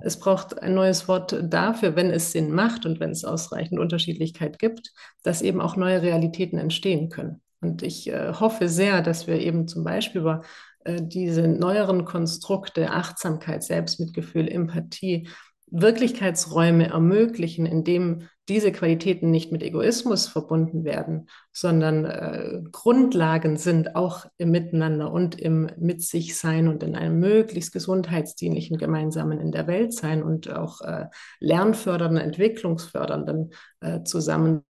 Es 0.00 0.18
braucht 0.18 0.60
ein 0.60 0.74
neues 0.74 1.06
Wort 1.06 1.38
dafür, 1.44 1.94
wenn 1.94 2.10
es 2.10 2.32
Sinn 2.32 2.50
macht 2.50 2.86
und 2.86 2.98
wenn 2.98 3.10
es 3.10 3.24
ausreichend 3.24 3.78
Unterschiedlichkeit 3.78 4.58
gibt, 4.58 4.90
dass 5.22 5.42
eben 5.42 5.60
auch 5.60 5.76
neue 5.76 6.02
Realitäten 6.02 6.58
entstehen 6.58 7.08
können. 7.08 7.40
Und 7.60 7.82
ich 7.82 8.08
äh, 8.08 8.32
hoffe 8.32 8.68
sehr, 8.68 9.02
dass 9.02 9.26
wir 9.26 9.38
eben 9.38 9.68
zum 9.68 9.84
Beispiel 9.84 10.22
über 10.22 10.42
äh, 10.84 11.00
diese 11.02 11.46
neueren 11.48 12.04
Konstrukte 12.04 12.90
Achtsamkeit, 12.90 13.62
Selbstmitgefühl, 13.62 14.48
Empathie, 14.48 15.28
Wirklichkeitsräume 15.70 16.88
ermöglichen, 16.88 17.64
indem 17.64 18.28
diese 18.48 18.72
Qualitäten 18.72 19.30
nicht 19.30 19.52
mit 19.52 19.62
Egoismus 19.62 20.26
verbunden 20.26 20.82
werden, 20.82 21.28
sondern 21.52 22.04
äh, 22.04 22.60
Grundlagen 22.72 23.56
sind 23.56 23.94
auch 23.94 24.26
im 24.38 24.50
Miteinander 24.50 25.12
und 25.12 25.40
im 25.40 25.70
Mit 25.78 26.02
sich 26.02 26.36
sein 26.36 26.66
und 26.66 26.82
in 26.82 26.96
einem 26.96 27.20
möglichst 27.20 27.72
gesundheitsdienlichen 27.72 28.76
gemeinsamen 28.76 29.38
in 29.38 29.52
der 29.52 29.68
Welt 29.68 29.92
sein 29.94 30.24
und 30.24 30.50
auch 30.50 30.80
äh, 30.80 31.06
lernfördernden, 31.38 32.18
entwicklungsfördernden 32.18 33.52
äh, 33.80 34.02
zusammen 34.02 34.64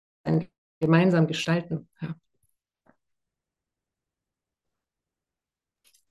gemeinsam 0.79 1.27
gestalten. 1.27 1.87
Ja. 2.01 2.15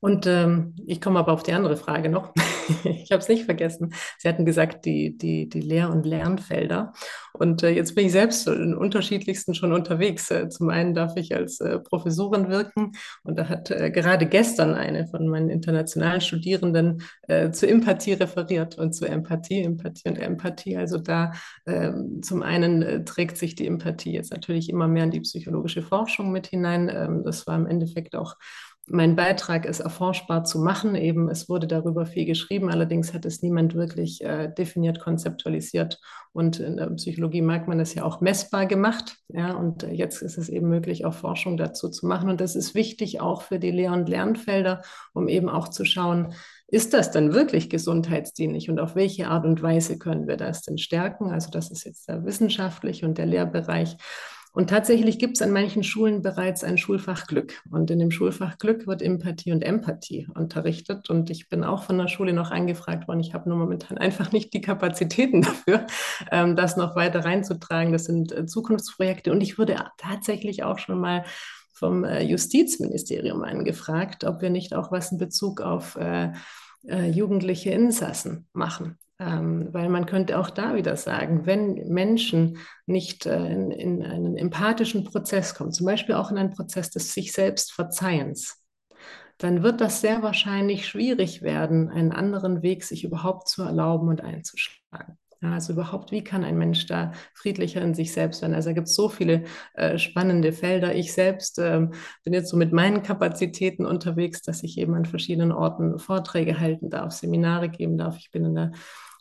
Und 0.06 0.24
ähm, 0.28 0.76
ich 0.86 1.00
komme 1.00 1.18
aber 1.18 1.32
auf 1.32 1.42
die 1.42 1.52
andere 1.52 1.76
Frage 1.76 2.08
noch. 2.08 2.32
ich 2.84 3.10
habe 3.10 3.20
es 3.20 3.28
nicht 3.28 3.44
vergessen. 3.44 3.92
Sie 4.18 4.28
hatten 4.28 4.44
gesagt, 4.44 4.84
die, 4.84 5.18
die, 5.18 5.48
die 5.48 5.60
Lehr- 5.60 5.90
und 5.90 6.06
Lernfelder. 6.06 6.92
Und 7.32 7.64
äh, 7.64 7.70
jetzt 7.70 7.96
bin 7.96 8.06
ich 8.06 8.12
selbst 8.12 8.46
in 8.46 8.76
unterschiedlichsten 8.76 9.56
schon 9.56 9.72
unterwegs. 9.72 10.30
Äh, 10.30 10.48
zum 10.48 10.70
einen 10.70 10.94
darf 10.94 11.16
ich 11.16 11.34
als 11.34 11.58
äh, 11.60 11.80
Professorin 11.80 12.48
wirken 12.48 12.92
und 13.24 13.36
da 13.36 13.48
hat 13.48 13.72
äh, 13.72 13.90
gerade 13.90 14.26
gestern 14.26 14.74
eine 14.74 15.08
von 15.08 15.26
meinen 15.26 15.50
internationalen 15.50 16.20
Studierenden 16.20 17.02
äh, 17.22 17.50
zu 17.50 17.66
Empathie 17.66 18.12
referiert 18.12 18.78
und 18.78 18.92
zu 18.92 19.06
Empathie, 19.06 19.62
Empathie 19.62 20.08
und 20.08 20.18
Empathie. 20.20 20.76
Also 20.76 20.98
da 20.98 21.32
ähm, 21.66 22.22
zum 22.22 22.44
einen 22.44 22.82
äh, 22.82 23.04
trägt 23.04 23.38
sich 23.38 23.56
die 23.56 23.66
Empathie 23.66 24.12
jetzt 24.12 24.30
natürlich 24.30 24.68
immer 24.68 24.86
mehr 24.86 25.02
in 25.02 25.10
die 25.10 25.20
psychologische 25.22 25.82
Forschung 25.82 26.30
mit 26.30 26.46
hinein. 26.46 26.88
Ähm, 26.94 27.24
das 27.24 27.48
war 27.48 27.56
im 27.56 27.66
Endeffekt 27.66 28.14
auch 28.14 28.36
mein 28.88 29.16
Beitrag 29.16 29.66
ist 29.66 29.80
erforschbar 29.80 30.44
zu 30.44 30.60
machen. 30.60 30.94
Eben, 30.94 31.28
es 31.28 31.48
wurde 31.48 31.66
darüber 31.66 32.06
viel 32.06 32.24
geschrieben, 32.24 32.70
allerdings 32.70 33.12
hat 33.12 33.24
es 33.24 33.42
niemand 33.42 33.74
wirklich 33.74 34.22
äh, 34.22 34.48
definiert, 34.48 35.00
konzeptualisiert. 35.00 36.00
Und 36.32 36.60
in 36.60 36.76
der 36.76 36.86
Psychologie 36.90 37.42
mag 37.42 37.66
man 37.66 37.78
das 37.78 37.94
ja 37.94 38.04
auch 38.04 38.20
messbar 38.20 38.66
gemacht. 38.66 39.16
Ja, 39.28 39.54
und 39.54 39.82
äh, 39.82 39.92
jetzt 39.92 40.22
ist 40.22 40.38
es 40.38 40.48
eben 40.48 40.68
möglich, 40.68 41.04
auch 41.04 41.14
Forschung 41.14 41.56
dazu 41.56 41.88
zu 41.88 42.06
machen. 42.06 42.30
Und 42.30 42.40
das 42.40 42.54
ist 42.54 42.74
wichtig 42.74 43.20
auch 43.20 43.42
für 43.42 43.58
die 43.58 43.72
Lehr- 43.72 43.92
und 43.92 44.08
Lernfelder, 44.08 44.82
um 45.12 45.26
eben 45.26 45.48
auch 45.48 45.68
zu 45.68 45.84
schauen, 45.84 46.34
ist 46.68 46.94
das 46.94 47.10
dann 47.10 47.32
wirklich 47.32 47.70
gesundheitsdienlich 47.70 48.68
und 48.68 48.80
auf 48.80 48.96
welche 48.96 49.28
Art 49.28 49.44
und 49.44 49.62
Weise 49.62 49.98
können 49.98 50.26
wir 50.26 50.36
das 50.36 50.62
denn 50.62 50.78
stärken? 50.78 51.30
Also 51.30 51.50
das 51.50 51.70
ist 51.70 51.84
jetzt 51.84 52.08
der 52.08 52.24
wissenschaftliche 52.24 53.06
und 53.06 53.18
der 53.18 53.26
Lehrbereich. 53.26 53.96
Und 54.56 54.70
tatsächlich 54.70 55.18
gibt 55.18 55.36
es 55.36 55.42
an 55.42 55.52
manchen 55.52 55.82
Schulen 55.82 56.22
bereits 56.22 56.64
ein 56.64 56.78
Schulfach 56.78 57.26
Glück. 57.26 57.60
Und 57.70 57.90
in 57.90 57.98
dem 57.98 58.10
Schulfach 58.10 58.56
Glück 58.56 58.86
wird 58.86 59.02
Empathie 59.02 59.52
und 59.52 59.60
Empathie 59.62 60.28
unterrichtet. 60.34 61.10
Und 61.10 61.28
ich 61.28 61.50
bin 61.50 61.62
auch 61.62 61.82
von 61.82 61.98
der 61.98 62.08
Schule 62.08 62.32
noch 62.32 62.50
angefragt 62.50 63.06
worden. 63.06 63.20
Ich 63.20 63.34
habe 63.34 63.50
nur 63.50 63.58
momentan 63.58 63.98
einfach 63.98 64.32
nicht 64.32 64.54
die 64.54 64.62
Kapazitäten 64.62 65.42
dafür, 65.42 65.86
ähm, 66.32 66.56
das 66.56 66.78
noch 66.78 66.96
weiter 66.96 67.22
reinzutragen. 67.22 67.92
Das 67.92 68.04
sind 68.04 68.32
äh, 68.32 68.46
Zukunftsprojekte. 68.46 69.30
Und 69.30 69.42
ich 69.42 69.58
wurde 69.58 69.76
tatsächlich 69.98 70.62
auch 70.62 70.78
schon 70.78 71.00
mal 71.00 71.26
vom 71.74 72.04
äh, 72.04 72.22
Justizministerium 72.22 73.44
angefragt, 73.44 74.24
ob 74.24 74.40
wir 74.40 74.48
nicht 74.48 74.74
auch 74.74 74.90
was 74.90 75.12
in 75.12 75.18
Bezug 75.18 75.60
auf 75.60 75.96
äh, 75.96 76.32
äh, 76.88 77.10
jugendliche 77.10 77.72
Insassen 77.72 78.48
machen. 78.54 78.96
Ähm, 79.18 79.68
weil 79.72 79.88
man 79.88 80.04
könnte 80.04 80.38
auch 80.38 80.50
da 80.50 80.74
wieder 80.74 80.94
sagen, 80.96 81.46
wenn 81.46 81.88
Menschen 81.88 82.58
nicht 82.84 83.24
äh, 83.24 83.46
in, 83.50 83.70
in, 83.70 84.02
einen 84.02 84.36
empathischen 84.36 85.04
Prozess 85.04 85.54
kommen, 85.54 85.72
zum 85.72 85.86
Beispiel 85.86 86.16
auch 86.16 86.30
in 86.30 86.36
einen 86.36 86.50
Prozess 86.50 86.90
des 86.90 87.14
sich 87.14 87.32
selbst 87.32 87.72
Verzeihens, 87.72 88.62
dann 89.38 89.62
wird 89.62 89.80
das 89.80 90.02
sehr 90.02 90.22
wahrscheinlich 90.22 90.86
schwierig 90.86 91.40
werden, 91.40 91.88
einen 91.88 92.12
anderen 92.12 92.62
Weg 92.62 92.84
sich 92.84 93.04
überhaupt 93.04 93.48
zu 93.48 93.62
erlauben 93.62 94.08
und 94.08 94.22
einzuschlagen. 94.22 95.18
Ja, 95.42 95.52
also 95.52 95.74
überhaupt, 95.74 96.12
wie 96.12 96.24
kann 96.24 96.44
ein 96.44 96.56
Mensch 96.56 96.86
da 96.86 97.12
friedlicher 97.34 97.82
in 97.82 97.92
sich 97.94 98.12
selbst 98.12 98.40
werden? 98.40 98.54
Also 98.54 98.70
da 98.70 98.72
gibt 98.72 98.88
es 98.88 98.94
so 98.94 99.10
viele 99.10 99.44
äh, 99.74 99.98
spannende 99.98 100.52
Felder. 100.52 100.94
Ich 100.94 101.12
selbst 101.12 101.58
äh, 101.58 101.88
bin 102.24 102.32
jetzt 102.32 102.48
so 102.48 102.56
mit 102.56 102.72
meinen 102.72 103.02
Kapazitäten 103.02 103.84
unterwegs, 103.84 104.40
dass 104.40 104.62
ich 104.62 104.78
eben 104.78 104.94
an 104.94 105.04
verschiedenen 105.04 105.52
Orten 105.52 105.98
Vorträge 105.98 106.58
halten 106.58 106.88
darf, 106.88 107.12
Seminare 107.12 107.68
geben 107.68 107.98
darf. 107.98 108.16
Ich 108.18 108.30
bin 108.30 108.46
in 108.46 108.54
der 108.54 108.72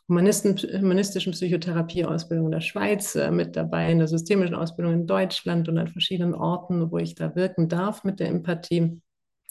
Humanistischen 0.07 1.33
Psychotherapieausbildung 1.33 2.47
in 2.47 2.51
der 2.51 2.61
Schweiz 2.61 3.15
äh, 3.15 3.31
mit 3.31 3.55
dabei, 3.55 3.91
in 3.91 3.97
der 3.97 4.07
systemischen 4.07 4.55
Ausbildung 4.55 4.93
in 4.93 5.07
Deutschland 5.07 5.67
und 5.67 5.77
an 5.77 5.87
verschiedenen 5.87 6.35
Orten, 6.35 6.91
wo 6.91 6.97
ich 6.97 7.15
da 7.15 7.35
wirken 7.35 7.69
darf 7.69 8.03
mit 8.03 8.19
der 8.19 8.27
Empathie. 8.27 9.01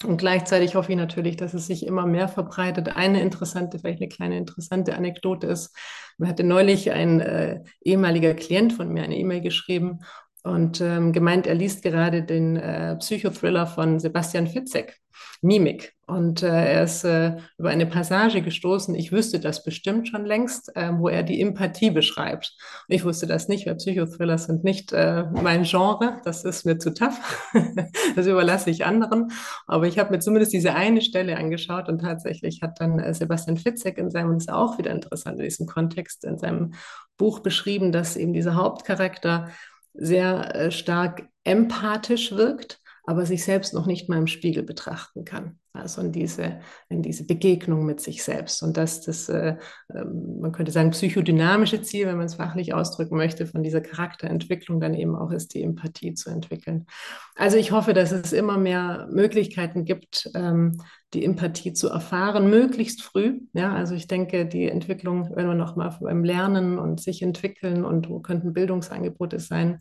Und 0.05 0.19
gleichzeitig 0.19 0.75
hoffe 0.75 0.93
ich 0.93 0.99
natürlich, 0.99 1.37
dass 1.37 1.55
es 1.55 1.67
sich 1.67 1.87
immer 1.87 2.07
mehr 2.07 2.29
verbreitet. 2.29 2.97
Eine 2.97 3.21
interessante, 3.21 3.79
vielleicht 3.79 4.01
eine 4.01 4.09
kleine 4.09 4.37
interessante 4.37 4.97
Anekdote 4.97 5.47
ist, 5.47 5.77
mir 6.19 6.29
hatte 6.29 6.45
neulich 6.45 6.93
ein 6.93 7.21
äh, 7.21 7.63
ehemaliger 7.83 8.35
Klient 8.35 8.73
von 8.73 8.93
mir 8.93 9.03
eine 9.03 9.17
E-Mail 9.17 9.41
geschrieben 9.41 10.01
und 10.45 10.83
ähm, 10.83 11.13
gemeint, 11.15 11.47
er 11.47 11.55
liest 11.55 11.83
gerade 11.83 12.23
den 12.23 12.57
äh, 12.57 12.97
Psychothriller 12.97 13.67
von 13.67 13.99
Sebastian 13.99 14.47
Fitzek, 14.47 15.01
Mimik. 15.41 15.95
Und 16.07 16.43
äh, 16.43 16.75
er 16.75 16.85
ist 16.85 17.03
äh, 17.05 17.39
über 17.57 17.71
eine 17.71 17.87
Passage 17.87 18.43
gestoßen, 18.43 18.95
ich 18.95 19.11
wüsste 19.11 19.41
das 19.41 19.65
bestimmt 19.65 20.07
schon 20.07 20.27
längst, 20.27 20.77
äh, 20.77 20.91
wo 20.99 21.09
er 21.09 21.23
die 21.23 21.41
Empathie 21.41 21.91
beschreibt. 21.91 22.55
Und 22.87 22.95
ich 22.95 23.07
wusste 23.07 23.27
das 23.27 23.49
nicht, 23.49 23.67
weil 23.67 23.77
Psychothriller 23.77 24.37
sind 24.37 24.65
nicht 24.65 24.93
äh, 24.93 25.25
mein 25.33 25.63
Genre, 25.63 26.21
das 26.25 26.45
ist 26.45 26.67
mir 26.67 26.77
zu 26.77 26.93
tough, 26.93 27.51
das 28.15 28.27
überlasse 28.27 28.69
ich 28.69 28.85
anderen. 28.85 29.33
Aber 29.67 29.87
ich 29.87 29.99
habe 29.99 30.11
mir 30.11 30.19
zumindest 30.19 30.53
diese 30.53 30.75
eine 30.75 31.01
Stelle 31.01 31.39
angeschaut 31.39 31.89
und 31.89 32.01
tatsächlich 32.01 32.61
hat 32.61 32.81
dann 32.81 32.99
äh, 32.99 33.15
Sebastian 33.15 33.57
Fitzek 33.57 33.97
in 33.97 34.11
seinem, 34.11 34.35
das 34.35 34.43
ist 34.45 34.53
auch 34.53 34.77
wieder 34.77 34.91
interessant 34.91 35.39
in 35.39 35.45
diesem 35.45 35.67
Kontext, 35.67 36.23
in 36.25 36.37
seinem 36.37 36.75
Buch 37.17 37.41
beschrieben, 37.41 37.93
dass 37.93 38.17
eben 38.17 38.35
dieser 38.35 38.57
Hauptcharakter 38.57 39.49
sehr 39.95 40.55
äh, 40.55 40.71
stark 40.71 41.29
empathisch 41.45 42.33
wirkt, 42.33 42.81
aber 43.05 43.27
sich 43.27 43.45
selbst 43.45 43.75
noch 43.75 43.87
nicht 43.87 44.09
mal 44.09 44.19
im 44.19 44.27
Spiegel 44.27 44.63
betrachten 44.63 45.25
kann. 45.25 45.59
Also 45.77 46.03
in 46.03 46.13
diese, 46.13 46.61
in 46.89 47.03
diese 47.03 47.27
Begegnung 47.27 47.85
mit 47.85 48.01
sich 48.01 48.23
selbst. 48.23 48.63
Und 48.63 48.77
dass 48.77 49.01
das, 49.01 49.29
äh, 49.29 49.57
ähm, 49.93 50.39
man 50.41 50.53
könnte 50.53 50.71
sagen, 50.71 50.93
psychodynamische 50.93 51.83
Ziel, 51.83 52.07
wenn 52.07 52.17
man 52.17 52.27
es 52.27 52.37
fachlich 52.37 52.73
ausdrücken 52.73 53.17
möchte, 53.17 53.45
von 53.45 53.65
dieser 53.65 53.81
Charakterentwicklung 53.81 54.79
dann 54.79 54.95
eben 54.95 55.17
auch 55.17 55.33
ist, 55.33 55.53
die 55.53 55.65
Empathie 55.65 56.15
zu 56.15 56.31
entwickeln. 56.31 56.87
Also 57.35 57.57
ich 57.57 57.73
hoffe, 57.73 57.93
dass 57.93 58.13
es 58.13 58.33
immer 58.33 58.57
mehr 58.57 59.09
Möglichkeiten 59.11 59.85
gibt, 59.85 60.31
ähm, 60.37 60.81
die 61.13 61.25
Empathie 61.25 61.73
zu 61.73 61.89
erfahren, 61.89 62.49
möglichst 62.49 63.03
früh. 63.03 63.41
Ja, 63.53 63.75
also 63.75 63.97
ich 63.97 64.07
denke, 64.07 64.47
die 64.47 64.69
Entwicklung, 64.69 65.33
wenn 65.35 65.49
wir 65.49 65.55
nochmal 65.55 65.97
beim 66.01 66.23
Lernen 66.23 66.79
und 66.79 67.01
sich 67.01 67.21
entwickeln 67.21 67.85
und 67.85 68.09
wo 68.09 68.21
könnten 68.21 68.53
Bildungsangebote 68.53 69.41
sein, 69.41 69.81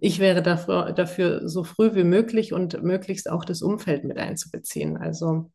ich 0.00 0.18
wäre 0.18 0.42
dafür, 0.42 0.92
dafür 0.92 1.48
so 1.48 1.62
früh 1.62 1.94
wie 1.94 2.04
möglich 2.04 2.52
und 2.52 2.82
möglichst 2.82 3.30
auch 3.30 3.44
das 3.44 3.62
Umfeld 3.62 4.04
mit 4.04 4.18
einzubeziehen. 4.18 4.96
Also 4.96 5.50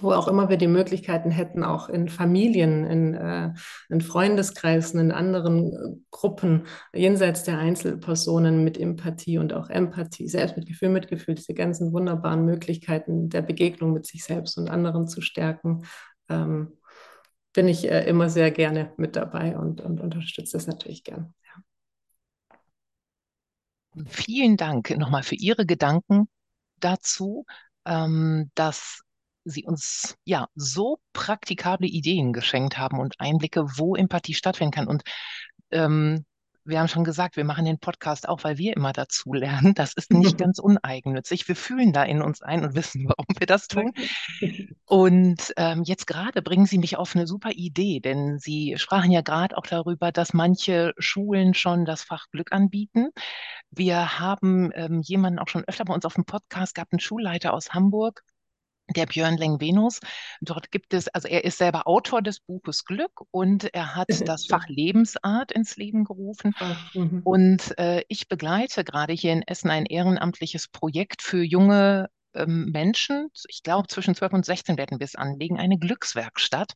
wo 0.00 0.12
auch 0.12 0.28
immer 0.28 0.48
wir 0.48 0.56
die 0.56 0.66
Möglichkeiten 0.66 1.30
hätten, 1.30 1.64
auch 1.64 1.88
in 1.88 2.08
Familien, 2.08 2.84
in, 2.84 3.14
äh, 3.14 3.52
in 3.88 4.00
Freundeskreisen, 4.00 5.00
in 5.00 5.12
anderen 5.12 5.72
äh, 5.72 5.96
Gruppen, 6.10 6.66
jenseits 6.94 7.44
der 7.44 7.58
Einzelpersonen 7.58 8.62
mit 8.62 8.78
Empathie 8.78 9.38
und 9.38 9.54
auch 9.54 9.70
Empathie, 9.70 10.28
Selbstmitgefühl, 10.28 10.90
Mitgefühl, 10.90 11.34
diese 11.34 11.54
ganzen 11.54 11.92
wunderbaren 11.92 12.44
Möglichkeiten 12.44 13.30
der 13.30 13.42
Begegnung 13.42 13.92
mit 13.92 14.06
sich 14.06 14.24
selbst 14.24 14.58
und 14.58 14.68
anderen 14.68 15.08
zu 15.08 15.22
stärken, 15.22 15.84
ähm, 16.28 16.72
bin 17.54 17.68
ich 17.68 17.90
äh, 17.90 18.06
immer 18.06 18.28
sehr 18.28 18.50
gerne 18.50 18.92
mit 18.98 19.16
dabei 19.16 19.56
und, 19.56 19.80
und 19.80 20.00
unterstütze 20.00 20.58
das 20.58 20.66
natürlich 20.66 21.04
gern. 21.04 21.32
Vielen 24.04 24.56
Dank 24.56 24.90
nochmal 24.96 25.22
für 25.22 25.36
Ihre 25.36 25.64
Gedanken 25.64 26.28
dazu, 26.80 27.46
ähm, 27.86 28.50
dass 28.54 29.02
Sie 29.44 29.64
uns 29.64 30.16
ja 30.24 30.48
so 30.54 30.98
praktikable 31.12 31.86
Ideen 31.86 32.32
geschenkt 32.32 32.78
haben 32.78 32.98
und 32.98 33.20
Einblicke, 33.20 33.64
wo 33.78 33.94
Empathie 33.94 34.34
stattfinden 34.34 34.72
kann. 34.72 34.88
Und 34.88 35.02
ähm, 35.70 36.26
wir 36.66 36.80
haben 36.80 36.88
schon 36.88 37.04
gesagt, 37.04 37.36
wir 37.36 37.44
machen 37.44 37.64
den 37.64 37.78
Podcast 37.78 38.28
auch, 38.28 38.44
weil 38.44 38.58
wir 38.58 38.76
immer 38.76 38.92
dazu 38.92 39.32
lernen. 39.32 39.74
Das 39.74 39.92
ist 39.94 40.12
nicht 40.12 40.36
ganz 40.38 40.58
uneigennützig. 40.58 41.46
Wir 41.48 41.56
fühlen 41.56 41.92
da 41.92 42.02
in 42.02 42.22
uns 42.22 42.42
ein 42.42 42.64
und 42.64 42.74
wissen, 42.74 43.04
warum 43.08 43.26
wir 43.38 43.46
das 43.46 43.68
tun. 43.68 43.92
Und 44.88 45.52
ähm, 45.56 45.82
jetzt 45.84 46.06
gerade 46.06 46.42
bringen 46.42 46.66
Sie 46.66 46.78
mich 46.78 46.96
auf 46.96 47.16
eine 47.16 47.26
super 47.26 47.50
Idee, 47.50 47.98
denn 47.98 48.38
Sie 48.38 48.74
sprachen 48.76 49.10
ja 49.10 49.20
gerade 49.20 49.56
auch 49.56 49.66
darüber, 49.66 50.12
dass 50.12 50.32
manche 50.32 50.94
Schulen 50.98 51.54
schon 51.54 51.84
das 51.84 52.02
Fach 52.02 52.26
Glück 52.30 52.52
anbieten. 52.52 53.08
Wir 53.70 54.20
haben 54.20 54.70
ähm, 54.74 55.00
jemanden 55.02 55.40
auch 55.40 55.48
schon 55.48 55.64
öfter 55.64 55.84
bei 55.84 55.94
uns 55.94 56.04
auf 56.04 56.14
dem 56.14 56.24
Podcast 56.24 56.76
gehabt, 56.76 56.92
einen 56.92 57.00
Schulleiter 57.00 57.52
aus 57.52 57.74
Hamburg, 57.74 58.22
der 58.94 59.06
Björn 59.06 59.36
Leng-Venus. 59.36 60.00
Dort 60.40 60.70
gibt 60.70 60.94
es, 60.94 61.08
also 61.08 61.28
er 61.28 61.44
ist 61.44 61.58
selber 61.58 61.86
Autor 61.86 62.22
des 62.22 62.40
Buches 62.40 62.84
Glück 62.84 63.22
und 63.30 63.72
er 63.74 63.94
hat 63.94 64.08
das 64.26 64.46
Fach 64.46 64.66
Lebensart 64.68 65.52
ins 65.52 65.76
Leben 65.76 66.04
gerufen. 66.04 66.54
Mhm. 66.94 67.22
Und 67.24 67.78
äh, 67.78 68.02
ich 68.08 68.28
begleite 68.28 68.84
gerade 68.84 69.12
hier 69.12 69.32
in 69.32 69.42
Essen 69.42 69.70
ein 69.70 69.86
ehrenamtliches 69.86 70.68
Projekt 70.68 71.22
für 71.22 71.42
junge 71.42 72.08
ähm, 72.34 72.70
Menschen. 72.72 73.28
Ich 73.48 73.62
glaube, 73.62 73.88
zwischen 73.88 74.14
12 74.14 74.32
und 74.32 74.46
16 74.46 74.78
werden 74.78 75.00
wir 75.00 75.04
es 75.04 75.16
anlegen, 75.16 75.58
eine 75.58 75.78
Glückswerkstatt. 75.78 76.74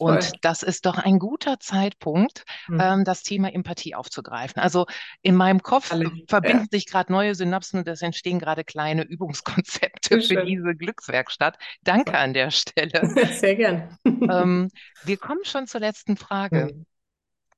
Und 0.00 0.24
Voll. 0.24 0.38
das 0.40 0.62
ist 0.62 0.86
doch 0.86 0.96
ein 0.96 1.18
guter 1.18 1.60
Zeitpunkt, 1.60 2.44
mhm. 2.68 2.80
ähm, 2.80 3.04
das 3.04 3.22
Thema 3.22 3.52
Empathie 3.52 3.94
aufzugreifen. 3.94 4.62
Also 4.62 4.86
in 5.20 5.34
meinem 5.34 5.62
Kopf 5.62 5.92
Alle, 5.92 6.10
verbinden 6.26 6.68
ja. 6.70 6.78
sich 6.78 6.86
gerade 6.86 7.12
neue 7.12 7.34
Synapsen 7.34 7.80
und 7.80 7.86
es 7.88 8.00
entstehen 8.00 8.38
gerade 8.38 8.64
kleine 8.64 9.02
Übungskonzepte 9.02 10.22
für 10.22 10.46
diese 10.46 10.74
Glückswerkstatt. 10.74 11.58
Danke 11.82 12.16
an 12.16 12.32
der 12.32 12.50
Stelle. 12.50 12.90
Sehr 13.38 13.56
gern. 13.56 13.98
ähm, 14.06 14.70
wir 15.04 15.18
kommen 15.18 15.44
schon 15.44 15.66
zur 15.66 15.80
letzten 15.80 16.16
Frage. 16.16 16.70
Mhm. 16.72 16.86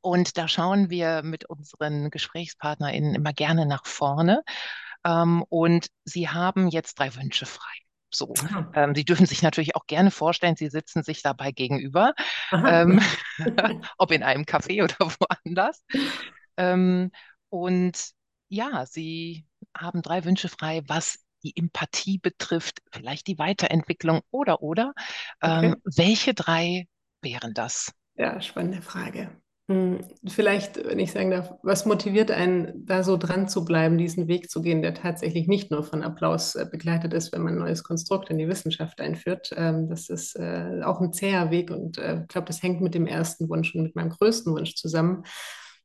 Und 0.01 0.37
da 0.37 0.49
schauen 0.49 0.91
wir 0.91 1.23
mit 1.23 1.45
unseren 1.45 2.11
GesprächspartnerInnen 2.11 3.15
immer 3.15 3.33
gerne 3.33 3.67
nach 3.67 3.87
vorne. 3.87 4.43
Ähm, 5.07 5.45
und 5.49 5.87
Sie 6.05 6.29
haben 6.29 6.67
jetzt 6.67 6.99
drei 6.99 7.15
Wünsche 7.15 7.47
frei. 7.47 7.73
So. 8.15 8.35
Ähm, 8.75 8.95
Sie 8.95 9.05
dürfen 9.05 9.27
sich 9.27 9.43
natürlich 9.43 9.77
auch 9.77 9.87
gerne 9.87 10.11
vorstellen, 10.11 10.57
Sie 10.57 10.69
sitzen 10.69 11.03
sich 11.03 11.23
dabei 11.23 11.53
gegenüber, 11.53 12.15
ähm, 12.67 13.01
ob 13.99 14.13
in 14.13 14.23
einem 14.23 14.45
Café 14.45 14.83
oder 14.85 14.97
woanders. 15.45 15.83
Ähm, 16.57 17.11
und 17.49 17.99
ja, 18.49 18.87
Sie 18.87 19.47
haben 19.77 20.03
drei 20.03 20.25
Wünsche 20.25 20.49
frei, 20.49 20.83
was 20.87 21.19
die 21.43 21.57
Empathie 21.57 22.19
betrifft, 22.19 22.81
vielleicht 22.93 23.27
die 23.27 23.39
Weiterentwicklung 23.39 24.21
oder 24.31 24.63
oder. 24.63 24.93
Ähm, 25.43 25.75
okay. 25.75 25.83
Welche 25.97 26.35
drei 26.35 26.87
wären 27.21 27.55
das? 27.55 27.93
Ja, 28.15 28.41
spannende 28.41 28.83
Frage. 28.83 29.42
Hm, 29.73 30.01
vielleicht, 30.29 30.85
wenn 30.85 30.99
ich 30.99 31.13
sagen 31.13 31.31
darf, 31.31 31.55
was 31.63 31.87
motiviert 31.87 32.31
einen, 32.31 32.85
da 32.87 33.03
so 33.03 33.17
dran 33.17 33.49
zu 33.49 33.65
bleiben, 33.65 33.97
diesen 33.97 34.29
Weg 34.29 34.51
zu 34.51 34.61
gehen, 34.61 34.83
der 34.83 34.93
tatsächlich 34.93 35.49
nicht 35.49 35.71
nur 35.71 35.83
von 35.83 36.03
Applaus 36.03 36.55
äh, 36.55 36.67
begleitet 36.71 37.15
ist, 37.15 37.33
wenn 37.33 37.41
man 37.43 37.55
ein 37.55 37.61
neues 37.61 37.83
Konstrukt 37.83 38.29
in 38.29 38.37
die 38.37 38.49
Wissenschaft 38.49 39.01
einführt. 39.01 39.51
Ähm, 39.57 39.89
das 39.89 40.11
ist 40.11 40.37
äh, 40.37 40.83
auch 40.85 41.01
ein 41.01 41.15
zäher 41.15 41.51
Weg 41.51 41.71
und 41.71 41.97
äh, 41.97 42.21
ich 42.21 42.29
glaube, 42.29 42.47
das 42.49 42.63
hängt 42.63 42.83
mit 42.83 42.95
dem 42.95 43.07
ersten 43.07 43.49
Wunsch 43.49 43.75
und 43.75 43.83
mit 43.83 43.97
meinem 43.97 44.11
größten 44.11 44.53
Wunsch 44.53 44.75
zusammen, 44.75 45.25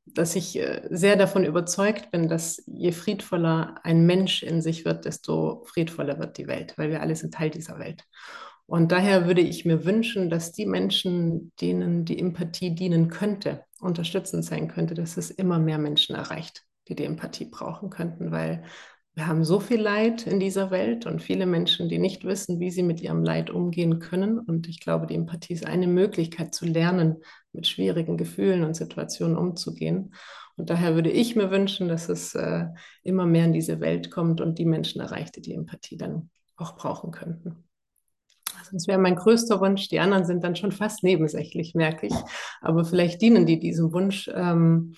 dass 0.06 0.36
ich 0.36 0.58
sehr 0.90 1.18
davon 1.18 1.44
überzeugt 1.44 2.12
bin, 2.12 2.30
dass 2.30 2.64
je 2.66 2.94
friedvoller 2.94 3.76
ein 3.84 4.06
Mensch 4.06 4.42
in 4.42 4.62
sich 4.62 4.86
wird, 4.86 5.04
desto 5.04 5.66
friedvoller 5.66 6.18
wird 6.18 6.38
die 6.38 6.48
Welt, 6.48 6.78
weil 6.78 6.90
wir 6.90 7.02
alle 7.02 7.16
sind 7.16 7.34
Teil 7.34 7.50
dieser 7.50 7.78
Welt. 7.78 8.06
Und 8.68 8.92
daher 8.92 9.28
würde 9.28 9.42
ich 9.42 9.64
mir 9.64 9.86
wünschen, 9.86 10.30
dass 10.30 10.52
die 10.52 10.66
Menschen, 10.66 11.54
denen 11.62 12.04
die 12.04 12.20
Empathie 12.20 12.76
dienen 12.76 13.08
könnte, 13.08 13.64
unterstützend 13.80 14.44
sein 14.44 14.68
könnte, 14.68 14.94
dass 14.94 15.16
es 15.16 15.32
immer 15.32 15.58
mehr 15.58 15.78
Menschen 15.78 16.16
erreicht, 16.16 16.64
die 16.90 16.96
die 16.96 17.06
Empathie 17.06 17.46
brauchen 17.46 17.90
könnten, 17.90 18.32
weil 18.32 18.64
wir 19.16 19.26
haben 19.26 19.46
so 19.46 19.60
viel 19.60 19.82
Leid 19.82 20.28
in 20.28 20.40
dieser 20.40 20.70
Welt 20.70 21.08
und 21.08 21.24
viele 21.24 21.48
Menschen, 21.48 21.90
die 21.90 21.98
nicht 21.98 22.24
wissen, 22.24 22.60
wie 22.60 22.70
sie 22.70 22.84
mit 22.84 23.02
ihrem 23.02 23.24
Leid 23.24 23.50
umgehen 23.50 23.98
können. 23.98 24.38
Und 24.38 24.68
ich 24.68 24.80
glaube, 24.80 25.08
die 25.08 25.16
Empathie 25.16 25.54
ist 25.54 25.66
eine 25.66 25.88
Möglichkeit 25.88 26.54
zu 26.54 26.66
lernen, 26.66 27.24
mit 27.52 27.66
schwierigen 27.66 28.16
Gefühlen 28.18 28.64
und 28.64 28.76
Situationen 28.76 29.36
umzugehen. 29.36 30.14
Und 30.56 30.70
daher 30.70 30.94
würde 30.94 31.10
ich 31.10 31.36
mir 31.36 31.50
wünschen, 31.50 31.88
dass 31.88 32.10
es 32.10 32.36
äh, 32.36 32.66
immer 33.02 33.26
mehr 33.26 33.46
in 33.46 33.54
diese 33.54 33.80
Welt 33.80 34.12
kommt 34.12 34.40
und 34.40 34.60
die 34.60 34.66
Menschen 34.66 35.02
erreicht, 35.02 35.36
die 35.36 35.42
die 35.42 35.54
Empathie 35.54 35.98
dann 35.98 36.30
auch 36.56 36.76
brauchen 36.76 37.10
könnten. 37.10 37.67
Das 38.72 38.88
wäre 38.88 39.00
mein 39.00 39.16
größter 39.16 39.60
Wunsch. 39.60 39.88
Die 39.90 40.00
anderen 40.00 40.26
sind 40.26 40.44
dann 40.44 40.56
schon 40.56 40.72
fast 40.72 41.04
nebensächlich, 41.04 41.76
merke 41.76 42.08
ich. 42.08 42.16
Aber 42.62 42.86
vielleicht 42.86 43.22
dienen 43.22 43.46
die 43.46 43.60
diesem 43.60 43.94
Wunsch. 43.94 44.30
Ähm, 44.34 44.96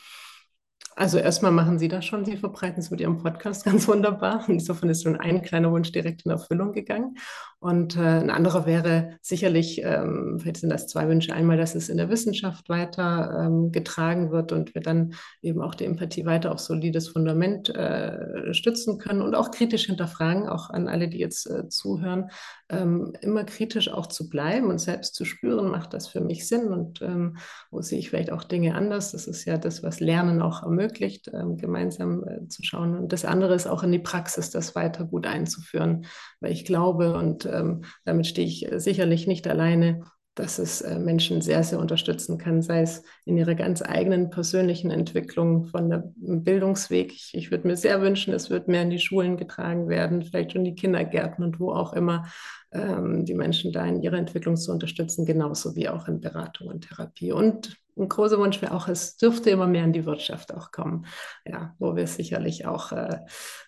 also 0.95 1.18
erstmal 1.18 1.53
machen 1.53 1.80
Sie 1.80 1.88
das 1.88 2.05
schon, 2.05 2.26
Sie 2.26 2.36
verbreiten 2.36 2.80
es 2.80 2.91
mit 2.91 2.99
Ihrem 2.99 3.24
Podcast 3.24 3.64
ganz 3.66 3.88
wunderbar. 3.88 4.43
Insofern 4.49 4.89
ist 4.89 5.03
schon 5.03 5.16
ein 5.16 5.41
kleiner 5.41 5.72
Wunsch 5.72 5.93
direkt 5.93 6.26
in 6.26 6.32
Erfüllung 6.32 6.74
gegangen. 6.74 7.16
Und 7.62 7.97
äh, 7.97 7.99
ein 7.99 8.30
anderer 8.30 8.66
wäre 8.66 9.18
sicherlich, 9.22 9.82
ähm, 9.84 10.38
vielleicht 10.39 10.57
sind 10.57 10.70
das 10.70 10.88
zwei 10.88 11.10
Wünsche, 11.10 11.34
einmal, 11.34 11.57
dass 11.57 11.76
es 11.76 11.89
in 11.89 11.97
der 11.97 12.10
Wissenschaft 12.10 12.70
weiter 12.70 13.47
ähm, 13.47 13.74
getragen 13.74 14.32
wird 14.32 14.53
und 14.53 14.74
wir 14.74 14.82
dann 14.82 15.14
eben 15.41 15.62
auch 15.62 15.76
die 15.76 15.84
Empathie 15.84 16.26
weiter 16.26 16.53
auf 16.53 16.60
solides 16.60 17.10
Fundament 17.10 17.68
äh, 17.76 18.53
stützen 18.53 18.97
können 18.97 19.22
und 19.22 19.36
auch 19.36 19.51
kritisch 19.51 19.88
hinterfragen, 19.88 20.47
auch 20.47 20.70
an 20.70 20.88
alle, 20.88 21.10
die 21.10 21.18
jetzt 21.18 21.49
äh, 21.49 21.68
zuhören, 21.68 22.30
ähm, 22.70 23.12
immer 23.20 23.43
kritisch 23.43 23.91
auch 23.91 24.07
zu 24.07 24.30
bleiben 24.30 24.68
und 24.68 24.80
selbst 24.80 25.16
zu 25.16 25.26
spüren, 25.26 25.70
macht 25.70 25.93
das 25.93 26.07
für 26.07 26.22
mich 26.22 26.47
Sinn 26.47 26.70
und 26.70 27.01
ähm, 27.01 27.38
wo 27.72 27.82
sehe 27.82 27.99
ich 27.99 28.10
vielleicht 28.10 28.32
auch 28.32 28.45
Dinge 28.45 28.76
anders. 28.76 29.12
Das 29.12 29.28
ist 29.28 29.43
ja 29.43 29.57
das, 29.57 29.84
was 29.84 29.99
Lernen 29.99 30.41
auch 30.41 30.64
ermöglicht, 30.64 31.30
ähm, 31.34 31.57
gemeinsam 31.57 32.24
äh, 32.24 32.47
zu 32.47 32.64
schauen. 32.64 32.97
Und 32.97 33.12
das 33.12 33.26
andere 33.26 33.53
ist 33.53 33.68
auch 33.68 33.84
in 33.84 33.91
die 33.91 33.99
Praxis, 33.99 34.49
das 34.49 34.76
weiter 34.76 35.03
gut 35.03 35.28
einzuführen, 35.28 36.05
weil 36.39 36.53
ich 36.53 36.64
glaube, 36.64 37.18
und 37.18 37.49
ähm, 37.52 37.84
damit 38.06 38.28
stehe 38.28 38.47
ich 38.47 38.68
sicherlich 38.78 39.28
nicht 39.28 39.47
alleine, 39.47 40.04
dass 40.39 40.58
es 40.58 40.82
äh, 40.82 40.97
Menschen 40.97 41.41
sehr, 41.41 41.64
sehr 41.64 41.80
unterstützen 41.80 42.38
kann, 42.38 42.62
sei 42.62 42.82
es 42.82 43.04
in 43.26 43.38
ihrer 43.38 43.56
ganz 43.56 43.82
eigenen 43.82 44.30
persönlichen 44.30 44.89
Entwicklung 44.89 45.66
von 45.66 45.89
der 45.89 46.04
Bildungsweg. 46.16 47.12
Ich, 47.12 47.32
ich 47.34 47.52
würde 47.52 47.68
mir 47.68 47.76
sehr 47.76 48.02
wünschen, 48.02 48.34
es 48.34 48.50
wird 48.50 48.70
mehr 48.70 48.84
in 48.84 48.89
die 48.89 49.00
Schulen 49.00 49.36
getragen 49.36 49.89
werden, 49.89 50.24
vielleicht 50.24 50.54
schon 50.54 50.64
die 50.64 50.76
Kindergärten 50.76 51.43
und 51.43 51.60
wo 51.60 51.74
auch 51.74 51.91
immer 51.93 52.28
ähm, 52.72 53.26
die 53.26 53.34
Menschen 53.34 53.74
da 53.74 53.86
in 53.86 54.02
ihrer 54.02 54.18
Entwicklung 54.18 54.56
zu 54.56 54.72
unterstützen, 54.72 55.26
genauso 55.26 55.76
wie 55.76 55.89
auch 55.89 56.08
in 56.08 56.22
Beratung 56.22 56.68
und 56.68 56.88
Therapie. 56.88 57.34
Und 57.34 57.76
ein 58.00 58.10
großer 58.10 58.38
Wunsch 58.39 58.62
wäre 58.62 58.74
auch, 58.74 58.88
es 58.88 59.18
dürfte 59.18 59.50
immer 59.50 59.68
mehr 59.68 59.84
in 59.84 59.93
die 59.93 60.06
Wirtschaft 60.06 60.54
auch 60.54 60.72
kommen, 60.72 61.06
ja, 61.45 61.76
wo 61.80 61.95
wir 61.95 62.08
sicherlich 62.08 62.66
auch 62.66 62.91
äh, 62.91 63.20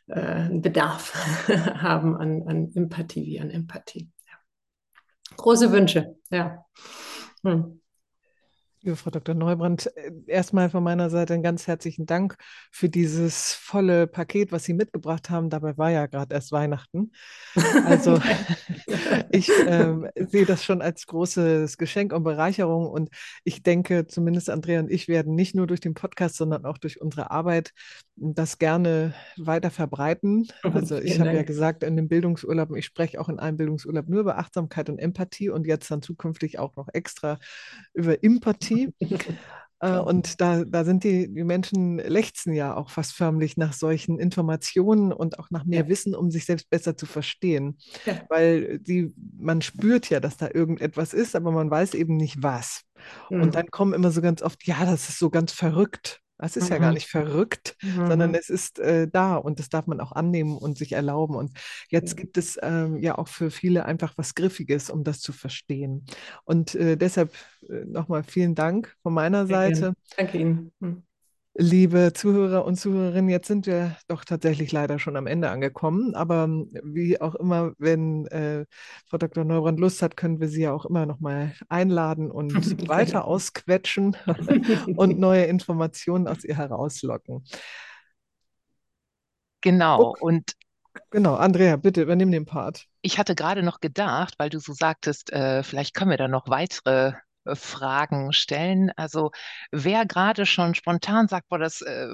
äh, 0.08 0.20
einen 0.20 0.62
Bedarf 0.62 1.14
haben 1.48 2.16
an, 2.16 2.48
an 2.48 2.72
Empathie 2.74 3.26
wie 3.26 3.40
an 3.42 3.52
Empathie. 3.52 4.10
Große 5.38 5.72
Wünsche, 5.72 6.16
ja. 6.30 6.66
Hm. 7.44 7.81
Liebe 8.84 8.96
Frau 8.96 9.12
Dr. 9.12 9.36
Neubrand, 9.36 9.96
äh, 9.96 10.12
erstmal 10.26 10.72
von 10.72 10.84
meiner 10.84 11.12
Seite 11.12 11.36
einen 11.36 11.44
ganz 11.44 11.68
herzlichen 11.68 12.08
Dank 12.08 12.36
für 12.72 12.90
dieses 12.90 13.54
volle 13.54 14.08
Paket, 14.08 14.52
was 14.52 14.64
Sie 14.64 14.74
mitgebracht 14.74 15.30
haben. 15.30 15.52
Dabei 15.52 15.78
war 15.78 15.92
ja 15.92 16.08
gerade 16.08 16.34
erst 16.34 16.52
Weihnachten. 16.52 17.12
Also 17.86 18.20
ich 19.32 19.50
äh, 19.50 19.94
sehe 20.16 20.46
das 20.48 20.64
schon 20.64 20.82
als 20.82 21.06
großes 21.06 21.78
Geschenk 21.78 22.12
und 22.12 22.24
Bereicherung. 22.24 22.88
Und 22.88 23.10
ich 23.44 23.62
denke, 23.62 24.08
zumindest 24.08 24.50
Andrea 24.50 24.80
und 24.80 24.90
ich 24.90 25.08
werden 25.08 25.36
nicht 25.36 25.54
nur 25.54 25.68
durch 25.68 25.82
den 25.82 25.94
Podcast, 25.94 26.38
sondern 26.38 26.66
auch 26.66 26.80
durch 26.80 27.00
unsere 27.00 27.30
Arbeit 27.30 27.74
das 28.16 28.58
gerne 28.58 29.14
weiter 29.38 29.70
verbreiten. 29.70 30.48
Also 30.64 30.98
ich 30.98 31.20
habe 31.20 31.34
ja 31.34 31.44
gesagt, 31.44 31.84
in 31.84 31.98
den 31.98 32.08
Bildungsurlauben, 32.08 32.76
ich 32.76 32.86
spreche 32.86 33.22
auch 33.22 33.30
in 33.30 33.38
einem 33.38 33.58
Bildungsurlaub 33.58 34.10
nur 34.10 34.22
über 34.22 34.40
Achtsamkeit 34.40 34.90
und 34.90 34.98
Empathie 34.98 35.50
und 35.50 35.68
jetzt 35.68 35.92
dann 35.92 36.02
zukünftig 36.02 36.58
auch 36.58 36.76
noch 36.76 36.88
extra 36.94 37.38
über 37.94 38.24
Empathie 38.24 38.71
Community. 38.72 39.20
Äh, 39.82 39.98
und 39.98 40.40
da, 40.40 40.64
da 40.64 40.86
sind 40.86 41.04
die, 41.04 41.34
die 41.34 41.44
Menschen 41.44 41.98
lechzen 41.98 42.54
ja 42.54 42.76
auch 42.76 42.92
fast 42.92 43.14
förmlich 43.14 43.58
nach 43.58 43.74
solchen 43.74 44.20
Informationen 44.20 45.12
und 45.12 45.40
auch 45.40 45.50
nach 45.50 45.66
mehr 45.66 45.82
ja. 45.82 45.88
Wissen, 45.88 46.14
um 46.14 46.30
sich 46.30 46.46
selbst 46.46 46.70
besser 46.70 46.96
zu 46.96 47.08
verstehen. 47.08 47.78
Ja. 48.06 48.22
Weil 48.30 48.80
die, 48.80 49.12
man 49.40 49.62
spürt 49.62 50.10
ja, 50.10 50.20
dass 50.20 50.38
da 50.38 50.50
irgendetwas 50.54 51.14
ist, 51.14 51.36
aber 51.36 51.52
man 51.52 51.72
weiß 51.72 51.96
eben 51.96 52.16
nicht 52.16 52.44
was. 52.44 52.84
Mhm. 53.30 53.42
Und 53.42 53.56
dann 53.56 53.72
kommen 53.72 53.94
immer 53.94 54.12
so 54.12 54.22
ganz 54.22 54.44
oft, 54.44 54.66
ja, 54.68 54.86
das 54.86 55.10
ist 55.10 55.18
so 55.18 55.32
ganz 55.32 55.52
verrückt. 55.52 56.21
Das 56.42 56.58
ist 56.58 56.66
mhm. 56.66 56.72
ja 56.72 56.78
gar 56.80 56.88
mhm. 56.89 56.96
nicht 56.96 57.08
verrückt, 57.08 57.78
mhm. 57.82 58.08
sondern 58.08 58.36
es 58.36 58.50
ist 58.50 58.80
äh, 58.80 59.08
da 59.08 59.36
und 59.36 59.60
das 59.60 59.70
darf 59.70 59.88
man 59.88 60.02
auch 60.02 60.12
annehmen 60.12 60.58
und 60.58 60.78
sich 60.78 60.94
erlauben. 60.94 61.36
Und 61.36 61.52
jetzt 61.89 62.18
gibt 62.18 62.38
es 62.38 62.58
ähm, 62.62 62.98
ja 62.98 63.18
auch 63.18 63.28
für 63.28 63.52
viele 63.52 63.86
einfach 63.86 64.14
was 64.18 64.36
Griffiges, 64.36 64.89
um 64.89 65.04
das 65.04 65.22
zu 65.22 65.34
verstehen. 65.34 66.06
Und 66.44 66.76
äh, 66.76 66.98
deshalb 66.98 67.34
äh, 67.70 67.86
nochmal 67.86 68.24
vielen 68.24 68.56
Dank 68.56 68.96
von 69.04 69.14
meiner 69.14 69.46
Seite. 69.46 69.94
Danke 70.18 70.39
Ihnen. 70.39 70.72
Mhm. 70.80 71.04
Liebe 71.54 72.14
Zuhörer 72.14 72.64
und 72.64 72.78
Zuhörerinnen, 72.78 73.30
jetzt 73.30 73.47
sind 73.47 73.66
wir 73.66 73.97
doch 74.08 74.24
tatsächlich 74.24 74.72
leider 74.72 74.99
schon 74.99 75.18
am 75.18 75.28
Ende 75.28 75.49
angekommen. 75.49 76.16
Aber 76.16 76.45
ähm, 76.45 76.70
wie 76.84 77.20
auch 77.20 77.36
immer, 77.36 77.74
wenn 77.78 78.26
äh, 78.28 78.66
Frau 79.08 79.18
Dr. 79.18 79.43
Neubrand 79.43 79.78
Lust 79.80 80.02
hat, 80.02 80.16
können 80.16 80.39
wir 80.39 80.47
Sie 80.47 80.62
ja 80.62 80.72
auch 80.72 80.86
immer 80.86 81.06
noch 81.06 81.20
mal 81.20 81.54
einladen 81.68 82.32
und 82.32 82.54
weiter 82.88 83.26
ausquetschen 83.26 84.16
und 84.95 85.20
neue 85.20 85.43
Informationen 85.43 86.30
aus 86.30 86.45
ihr 86.45 86.56
herauslocken. 86.56 87.43
Genau. 89.60 90.12
Okay. 90.12 90.22
Und 90.22 90.56
Genau, 91.10 91.36
Andrea, 91.36 91.78
bitte 91.78 92.02
übernimm 92.02 92.32
den 92.32 92.45
Part. 92.45 92.86
Ich 93.02 93.18
hatte 93.18 93.36
gerade 93.36 93.64
noch 93.64 93.80
gedacht, 93.80 94.36
weil 94.38 94.49
du 94.49 94.60
so 94.60 94.74
sagtest, 94.74 95.32
äh, 95.32 95.64
vielleicht 95.64 95.93
können 95.93 96.12
wir 96.12 96.18
da 96.18 96.28
noch 96.28 96.49
weitere 96.49 97.14
Fragen 97.54 98.34
stellen. 98.34 98.92
Also 98.96 99.32
wer 99.72 100.06
gerade 100.06 100.46
schon 100.46 100.76
spontan 100.76 101.28
sagt, 101.28 101.50
boah, 101.50 101.60
das, 101.60 101.82
äh, 101.82 102.08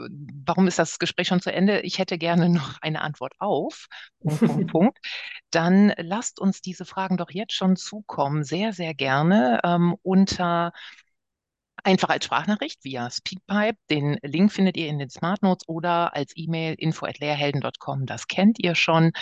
warum 0.45 0.67
ist 0.67 0.79
das 0.79 0.99
Gespräch 0.99 1.27
schon 1.27 1.41
zu 1.41 1.51
Ende? 1.51 1.81
Ich 1.81 1.99
hätte 1.99 2.17
gerne 2.17 2.49
noch 2.49 2.77
eine 2.81 3.01
Antwort 3.01 3.33
auf. 3.39 3.87
Punkt, 4.21 4.39
Punkt, 4.39 4.67
Punkt. 4.71 4.97
Dann 5.51 5.93
lasst 5.97 6.39
uns 6.39 6.61
diese 6.61 6.85
Fragen 6.85 7.17
doch 7.17 7.31
jetzt 7.31 7.53
schon 7.53 7.75
zukommen, 7.75 8.43
sehr, 8.43 8.73
sehr 8.73 8.93
gerne 8.93 9.59
ähm, 9.63 9.95
unter 10.03 10.71
Einfach 11.83 12.09
als 12.09 12.25
Sprachnachricht 12.25 12.83
via 12.83 13.09
Speakpipe. 13.09 13.77
Den 13.89 14.17
Link 14.21 14.51
findet 14.51 14.75
ihr 14.75 14.87
in 14.87 14.99
den 14.99 15.09
Smart 15.09 15.41
Notes 15.41 15.69
oder 15.69 16.13
als 16.13 16.33
E-Mail 16.35 16.75
info@lehrhelden.com. 16.77 18.05
Das 18.05 18.27
kennt 18.27 18.59
ihr 18.59 18.75
schon. 18.75 19.13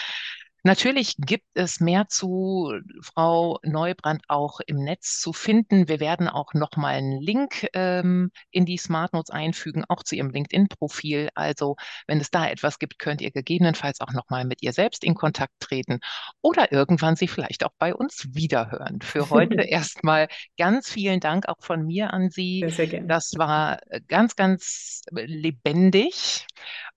Natürlich 0.66 1.16
gibt 1.18 1.46
es 1.54 1.80
mehr 1.80 2.08
zu 2.08 2.74
Frau 3.00 3.60
Neubrand 3.62 4.24
auch 4.30 4.62
im 4.66 4.84
Netz 4.84 5.20
zu 5.20 5.32
finden. 5.32 5.88
Wir 5.88 6.00
werden 6.00 6.28
auch 6.28 6.56
noch 6.56 6.76
mal 6.76 6.96
einen 6.96 7.22
Link 7.22 7.68
ähm, 7.74 8.32
in 8.50 8.66
die 8.66 8.80
Smart 8.80 9.14
Notes 9.14 9.30
einfügen, 9.30 9.86
auch 9.88 10.02
zu 10.02 10.16
ihrem 10.16 10.32
LinkedIn-Profil. 10.32 11.30
Also 11.36 11.76
wenn 12.08 12.20
es 12.20 12.32
da 12.32 12.50
etwas 12.50 12.80
gibt, 12.80 12.98
könnt 12.98 13.22
ihr 13.22 13.30
gegebenenfalls 13.30 14.02
auch 14.02 14.12
noch 14.12 14.28
mal 14.32 14.44
mit 14.44 14.64
ihr 14.64 14.74
selbst 14.74 15.04
in 15.04 15.14
Kontakt 15.14 15.54
treten 15.60 16.00
oder 16.42 16.72
irgendwann 16.72 17.16
sie 17.16 17.28
vielleicht 17.28 17.64
auch 17.64 17.74
bei 17.78 17.94
uns 17.94 18.30
wiederhören. 18.32 19.02
Für 19.04 19.30
heute 19.30 19.62
erstmal 19.62 20.28
ganz 20.58 20.90
vielen 20.92 21.20
Dank 21.20 21.48
auch 21.48 21.60
von 21.60 21.86
mir 21.86 22.12
an 22.12 22.32
Sie. 22.32 22.62
Sehr, 22.62 22.72
sehr 22.72 22.88
gerne. 22.88 23.08
Das 23.08 23.34
war 23.38 23.82
ganz, 24.08 24.36
ganz 24.36 25.04
lebendig 25.12 26.48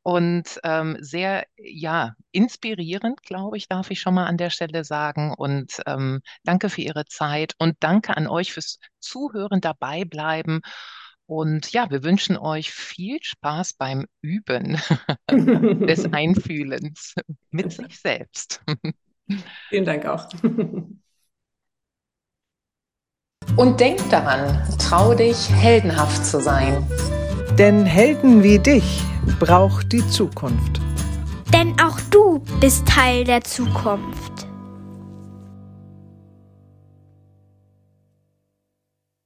und 0.03 0.61
ähm, 0.65 0.97
sehr, 1.01 1.45
ja, 1.57 2.15
inspirierend, 2.33 3.23
glaube 3.23 3.57
ich, 3.57 3.69
darf 3.69 3.91
ich 3.91 4.01
schon 4.01 4.15
mal 4.15 4.27
an 4.27 4.39
der 4.39 4.51
Stelle 4.51 4.85
sagen. 4.85 5.35
Und 5.37 5.83
ähm, 5.87 6.21
danke 6.45 6.71
für 6.71 6.81
Ihre 6.81 7.05
Zeit 7.05 7.55
und 7.59 7.77
danke 7.81 8.17
an 8.17 8.27
euch 8.27 8.53
fürs 8.53 8.79
Zuhören, 9.01 9.61
dabei 9.61 10.05
bleiben. 10.05 10.61
Und 11.27 11.73
ja, 11.73 11.91
wir 11.91 12.03
wünschen 12.05 12.39
euch 12.39 12.71
viel 12.71 13.19
Spaß 13.23 13.75
beim 13.75 14.07
Üben 14.23 14.81
des 15.31 16.05
Einfühlens 16.13 17.15
mit 17.51 17.73
sich 17.73 18.01
selbst. 18.01 18.63
Vielen 19.69 19.85
Dank 19.85 20.07
auch. 20.07 20.27
Und 23.57 23.81
denk 23.81 24.09
daran, 24.09 24.63
trau 24.79 25.15
dich, 25.15 25.51
heldenhaft 25.51 26.25
zu 26.25 26.41
sein. 26.41 26.87
Denn 27.59 27.85
Helden 27.85 28.45
wie 28.45 28.61
dich 28.61 29.03
braucht 29.41 29.91
die 29.91 30.07
Zukunft. 30.07 30.81
Denn 31.53 31.75
auch 31.83 31.99
du 32.09 32.41
bist 32.61 32.87
Teil 32.87 33.25
der 33.25 33.43
Zukunft. 33.43 34.48